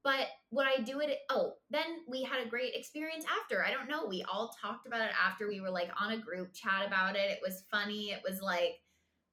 But 0.04 0.26
would 0.50 0.66
I 0.66 0.82
do 0.82 1.00
it? 1.00 1.18
Oh, 1.30 1.52
then 1.70 2.00
we 2.08 2.22
had 2.22 2.44
a 2.44 2.48
great 2.48 2.74
experience 2.74 3.24
after. 3.40 3.64
I 3.64 3.70
don't 3.70 3.88
know. 3.88 4.06
We 4.06 4.24
all 4.30 4.52
talked 4.60 4.86
about 4.86 5.00
it 5.00 5.12
after. 5.24 5.46
We 5.46 5.60
were 5.60 5.70
like 5.70 5.90
on 6.00 6.12
a 6.12 6.18
group 6.18 6.52
chat 6.52 6.86
about 6.86 7.14
it. 7.14 7.30
It 7.30 7.38
was 7.40 7.64
funny. 7.70 8.10
It 8.10 8.20
was 8.28 8.40
like 8.40 8.80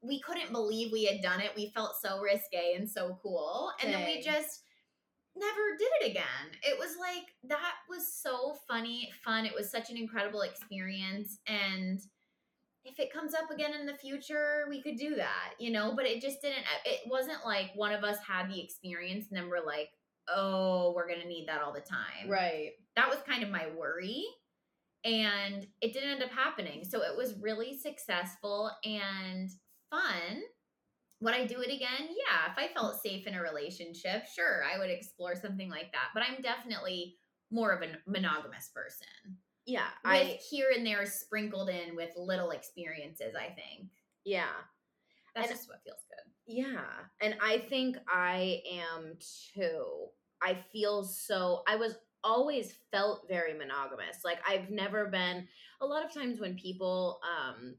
we 0.02 0.20
couldn't 0.20 0.52
believe 0.52 0.92
we 0.92 1.04
had 1.04 1.22
done 1.22 1.40
it. 1.40 1.50
We 1.56 1.72
felt 1.74 1.96
so 2.00 2.20
risque 2.20 2.74
and 2.76 2.88
so 2.88 3.18
cool. 3.22 3.72
And 3.82 3.92
then 3.92 4.06
we 4.06 4.22
just 4.22 4.62
never 5.36 5.76
did 5.78 5.88
it 6.00 6.10
again. 6.10 6.58
It 6.62 6.78
was 6.78 6.96
like 6.98 7.26
that 7.44 7.74
was 7.88 8.12
so 8.12 8.56
funny, 8.68 9.10
fun. 9.24 9.46
It 9.46 9.54
was 9.54 9.70
such 9.70 9.90
an 9.90 9.96
incredible 9.96 10.42
experience. 10.42 11.38
And 11.46 12.00
if 12.84 12.98
it 12.98 13.12
comes 13.12 13.34
up 13.34 13.50
again 13.50 13.74
in 13.78 13.86
the 13.86 13.94
future, 13.94 14.64
we 14.68 14.82
could 14.82 14.96
do 14.96 15.14
that, 15.16 15.52
you 15.58 15.70
know, 15.70 15.92
but 15.94 16.06
it 16.06 16.22
just 16.22 16.40
didn't, 16.40 16.60
uh, 16.60 16.86
it 16.86 17.00
wasn't 17.06 17.44
like 17.44 17.70
one 17.74 17.92
of 17.92 18.04
us 18.04 18.18
had 18.26 18.48
the 18.48 18.60
experience 18.60 19.26
and 19.30 19.38
then 19.38 19.48
we're 19.48 19.64
like, 19.64 19.90
oh, 20.28 20.92
we're 20.94 21.08
going 21.08 21.20
to 21.20 21.28
need 21.28 21.46
that 21.48 21.62
all 21.62 21.72
the 21.72 21.80
time. 21.80 22.28
right. 22.28 22.70
That 22.96 23.08
was 23.08 23.18
kind 23.28 23.42
of 23.42 23.50
my 23.50 23.66
worry. 23.76 24.24
And 25.04 25.66
it 25.80 25.92
didn't 25.92 26.10
end 26.10 26.22
up 26.22 26.30
happening. 26.30 26.84
So 26.84 27.02
it 27.02 27.16
was 27.16 27.34
really 27.40 27.78
successful 27.78 28.70
and 28.84 29.48
fun. 29.90 30.42
Would 31.22 31.34
I 31.34 31.46
do 31.46 31.60
it 31.60 31.72
again? 31.72 32.08
Yeah. 32.08 32.52
If 32.52 32.58
I 32.58 32.72
felt 32.74 33.02
safe 33.02 33.26
in 33.26 33.34
a 33.34 33.42
relationship, 33.42 34.24
sure, 34.34 34.62
I 34.64 34.78
would 34.78 34.90
explore 34.90 35.36
something 35.36 35.70
like 35.70 35.92
that. 35.92 36.08
But 36.14 36.24
I'm 36.28 36.42
definitely 36.42 37.16
more 37.50 37.72
of 37.72 37.82
a 37.82 37.96
monogamous 38.06 38.70
person 38.74 39.38
Yeah. 39.66 39.88
with 40.04 40.12
I 40.12 40.38
here 40.50 40.70
and 40.76 40.84
there 40.86 41.04
sprinkled 41.06 41.68
in 41.68 41.94
with 41.96 42.10
little 42.16 42.50
experiences, 42.50 43.34
I 43.34 43.48
think. 43.50 43.90
yeah. 44.24 44.48
That's 45.34 45.48
And- 45.48 45.56
just 45.56 45.68
what 45.68 45.82
feels 45.84 46.04
good. 46.08 46.32
Yeah. 46.46 46.84
And 47.20 47.36
I 47.40 47.58
think 47.60 47.96
I 48.08 48.62
am 48.72 49.16
too. 49.54 50.08
I 50.42 50.54
feel 50.72 51.04
so 51.04 51.62
I 51.68 51.76
was 51.76 51.94
always 52.24 52.72
felt 52.90 53.28
very 53.28 53.54
monogamous. 53.54 54.24
Like 54.24 54.40
I've 54.46 54.70
never 54.70 55.06
been 55.06 55.46
a 55.80 55.86
lot 55.86 56.04
of 56.04 56.12
times 56.12 56.40
when 56.40 56.56
people 56.56 57.20
um 57.22 57.76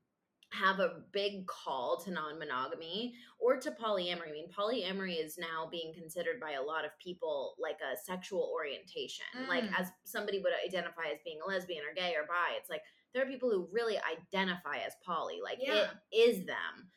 have 0.53 0.79
a 0.79 1.01
big 1.13 1.47
call 1.47 1.97
to 2.03 2.11
non-monogamy 2.11 3.13
or 3.39 3.57
to 3.57 3.71
polyamory. 3.71 4.29
I 4.29 4.31
mean, 4.31 4.49
polyamory 4.49 5.23
is 5.23 5.37
now 5.37 5.67
being 5.71 5.93
considered 5.93 6.39
by 6.41 6.51
a 6.51 6.61
lot 6.61 6.83
of 6.83 6.91
people 6.99 7.55
like 7.57 7.79
a 7.81 7.95
sexual 7.97 8.51
orientation. 8.53 9.25
Like 9.47 9.63
Mm. 9.63 9.79
as 9.79 9.91
somebody 10.03 10.39
would 10.39 10.53
identify 10.65 11.07
as 11.13 11.19
being 11.23 11.39
a 11.41 11.47
lesbian 11.47 11.83
or 11.85 11.93
gay 11.93 12.15
or 12.15 12.25
bi, 12.27 12.55
it's 12.57 12.69
like 12.69 12.81
there 13.13 13.23
are 13.23 13.29
people 13.29 13.49
who 13.49 13.67
really 13.71 13.97
identify 13.99 14.77
as 14.85 14.93
poly. 15.05 15.39
Like 15.41 15.59
Yeah. 15.61 15.89
it 16.11 16.31
is 16.31 16.45
them. 16.45 16.91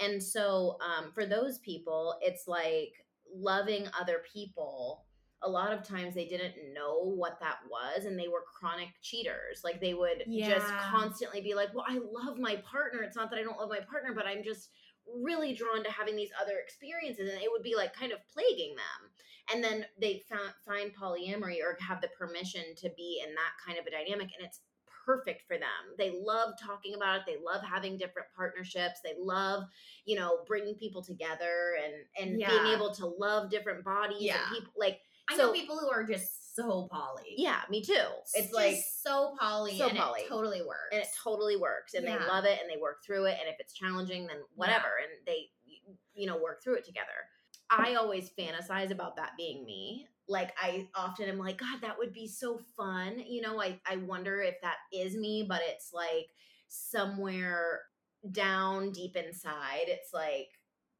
And 0.00 0.22
so 0.22 0.76
um, 0.80 1.12
for 1.12 1.26
those 1.26 1.58
people, 1.60 2.16
it's 2.20 2.46
like 2.48 2.92
loving 3.32 3.88
other 3.98 4.22
people. 4.32 5.05
A 5.42 5.48
lot 5.48 5.72
of 5.72 5.82
times 5.82 6.14
they 6.14 6.26
didn't 6.26 6.54
know 6.72 6.98
what 6.98 7.38
that 7.40 7.58
was 7.70 8.06
and 8.06 8.18
they 8.18 8.28
were 8.28 8.44
chronic 8.58 8.88
cheaters. 9.02 9.62
Like 9.62 9.80
they 9.80 9.94
would 9.94 10.24
just 10.48 10.66
constantly 10.90 11.40
be 11.40 11.54
like, 11.54 11.74
Well, 11.74 11.84
I 11.86 11.98
love 11.98 12.38
my 12.38 12.56
partner. 12.56 13.02
It's 13.02 13.16
not 13.16 13.30
that 13.30 13.38
I 13.38 13.42
don't 13.42 13.58
love 13.58 13.68
my 13.68 13.80
partner, 13.80 14.12
but 14.14 14.26
I'm 14.26 14.42
just 14.42 14.70
really 15.22 15.54
drawn 15.54 15.84
to 15.84 15.90
having 15.90 16.16
these 16.16 16.30
other 16.40 16.58
experiences. 16.62 17.30
And 17.30 17.40
it 17.40 17.50
would 17.50 17.62
be 17.62 17.76
like 17.76 17.94
kind 17.94 18.12
of 18.12 18.18
plaguing 18.32 18.74
them. 18.74 19.10
And 19.52 19.62
then 19.62 19.86
they 20.00 20.24
found, 20.28 20.52
find 20.66 20.90
polyamory 20.94 21.58
or 21.62 21.76
have 21.86 22.00
the 22.00 22.08
permission 22.18 22.62
to 22.78 22.90
be 22.96 23.22
in 23.24 23.32
that 23.34 23.52
kind 23.64 23.78
of 23.78 23.86
a 23.86 23.90
dynamic. 23.90 24.30
And 24.36 24.44
it's 24.46 24.60
perfect 25.06 25.42
for 25.46 25.56
them. 25.56 25.94
They 25.96 26.10
love 26.20 26.54
talking 26.60 26.94
about 26.94 27.20
it. 27.20 27.22
They 27.26 27.36
love 27.44 27.62
having 27.62 27.96
different 27.96 28.26
partnerships. 28.34 29.00
They 29.04 29.14
love, 29.16 29.62
you 30.04 30.16
know, 30.16 30.38
bringing 30.48 30.74
people 30.74 31.02
together 31.02 31.76
and 31.84 31.94
and 32.20 32.38
being 32.38 32.74
able 32.74 32.92
to 32.94 33.06
love 33.06 33.48
different 33.50 33.84
bodies 33.84 34.16
Yeah. 34.20 34.38
and 34.42 34.56
people 34.56 34.72
like 34.76 34.98
I 35.28 35.36
So- 35.36 35.46
know 35.46 35.52
people 35.52 35.78
who 35.78 35.88
are 35.90 36.04
just 36.04 36.54
so 36.54 36.88
poly. 36.90 37.34
Yeah, 37.36 37.62
me 37.68 37.82
too. 37.82 37.92
It's 37.92 38.32
just 38.46 38.54
like 38.54 38.76
so 39.02 39.36
poly, 39.38 39.76
so 39.76 39.88
and 39.88 39.98
poly. 39.98 40.22
it 40.22 40.28
totally 40.28 40.62
works. 40.62 40.88
and 40.92 41.02
it 41.02 41.08
totally 41.22 41.56
works 41.56 41.94
and 41.94 42.04
Yeah. 42.06 42.18
they 42.18 42.24
love 42.26 42.44
it 42.44 42.60
and 42.60 42.70
they 42.70 42.76
work 42.78 43.04
through 43.04 43.26
it 43.26 43.38
and 43.40 43.48
if 43.48 43.56
it's 43.60 43.74
challenging 43.74 44.26
then 44.26 44.42
whatever 44.54 44.96
and 45.02 45.26
they 45.26 45.50
you 46.14 46.26
know 46.26 46.36
work 46.38 46.62
through 46.62 46.74
it 46.76 46.84
together 46.84 47.28
i 47.70 47.94
always 47.94 48.30
fantasize 48.30 48.90
about 48.90 49.16
that 49.16 49.32
being 49.36 49.64
me 49.66 50.08
like 50.28 50.52
i 50.60 50.88
often 50.94 51.28
am 51.28 51.38
like 51.38 51.58
god 51.58 51.80
that 51.82 51.96
would 51.98 52.12
be 52.12 52.26
so 52.26 52.58
fun 52.76 53.18
you 53.20 53.40
know 53.42 53.60
i 53.60 53.78
i 53.86 53.96
wonder 53.96 54.40
if 54.40 54.54
that 54.62 54.76
is 54.92 55.14
me 55.16 55.44
but 55.46 55.60
it's 55.62 55.92
like 55.92 56.30
somewhere 56.68 57.82
down 58.32 58.90
deep 58.92 59.14
inside 59.16 59.84
it's 59.88 60.12
like 60.12 60.48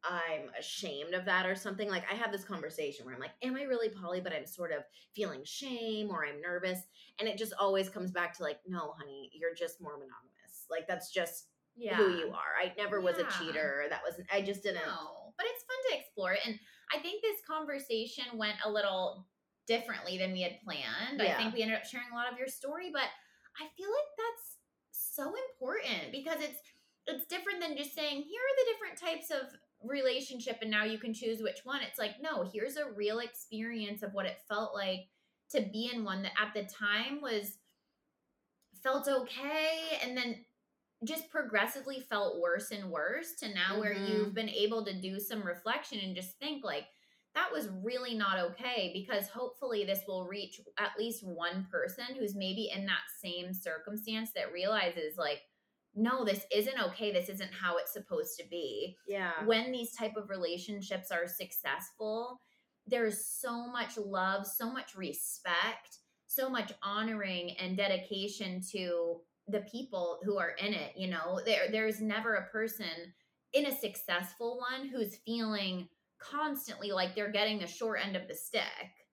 i'm 0.09 0.51
ashamed 0.59 1.15
of 1.15 1.25
that 1.25 1.47
or 1.47 1.55
something 1.55 1.89
like 1.89 2.05
i 2.11 2.15
have 2.15 2.33
this 2.33 2.45
conversation 2.45 3.05
where 3.05 3.15
i'm 3.15 3.21
like 3.21 3.35
am 3.43 3.57
i 3.57 3.63
really 3.63 3.89
poly 3.89 4.21
but 4.21 4.33
i'm 4.33 4.47
sort 4.47 4.73
of 4.73 4.85
feeling 5.15 5.41
shame 5.45 6.11
or 6.11 6.25
i'm 6.25 6.41
nervous 6.41 6.81
and 7.19 7.29
it 7.29 7.39
just 7.39 7.53
always 7.59 7.89
comes 7.89 8.11
back 8.11 8.37
to 8.37 8.43
like 8.43 8.59
no 8.67 8.93
honey 8.99 9.31
you're 9.35 9.55
just 9.55 9.81
more 9.81 9.93
monogamous 9.93 10.67
like 10.71 10.87
that's 10.89 11.13
just 11.13 11.47
yeah. 11.77 11.97
who 11.97 12.17
you 12.17 12.29
are 12.29 12.57
i 12.63 12.73
never 12.77 13.01
was 13.01 13.19
a 13.19 13.27
cheater 13.39 13.85
that 13.91 14.01
wasn't 14.07 14.27
i 14.33 14.41
just 14.41 14.63
didn't 14.63 14.83
No, 14.87 15.27
but 15.37 15.47
it's 15.47 15.65
fun 15.65 15.77
to 15.91 15.99
explore 15.99 16.33
it. 16.33 16.41
And 16.45 16.59
I 16.93 16.99
think 16.99 17.23
this 17.23 17.41
conversation 17.47 18.25
went 18.35 18.57
a 18.65 18.71
little 18.71 19.27
differently 19.67 20.19
than 20.19 20.33
we 20.33 20.43
had 20.43 20.61
planned. 20.65 21.21
I 21.21 21.35
think 21.37 21.55
we 21.55 21.63
ended 21.63 21.77
up 21.77 21.85
sharing 21.85 22.09
a 22.13 22.17
lot 22.17 22.31
of 22.33 22.39
your 22.39 22.49
story, 22.49 22.91
but 22.93 23.09
I 23.59 23.69
feel 23.77 23.89
like 23.91 24.13
that's 24.17 24.57
so 24.91 25.33
important 25.35 26.13
because 26.13 26.41
it's 26.41 26.61
it's 27.07 27.27
different 27.27 27.61
than 27.61 27.77
just 27.77 27.95
saying 27.95 28.23
here 28.23 28.43
are 28.43 28.57
the 28.59 28.71
different 28.73 28.99
types 28.99 29.31
of 29.31 29.55
relationship 29.83 30.59
and 30.63 30.71
now 30.71 30.85
you 30.85 30.99
can 30.99 31.15
choose 31.15 31.43
which 31.43 31.61
one. 31.65 31.83
It's 31.83 31.99
like 31.99 32.21
no, 32.21 32.49
here's 32.53 32.77
a 32.77 32.91
real 32.91 33.21
experience 33.21 34.03
of 34.03 34.15
what 34.15 34.27
it 34.27 34.39
felt 34.49 34.75
like 34.75 35.09
to 35.51 35.61
be 35.61 35.91
in 35.93 36.05
one 36.05 36.23
that 36.23 36.33
at 36.41 36.55
the 36.55 36.65
time 36.65 37.21
was 37.21 37.59
felt 38.83 39.09
okay 39.09 39.99
and 40.03 40.17
then 40.17 40.45
just 41.05 41.29
progressively 41.31 42.01
felt 42.01 42.41
worse 42.41 42.71
and 42.71 42.91
worse 42.91 43.35
to 43.35 43.53
now 43.53 43.79
where 43.79 43.95
Mhm. 43.95 44.09
you've 44.09 44.35
been 44.35 44.49
able 44.49 44.85
to 44.85 45.01
do 45.01 45.21
some 45.21 45.43
reflection 45.47 46.01
and 46.01 46.17
just 46.17 46.39
think 46.39 46.65
like 46.65 46.89
that 47.35 47.53
was 47.53 47.69
really 47.69 48.15
not 48.15 48.39
okay 48.39 48.91
because 48.95 49.29
hopefully 49.29 49.85
this 49.85 50.07
will 50.09 50.27
reach 50.27 50.61
at 50.79 50.99
least 50.99 51.23
one 51.23 51.67
person 51.71 52.15
who's 52.15 52.35
maybe 52.35 52.71
in 52.71 52.87
that 52.87 53.03
same 53.21 53.53
circumstance 53.53 54.33
that 54.33 54.53
realizes 54.53 55.19
like 55.19 55.43
no 55.97 56.25
this 56.25 56.45
isn't 56.55 56.79
okay 56.79 57.11
this 57.11 57.29
isn't 57.29 57.53
how 57.53 57.77
it's 57.79 57.93
supposed 57.93 58.39
to 58.39 58.45
be. 58.49 58.97
Yeah. 59.09 59.33
When 59.45 59.73
these 59.73 59.93
type 59.93 60.17
of 60.17 60.31
relationships 60.31 61.11
are 61.11 61.27
successful 61.27 62.41
there's 62.89 63.27
so 63.27 63.67
much 63.67 63.97
love 63.99 64.47
so 64.47 64.71
much 64.71 64.95
respect 64.95 65.99
so 66.29 66.49
much 66.49 66.73
honoring 66.83 67.57
and 67.59 67.77
dedication 67.77 68.61
to 68.73 69.17
the 69.49 69.61
people 69.71 70.19
who 70.25 70.39
are 70.39 70.55
in 70.63 70.73
it 70.73 70.93
you 70.97 71.09
know? 71.09 71.41
There 71.45 71.71
there's 71.71 72.01
never 72.01 72.35
a 72.35 72.51
person 72.51 72.87
in 73.53 73.67
a 73.67 73.77
successful 73.77 74.59
one 74.59 74.89
who's 74.89 75.17
feeling 75.25 75.89
constantly 76.19 76.93
like 76.93 77.15
they're 77.15 77.33
getting 77.33 77.59
the 77.59 77.67
short 77.67 78.01
end 78.05 78.17
of 78.17 78.29
the 78.29 78.35
stick. 78.35 78.63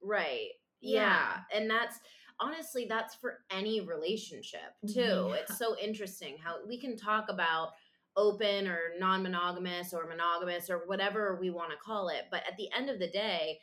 Right. 0.02 0.50
Yeah. 0.82 1.02
yeah. 1.02 1.58
and 1.58 1.70
that's 1.70 2.00
honestly 2.44 2.86
that's 2.88 3.16
for 3.16 3.40
any 3.50 3.82
relationship 3.82 4.74
too 4.88 5.00
Yeah. 5.30 5.36
it's 5.36 5.58
so 5.58 5.76
interesting 5.80 6.38
how 6.44 6.56
we 6.68 6.78
can 6.80 6.98
talk 6.98 7.26
about 7.30 7.70
open 8.16 8.68
or 8.68 8.80
non-monogamous 9.00 9.94
or 9.94 10.06
monogamous 10.08 10.70
or 10.70 10.80
whatever 10.86 11.38
we 11.40 11.50
want 11.50 11.72
to 11.72 11.78
call 11.78 12.10
it 12.10 12.26
but 12.32 12.44
at 12.48 12.58
the 12.58 12.70
end 12.78 12.90
of 12.90 13.00
the 13.00 13.08
day 13.10 13.60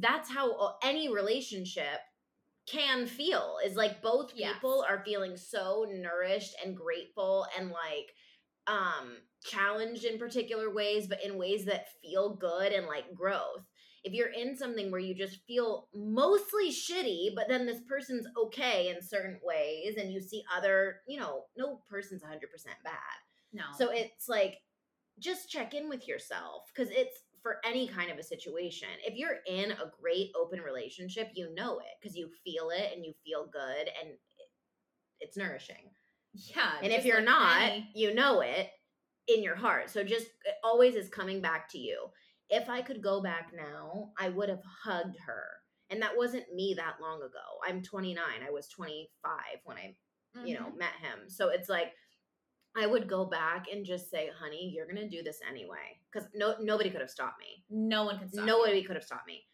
that's 0.00 0.30
how 0.30 0.74
any 0.82 1.12
relationship 1.12 2.00
can 2.66 3.06
feel 3.06 3.56
is 3.64 3.76
like 3.76 4.02
both 4.02 4.32
Yes. 4.34 4.54
people 4.54 4.84
are 4.88 5.02
feeling 5.04 5.36
so 5.36 5.86
nourished 5.88 6.54
and 6.64 6.76
grateful 6.76 7.46
and 7.58 7.70
like 7.70 8.08
um 8.66 9.18
challenged 9.44 10.04
in 10.04 10.18
particular 10.18 10.72
ways 10.74 11.06
but 11.06 11.22
in 11.24 11.38
ways 11.38 11.64
that 11.66 11.86
feel 12.02 12.34
good 12.34 12.72
and 12.72 12.86
like 12.86 13.14
growth 13.14 13.64
if 14.06 14.12
you're 14.14 14.28
in 14.32 14.56
something 14.56 14.90
where 14.90 15.00
you 15.00 15.14
just 15.14 15.40
feel 15.46 15.88
mostly 15.94 16.70
shitty 16.70 17.34
but 17.34 17.46
then 17.48 17.66
this 17.66 17.80
person's 17.88 18.26
okay 18.42 18.88
in 18.94 19.02
certain 19.02 19.38
ways 19.42 19.96
and 19.98 20.10
you 20.12 20.20
see 20.20 20.42
other 20.56 21.00
you 21.06 21.18
know 21.20 21.44
no 21.58 21.80
person's 21.90 22.22
100% 22.22 22.38
bad 22.84 22.92
no 23.52 23.64
so 23.76 23.90
it's 23.90 24.28
like 24.28 24.54
just 25.18 25.50
check 25.50 25.74
in 25.74 25.88
with 25.88 26.06
yourself 26.08 26.62
because 26.74 26.90
it's 26.92 27.22
for 27.42 27.58
any 27.64 27.86
kind 27.86 28.10
of 28.10 28.18
a 28.18 28.24
situation. 28.24 28.88
If 29.06 29.14
you're 29.16 29.36
in 29.46 29.70
a 29.70 29.92
great 30.02 30.30
open 30.34 30.60
relationship, 30.60 31.30
you 31.34 31.54
know 31.54 31.78
it 31.78 31.84
because 32.02 32.16
you 32.16 32.28
feel 32.44 32.70
it 32.70 32.90
and 32.92 33.04
you 33.04 33.12
feel 33.24 33.46
good 33.52 33.88
and 34.02 34.14
it's 35.20 35.36
nourishing. 35.36 35.90
yeah 36.34 36.72
And 36.82 36.92
if 36.92 37.04
you're 37.04 37.18
like 37.18 37.24
not, 37.24 37.62
any- 37.62 37.88
you 37.94 38.12
know 38.14 38.40
it 38.40 38.68
in 39.28 39.44
your 39.44 39.54
heart. 39.54 39.90
So 39.90 40.02
just 40.02 40.26
it 40.44 40.54
always 40.64 40.96
is 40.96 41.08
coming 41.08 41.40
back 41.40 41.70
to 41.70 41.78
you. 41.78 42.06
If 42.48 42.68
I 42.68 42.82
could 42.82 43.02
go 43.02 43.20
back 43.22 43.52
now, 43.54 44.12
I 44.18 44.28
would 44.28 44.48
have 44.48 44.62
hugged 44.84 45.16
her. 45.26 45.44
And 45.90 46.02
that 46.02 46.16
wasn't 46.16 46.52
me 46.52 46.74
that 46.74 47.00
long 47.00 47.22
ago. 47.22 47.60
I'm 47.64 47.82
29. 47.82 48.24
I 48.46 48.50
was 48.50 48.68
25 48.68 49.60
when 49.64 49.76
I 49.78 49.96
you 50.44 50.54
know, 50.54 50.66
Mhm. 50.66 50.76
met 50.76 50.92
him. 51.00 51.30
So 51.30 51.48
it's 51.48 51.68
like 51.70 51.94
I 52.76 52.86
would 52.86 53.08
go 53.08 53.24
back 53.24 53.68
and 53.72 53.86
just 53.86 54.10
say, 54.10 54.28
"Honey, 54.28 54.68
you're 54.68 54.86
gonna 54.86 55.08
do 55.08 55.22
this 55.22 55.40
anyway," 55.48 55.98
because 56.12 56.28
no 56.34 56.56
nobody 56.60 56.90
could 56.90 57.00
have 57.00 57.10
stopped 57.10 57.38
me. 57.38 57.64
no 57.70 58.04
one 58.04 58.18
could 58.18 58.28
stop 58.28 58.40
you. 58.40 58.46
Nobody 58.46 58.82
could 58.82 58.96
have 58.96 59.04
stopped 59.04 59.26
me. 59.26 59.48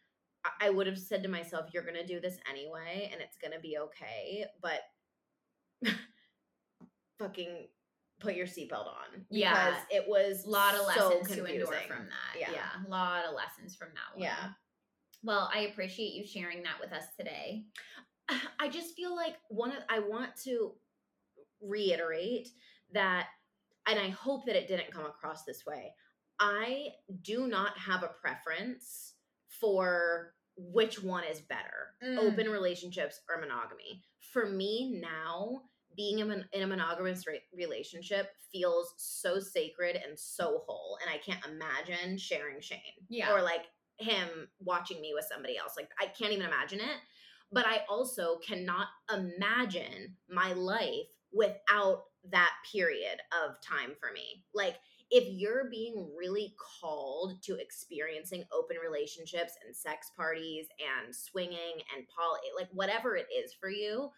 I, 0.44 0.50
I 0.66 0.70
would 0.70 0.88
have 0.88 0.98
said 0.98 1.22
to 1.22 1.28
myself, 1.28 1.72
"You're 1.72 1.84
gonna 1.84 2.04
do 2.06 2.18
this 2.20 2.38
anyway, 2.50 3.10
and 3.12 3.20
it's 3.22 3.36
gonna 3.36 3.60
be 3.60 3.78
okay." 3.78 4.44
But 4.60 4.80
fucking 7.18 7.68
put 8.22 8.34
your 8.36 8.46
seatbelt 8.46 8.86
on 8.86 9.10
because 9.12 9.26
Yeah. 9.30 9.82
it 9.90 10.04
was 10.08 10.44
a 10.44 10.50
lot 10.50 10.74
of 10.74 10.80
so 10.94 11.08
lessons 11.08 11.36
to 11.36 11.44
endure 11.44 11.66
from 11.88 12.06
that. 12.08 12.38
Yeah. 12.40 12.50
Yeah. 12.52 12.70
a 12.86 12.88
lot 12.88 13.24
of 13.24 13.34
lessons 13.34 13.74
from 13.74 13.88
that 13.94 14.14
one. 14.16 14.22
Yeah. 14.24 14.50
Well, 15.24 15.50
I 15.52 15.60
appreciate 15.62 16.14
you 16.14 16.26
sharing 16.26 16.62
that 16.62 16.80
with 16.80 16.92
us 16.92 17.04
today. 17.18 17.64
I 18.58 18.68
just 18.68 18.94
feel 18.94 19.14
like 19.14 19.36
one 19.48 19.70
of 19.72 19.82
I 19.88 19.98
want 19.98 20.30
to 20.44 20.72
reiterate 21.60 22.48
that 22.92 23.28
and 23.88 23.98
I 23.98 24.10
hope 24.10 24.46
that 24.46 24.56
it 24.56 24.68
didn't 24.68 24.92
come 24.92 25.06
across 25.06 25.44
this 25.44 25.64
way. 25.66 25.92
I 26.38 26.88
do 27.22 27.46
not 27.48 27.76
have 27.78 28.02
a 28.02 28.08
preference 28.20 29.14
for 29.60 30.34
which 30.56 31.02
one 31.02 31.24
is 31.24 31.40
better, 31.40 31.94
Mm. 32.02 32.18
open 32.18 32.48
relationships 32.50 33.20
or 33.28 33.40
monogamy. 33.40 34.04
For 34.32 34.46
me 34.46 35.00
now, 35.00 35.62
being 35.96 36.20
in, 36.20 36.44
in 36.52 36.62
a 36.62 36.66
monogamous 36.66 37.26
re- 37.26 37.40
relationship 37.54 38.30
feels 38.52 38.94
so 38.96 39.38
sacred 39.38 39.96
and 39.96 40.18
so 40.18 40.62
whole 40.66 40.98
and 41.02 41.10
I 41.10 41.18
can't 41.18 41.44
imagine 41.46 42.18
sharing 42.18 42.60
Shane 42.60 42.78
Yeah. 43.08 43.32
or 43.32 43.42
like 43.42 43.64
him 43.98 44.48
watching 44.60 45.00
me 45.00 45.12
with 45.14 45.26
somebody 45.30 45.56
else. 45.56 45.74
Like 45.76 45.90
I 46.00 46.06
can't 46.06 46.32
even 46.32 46.46
imagine 46.46 46.80
it. 46.80 46.96
But 47.50 47.66
I 47.66 47.82
also 47.88 48.38
cannot 48.38 48.86
imagine 49.12 50.16
my 50.30 50.54
life 50.54 51.08
without 51.32 52.04
that 52.30 52.52
period 52.72 53.20
of 53.44 53.60
time 53.60 53.92
for 54.00 54.10
me. 54.12 54.44
Like 54.54 54.76
if 55.10 55.24
you're 55.28 55.68
being 55.70 56.10
really 56.18 56.54
called 56.80 57.42
to 57.42 57.56
experiencing 57.56 58.44
open 58.56 58.78
relationships 58.82 59.52
and 59.64 59.76
sex 59.76 60.10
parties 60.16 60.66
and 60.80 61.14
swinging 61.14 61.82
and 61.94 62.06
poly 62.08 62.40
like 62.56 62.68
whatever 62.72 63.16
it 63.16 63.26
is 63.30 63.52
for 63.52 63.68
you, 63.68 64.10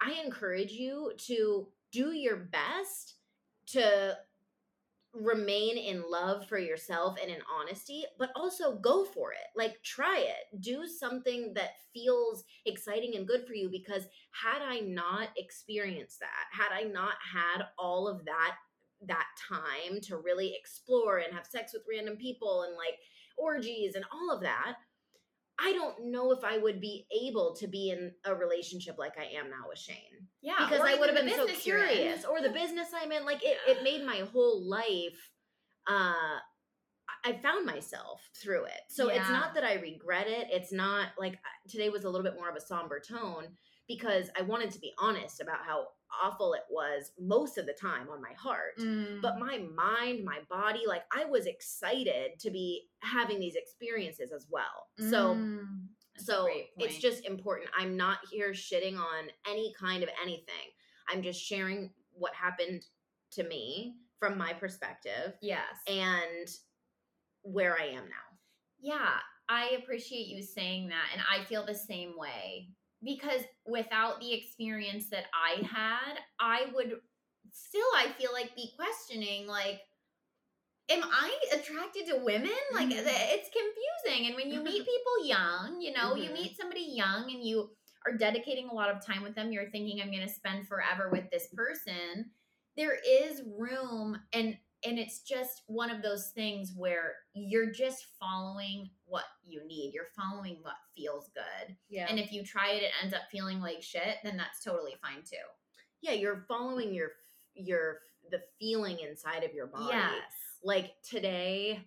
I 0.00 0.20
encourage 0.24 0.72
you 0.72 1.12
to 1.26 1.68
do 1.92 2.12
your 2.12 2.36
best 2.36 3.14
to 3.68 4.16
remain 5.12 5.78
in 5.78 6.02
love 6.10 6.46
for 6.46 6.58
yourself 6.58 7.16
and 7.20 7.30
in 7.30 7.40
honesty, 7.58 8.04
but 8.18 8.30
also 8.36 8.78
go 8.78 9.04
for 9.04 9.32
it. 9.32 9.46
Like 9.56 9.82
try 9.82 10.18
it. 10.18 10.60
Do 10.60 10.86
something 10.86 11.54
that 11.54 11.70
feels 11.94 12.44
exciting 12.66 13.14
and 13.16 13.26
good 13.26 13.46
for 13.46 13.54
you 13.54 13.70
because 13.70 14.04
had 14.32 14.62
I 14.62 14.80
not 14.80 15.28
experienced 15.36 16.20
that, 16.20 16.28
had 16.52 16.72
I 16.72 16.82
not 16.82 17.14
had 17.32 17.64
all 17.78 18.08
of 18.08 18.24
that 18.26 18.56
that 19.06 19.26
time 19.48 20.00
to 20.00 20.16
really 20.16 20.54
explore 20.58 21.18
and 21.18 21.34
have 21.34 21.46
sex 21.46 21.72
with 21.74 21.82
random 21.90 22.16
people 22.16 22.62
and 22.62 22.76
like 22.76 22.98
orgies 23.36 23.94
and 23.94 24.04
all 24.12 24.34
of 24.34 24.42
that, 24.42 24.76
I 25.58 25.72
don't 25.72 26.10
know 26.10 26.32
if 26.32 26.44
I 26.44 26.58
would 26.58 26.80
be 26.80 27.06
able 27.24 27.56
to 27.56 27.66
be 27.66 27.90
in 27.90 28.12
a 28.24 28.34
relationship 28.34 28.96
like 28.98 29.14
I 29.18 29.38
am 29.38 29.48
now 29.48 29.68
with 29.68 29.78
Shane 29.78 29.96
yeah. 30.42 30.54
because 30.58 30.80
I 30.80 30.94
would 30.96 31.08
have 31.08 31.16
been 31.16 31.30
so 31.34 31.46
business 31.46 31.66
you're 31.66 31.78
in. 31.78 31.94
curious, 31.94 32.24
or 32.24 32.42
the 32.42 32.50
business 32.50 32.88
I'm 32.94 33.10
in. 33.10 33.24
Like 33.24 33.42
it, 33.42 33.56
it 33.66 33.82
made 33.82 34.04
my 34.04 34.26
whole 34.32 34.68
life. 34.68 35.30
Uh, 35.88 36.38
I 37.24 37.32
found 37.42 37.64
myself 37.64 38.20
through 38.42 38.64
it, 38.64 38.80
so 38.88 39.08
it's 39.08 39.28
not 39.30 39.54
that 39.54 39.64
I 39.64 39.74
regret 39.74 40.26
it. 40.28 40.48
It's 40.50 40.72
not 40.72 41.08
like 41.18 41.38
today 41.68 41.88
was 41.88 42.04
a 42.04 42.10
little 42.10 42.24
bit 42.24 42.34
more 42.34 42.50
of 42.50 42.56
a 42.56 42.60
somber 42.60 43.00
tone 43.00 43.46
because 43.88 44.30
I 44.38 44.42
wanted 44.42 44.70
to 44.72 44.80
be 44.80 44.92
honest 44.98 45.40
about 45.40 45.58
how 45.66 45.86
awful 46.22 46.54
it 46.54 46.62
was 46.70 47.12
most 47.18 47.58
of 47.58 47.66
the 47.66 47.72
time 47.72 48.08
on 48.10 48.22
my 48.22 48.32
heart. 48.36 48.78
Mm. 48.80 49.20
But 49.20 49.38
my 49.38 49.58
mind, 49.74 50.24
my 50.24 50.38
body, 50.48 50.82
like 50.86 51.02
I 51.14 51.24
was 51.24 51.46
excited 51.46 52.38
to 52.40 52.50
be 52.50 52.84
having 53.00 53.38
these 53.38 53.56
experiences 53.56 54.32
as 54.32 54.46
well. 54.50 54.88
So 55.10 55.34
Mm. 55.34 55.88
That's 56.16 56.26
so 56.26 56.48
it's 56.78 56.98
just 56.98 57.26
important. 57.26 57.68
I'm 57.78 57.96
not 57.96 58.18
here 58.30 58.52
shitting 58.52 58.96
on 58.96 59.28
any 59.46 59.74
kind 59.78 60.02
of 60.02 60.08
anything. 60.22 60.72
I'm 61.08 61.22
just 61.22 61.40
sharing 61.42 61.90
what 62.12 62.34
happened 62.34 62.86
to 63.32 63.44
me 63.44 63.96
from 64.18 64.38
my 64.38 64.52
perspective 64.52 65.34
yes. 65.42 65.60
and 65.86 66.48
where 67.42 67.78
I 67.78 67.86
am 67.86 68.04
now. 68.04 68.26
Yeah, 68.80 69.18
I 69.48 69.76
appreciate 69.82 70.26
you 70.26 70.42
saying 70.42 70.88
that. 70.88 71.04
And 71.12 71.22
I 71.30 71.44
feel 71.44 71.66
the 71.66 71.74
same 71.74 72.14
way 72.16 72.68
because 73.06 73.42
without 73.64 74.20
the 74.20 74.34
experience 74.34 75.08
that 75.10 75.24
I 75.32 75.62
had, 75.64 76.18
I 76.40 76.66
would 76.74 77.00
still, 77.52 77.86
I 77.96 78.12
feel 78.18 78.32
like, 78.32 78.54
be 78.56 78.72
questioning, 78.76 79.46
like, 79.46 79.80
am 80.88 81.02
I 81.04 81.38
attracted 81.52 82.06
to 82.08 82.18
women? 82.18 82.50
Like, 82.74 82.88
Mhm. 82.88 83.06
it's 83.06 83.50
confusing. 83.50 84.26
And 84.26 84.36
when 84.36 84.50
you 84.50 84.62
meet 84.62 84.84
people 84.86 85.26
young, 85.26 85.80
you 85.80 85.92
know, 85.92 86.14
you 86.14 86.30
Mhm. 86.30 86.34
meet 86.34 86.56
somebody 86.56 86.82
young 86.82 87.30
and 87.30 87.42
you 87.44 87.76
are 88.04 88.16
dedicating 88.16 88.68
a 88.68 88.74
lot 88.74 88.90
of 88.90 89.04
time 89.04 89.22
with 89.22 89.34
them, 89.34 89.52
you're 89.52 89.70
thinking, 89.70 90.00
I'm 90.00 90.10
going 90.10 90.26
to 90.26 90.32
spend 90.32 90.68
forever 90.68 91.10
with 91.10 91.30
this 91.30 91.48
person. 91.48 92.30
There 92.76 92.94
is 92.94 93.42
room 93.42 94.20
and 94.32 94.58
and 94.86 94.98
it's 94.98 95.20
just 95.20 95.62
one 95.66 95.90
of 95.90 96.00
those 96.02 96.28
things 96.28 96.72
where 96.76 97.14
you're 97.34 97.70
just 97.72 98.06
following 98.20 98.88
what 99.04 99.24
you 99.44 99.66
need. 99.66 99.92
You're 99.94 100.04
following 100.16 100.58
what 100.62 100.74
feels 100.96 101.30
good. 101.34 101.76
Yeah. 101.88 102.06
And 102.08 102.18
if 102.18 102.32
you 102.32 102.44
try 102.44 102.70
it, 102.70 102.82
it 102.82 102.92
ends 103.02 103.14
up 103.14 103.22
feeling 103.30 103.60
like 103.60 103.82
shit, 103.82 104.16
then 104.22 104.36
that's 104.36 104.62
totally 104.62 104.94
fine 105.02 105.22
too. 105.24 105.36
yeah, 106.02 106.12
you're 106.12 106.44
following 106.48 106.94
your 106.94 107.10
your 107.54 108.00
the 108.30 108.40
feeling 108.58 108.98
inside 109.00 109.42
of 109.44 109.52
your 109.54 109.66
body. 109.66 109.88
Yes. 109.90 110.32
Like 110.62 110.92
today 111.02 111.80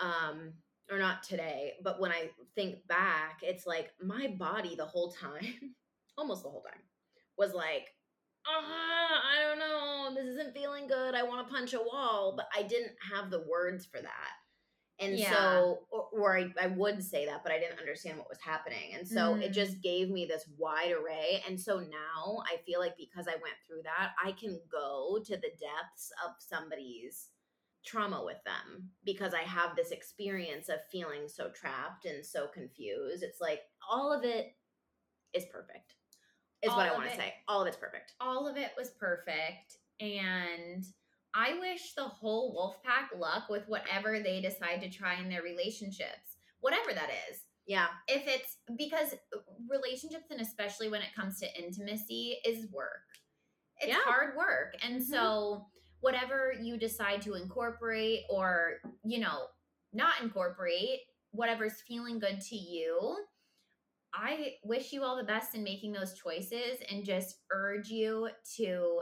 um 0.00 0.52
or 0.90 0.98
not 0.98 1.22
today, 1.22 1.74
but 1.84 2.00
when 2.00 2.10
I 2.10 2.30
think 2.56 2.86
back, 2.88 3.40
it's 3.42 3.66
like 3.66 3.90
my 4.02 4.26
body 4.38 4.74
the 4.74 4.84
whole 4.84 5.12
time, 5.12 5.74
almost 6.18 6.42
the 6.42 6.48
whole 6.50 6.62
time, 6.62 6.82
was 7.38 7.54
like, 7.54 7.86
ah, 8.46 9.20
I 9.32 9.42
don't 9.42 9.58
know, 9.58 10.14
this 10.14 10.26
isn't 10.34 10.54
feeling 10.54 10.86
good. 10.88 11.14
I 11.14 11.22
want 11.22 11.46
to 11.46 11.52
punch 11.54 11.74
a 11.74 11.78
wall, 11.82 12.34
but 12.36 12.46
I 12.56 12.62
didn't 12.62 12.92
have 13.12 13.30
the 13.30 13.44
words 13.48 13.86
for 13.86 14.00
that. 14.00 14.30
And 14.98 15.18
Yeah. 15.18 15.30
so, 15.30 15.86
or, 15.90 16.08
or 16.12 16.38
I, 16.38 16.52
I 16.60 16.66
would 16.68 17.02
say 17.02 17.26
that, 17.26 17.42
but 17.42 17.52
I 17.52 17.58
didn't 17.58 17.78
understand 17.78 18.18
what 18.18 18.28
was 18.28 18.40
happening. 18.40 18.94
And 18.94 19.08
so 19.08 19.34
it 19.36 19.50
Mm. 19.50 19.54
just 19.54 19.80
gave 19.82 20.10
me 20.10 20.26
this 20.26 20.46
wide 20.58 20.92
array. 20.92 21.42
And 21.46 21.58
so 21.60 21.80
now 21.80 22.42
I 22.52 22.58
feel 22.66 22.80
like 22.80 22.96
because 22.98 23.26
I 23.26 23.32
went 23.32 23.56
through 23.66 23.82
that, 23.84 24.12
I 24.22 24.32
can 24.32 24.60
go 24.70 25.18
to 25.24 25.36
the 25.36 25.50
depths 25.58 26.12
of 26.26 26.34
somebody's 26.38 27.30
trauma 27.84 28.22
with 28.24 28.42
them 28.44 28.90
because 29.04 29.32
I 29.32 29.40
have 29.42 29.74
this 29.74 29.90
experience 29.90 30.68
of 30.68 30.80
feeling 30.92 31.28
so 31.28 31.50
trapped 31.50 32.04
and 32.04 32.24
so 32.24 32.48
confused. 32.48 33.22
It's 33.22 33.40
like 33.40 33.62
all 33.90 34.12
of 34.12 34.24
it 34.24 34.54
is 35.32 35.46
perfect, 35.46 35.94
is 36.62 36.70
what 36.70 36.88
I 36.88 36.92
want 36.92 37.10
to 37.10 37.16
say. 37.16 37.34
All 37.48 37.62
of 37.62 37.66
it's 37.68 37.76
perfect. 37.76 38.12
all 38.20 38.46
of 38.48 38.56
it 38.56 38.70
was 38.76 38.90
perfect 38.90 39.76
and 40.00 40.84
i 41.34 41.58
wish 41.60 41.94
the 41.94 42.02
whole 42.04 42.52
wolf 42.54 42.82
pack 42.82 43.10
luck 43.16 43.48
with 43.48 43.62
whatever 43.68 44.18
they 44.20 44.40
decide 44.40 44.80
to 44.80 44.88
try 44.90 45.14
in 45.20 45.28
their 45.28 45.42
relationships 45.42 46.36
whatever 46.60 46.92
that 46.94 47.10
is 47.30 47.38
Yeah. 47.66 47.86
if 48.08 48.26
it's 48.26 48.56
because 48.76 49.14
relationships 49.68 50.26
and 50.30 50.40
especially 50.40 50.88
when 50.88 51.02
it 51.02 51.14
comes 51.14 51.38
to 51.40 51.62
intimacy 51.62 52.38
is 52.44 52.70
work 52.72 53.04
it's 53.78 53.88
Yeah. 53.88 54.00
hard 54.04 54.36
work 54.36 54.74
and 54.82 55.00
Mhm. 55.00 55.04
so 55.04 55.66
whatever 56.00 56.52
you 56.52 56.76
decide 56.78 57.22
to 57.22 57.34
incorporate 57.34 58.24
or 58.30 58.80
you 59.04 59.18
know 59.20 59.48
not 59.92 60.20
incorporate 60.22 61.00
whatever's 61.32 61.80
feeling 61.82 62.18
good 62.18 62.40
to 62.40 62.56
you 62.56 63.24
I 64.14 64.54
wish 64.64 64.92
you 64.92 65.02
all 65.04 65.16
the 65.16 65.22
best 65.24 65.54
in 65.54 65.62
making 65.62 65.92
those 65.92 66.14
choices 66.14 66.78
and 66.90 67.04
just 67.04 67.36
urge 67.52 67.88
you 67.88 68.28
to 68.56 69.00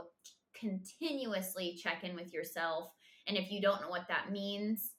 continuously 0.53 1.77
check 1.81 2.03
in 2.03 2.15
with 2.15 2.33
yourself. 2.33 2.91
And 3.27 3.37
if 3.37 3.51
you 3.51 3.61
don't 3.61 3.81
know 3.81 3.89
what 3.89 4.07
that 4.07 4.31
means, 4.31 4.91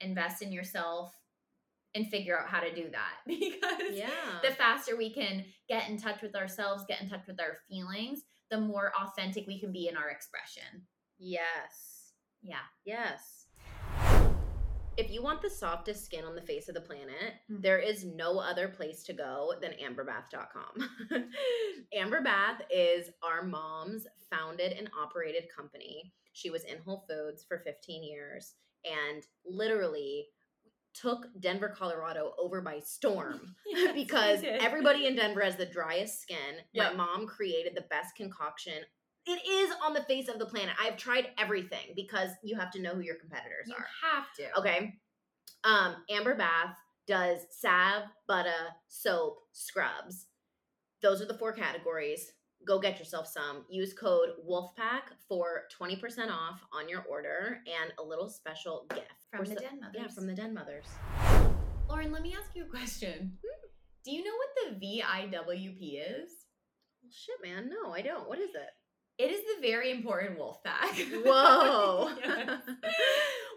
invest 0.00 0.42
in 0.42 0.52
yourself 0.52 1.14
and 1.94 2.06
figure 2.08 2.38
out 2.38 2.48
how 2.48 2.60
to 2.60 2.74
do 2.74 2.90
that 2.90 3.16
because 3.26 3.94
Yeah. 3.96 4.10
the 4.42 4.50
faster 4.54 4.96
we 4.96 5.12
can 5.12 5.44
get 5.68 5.88
in 5.88 5.98
touch 5.98 6.22
with 6.22 6.34
ourselves, 6.34 6.84
get 6.88 7.00
in 7.02 7.08
touch 7.08 7.26
with 7.26 7.40
our 7.40 7.58
feelings, 7.68 8.22
the 8.50 8.58
more 8.60 8.92
authentic 9.00 9.46
we 9.46 9.60
can 9.60 9.72
be 9.72 9.88
in 9.88 9.96
our 9.96 10.10
expression. 10.10 10.86
yes. 11.18 11.98
Yeah. 12.44 12.56
Yes. 12.84 13.46
If 14.98 15.10
you 15.10 15.22
want 15.22 15.40
the 15.40 15.48
softest 15.48 16.04
skin 16.04 16.24
on 16.24 16.34
the 16.34 16.42
face 16.42 16.68
of 16.68 16.74
the 16.74 16.80
planet, 16.80 17.34
Mhm. 17.50 17.62
there 17.62 17.78
is 17.78 18.04
no 18.04 18.38
other 18.38 18.68
place 18.68 19.02
to 19.04 19.12
go 19.14 19.54
than 19.60 19.72
amberbath.com. 19.72 20.90
amberbath 21.94 22.60
is 22.70 23.10
our 23.22 23.42
mom's 23.42 24.06
founded 24.30 24.72
and 24.72 24.90
operated 24.98 25.48
company. 25.48 26.12
She 26.34 26.50
was 26.50 26.64
in 26.64 26.78
Whole 26.78 27.04
Foods 27.08 27.42
for 27.44 27.60
15 27.60 28.02
years 28.04 28.54
and 28.84 29.26
literally 29.46 30.28
took 30.92 31.26
Denver, 31.40 31.70
Colorado 31.70 32.34
over 32.36 32.60
by 32.60 32.78
storm 32.80 33.56
because 33.94 34.44
everybody 34.44 35.06
in 35.06 35.16
Denver 35.16 35.40
has 35.40 35.56
the 35.56 35.64
driest 35.64 36.20
skin. 36.20 36.62
My 36.74 36.92
mom 36.92 37.26
created 37.26 37.74
the 37.74 37.86
best 37.88 38.14
concoction. 38.14 38.84
It 39.26 39.40
is 39.48 39.72
on 39.84 39.94
the 39.94 40.02
face 40.02 40.28
of 40.28 40.38
the 40.38 40.46
planet. 40.46 40.74
I've 40.82 40.96
tried 40.96 41.28
everything 41.38 41.92
because 41.94 42.30
you 42.42 42.56
have 42.56 42.70
to 42.72 42.82
know 42.82 42.94
who 42.94 43.00
your 43.00 43.14
competitors 43.16 43.68
are. 43.68 43.70
you 43.70 43.74
are. 43.76 43.86
have 44.12 44.32
to. 44.36 44.58
Okay. 44.58 44.94
Um, 45.64 45.96
Amber 46.10 46.34
Bath 46.34 46.76
does 47.06 47.38
salve, 47.50 48.04
butter, 48.26 48.50
soap, 48.88 49.38
scrubs. 49.52 50.26
Those 51.02 51.22
are 51.22 51.26
the 51.26 51.34
four 51.38 51.52
categories. 51.52 52.32
Go 52.66 52.78
get 52.78 52.98
yourself 52.98 53.26
some. 53.26 53.64
Use 53.68 53.92
code 53.92 54.30
WOLFPACK 54.48 55.02
for 55.28 55.62
20% 55.80 56.30
off 56.30 56.60
on 56.72 56.88
your 56.88 57.04
order 57.10 57.58
and 57.66 57.92
a 57.98 58.02
little 58.02 58.28
special 58.28 58.86
gift. 58.90 59.06
From 59.30 59.44
the 59.44 59.54
so- 59.54 59.60
Den 59.60 59.80
Mothers. 59.80 60.00
Yeah, 60.00 60.08
from 60.08 60.26
the 60.26 60.34
Den 60.34 60.54
Mothers. 60.54 60.86
Lauren, 61.88 62.12
let 62.12 62.22
me 62.22 62.34
ask 62.38 62.54
you 62.54 62.64
a 62.64 62.68
question. 62.68 63.38
Do 64.04 64.10
you 64.10 64.24
know 64.24 64.32
what 64.36 64.80
the 64.80 64.86
VIWP 64.86 66.00
is? 66.00 66.30
Well, 67.02 67.10
shit, 67.12 67.36
man. 67.42 67.68
No, 67.68 67.92
I 67.92 68.02
don't. 68.02 68.28
What 68.28 68.38
is 68.38 68.50
it? 68.50 68.70
It 69.18 69.30
is 69.30 69.40
the 69.40 69.60
very 69.60 69.90
important 69.90 70.38
wolf 70.38 70.62
pack. 70.64 70.94
Whoa. 71.24 72.10
Yes. 72.24 72.60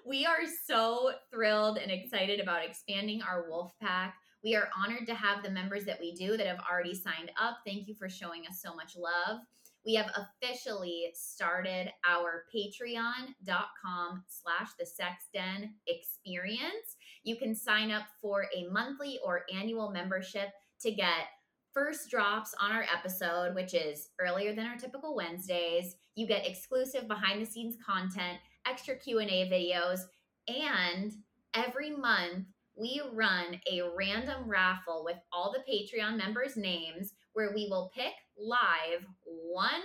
we 0.06 0.26
are 0.26 0.46
so 0.68 1.12
thrilled 1.32 1.78
and 1.78 1.92
excited 1.92 2.40
about 2.40 2.64
expanding 2.64 3.22
our 3.22 3.50
wolf 3.50 3.72
pack. 3.82 4.16
We 4.44 4.56
are 4.56 4.70
honored 4.78 5.08
to 5.08 5.16
have 5.16 5.44
the 5.44 5.50
members 5.50 5.86
that 5.86 6.00
we 6.00 6.14
do 6.14 6.38
that 6.38 6.46
have 6.46 6.60
already 6.70 6.94
signed 6.94 7.32
up. 7.42 7.58
Thank 7.66 7.88
you 7.88 7.96
for 7.96 8.08
showing 8.08 8.44
us 8.48 8.62
so 8.62 8.76
much 8.76 8.96
love. 8.96 9.40
We 9.86 9.96
have 9.96 10.12
officially 10.16 11.12
started 11.14 11.92
our 12.08 12.44
patreon.com 12.56 14.24
slash 14.28 14.70
the 14.80 14.86
sex 14.86 15.26
den 15.34 15.76
experience. 15.88 16.98
You 17.24 17.38
can 17.38 17.56
sign 17.56 17.92
up 17.92 18.04
for 18.22 18.48
a 18.56 18.68
monthly 18.72 19.20
or 19.24 19.46
annual 19.54 19.92
membership 19.92 20.50
to 20.82 20.92
get 20.92 21.28
first 21.76 22.10
drops 22.10 22.56
on 22.60 22.72
our 22.72 22.86
episode, 22.92 23.54
which 23.54 23.74
is 23.74 24.10
earlier 24.20 24.56
than 24.56 24.66
our 24.66 24.78
typical 24.78 25.14
Wednesdays. 25.14 25.98
You 26.16 26.26
get 26.26 26.48
exclusive 26.48 27.08
behind 27.08 27.42
the 27.42 27.46
scenes 27.46 27.76
content, 27.86 28.40
extra 28.66 28.96
Q&A 28.96 29.50
videos, 29.52 30.00
and 30.48 31.12
every 31.54 31.92
month 31.92 32.46
we 32.78 33.02
run 33.14 33.60
a 33.72 33.82
random 33.96 34.50
raffle 34.50 35.04
with 35.04 35.18
all 35.34 35.54
the 35.54 35.70
Patreon 35.70 36.18
members' 36.18 36.56
names 36.56 37.12
where 37.34 37.52
we 37.54 37.68
will 37.70 37.92
pick 37.94 38.14
live 38.38 39.06
one 39.26 39.82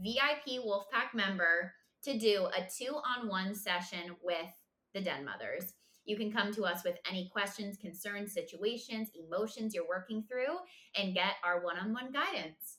VIP 0.00 0.62
Wolfpack 0.64 1.12
member 1.14 1.72
to 2.04 2.18
do 2.18 2.46
a 2.56 2.66
two 2.78 2.94
on 2.94 3.28
one 3.28 3.54
session 3.54 4.16
with 4.22 4.48
the 4.94 5.00
Den 5.00 5.24
Mothers. 5.24 5.74
You 6.04 6.16
can 6.16 6.32
come 6.32 6.52
to 6.54 6.64
us 6.64 6.84
with 6.84 6.96
any 7.08 7.30
questions, 7.32 7.76
concerns, 7.76 8.32
situations, 8.32 9.10
emotions 9.14 9.74
you're 9.74 9.88
working 9.88 10.24
through 10.28 10.56
and 10.96 11.14
get 11.14 11.34
our 11.44 11.64
one 11.64 11.78
on 11.78 11.92
one 11.92 12.10
guidance. 12.12 12.78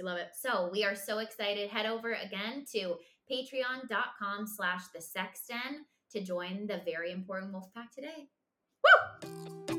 I 0.00 0.04
love 0.04 0.18
it. 0.18 0.30
So 0.38 0.70
we 0.72 0.84
are 0.84 0.94
so 0.94 1.18
excited. 1.18 1.68
Head 1.68 1.86
over 1.86 2.12
again 2.12 2.64
to 2.72 2.96
patreon.com 3.30 4.46
slash 4.46 4.82
the 4.94 5.00
sex 5.00 5.42
den 5.48 5.84
to 6.12 6.24
join 6.24 6.66
the 6.66 6.80
very 6.84 7.12
important 7.12 7.52
Wolfpack 7.52 7.90
today. 7.94 8.28
Woo! 8.82 9.69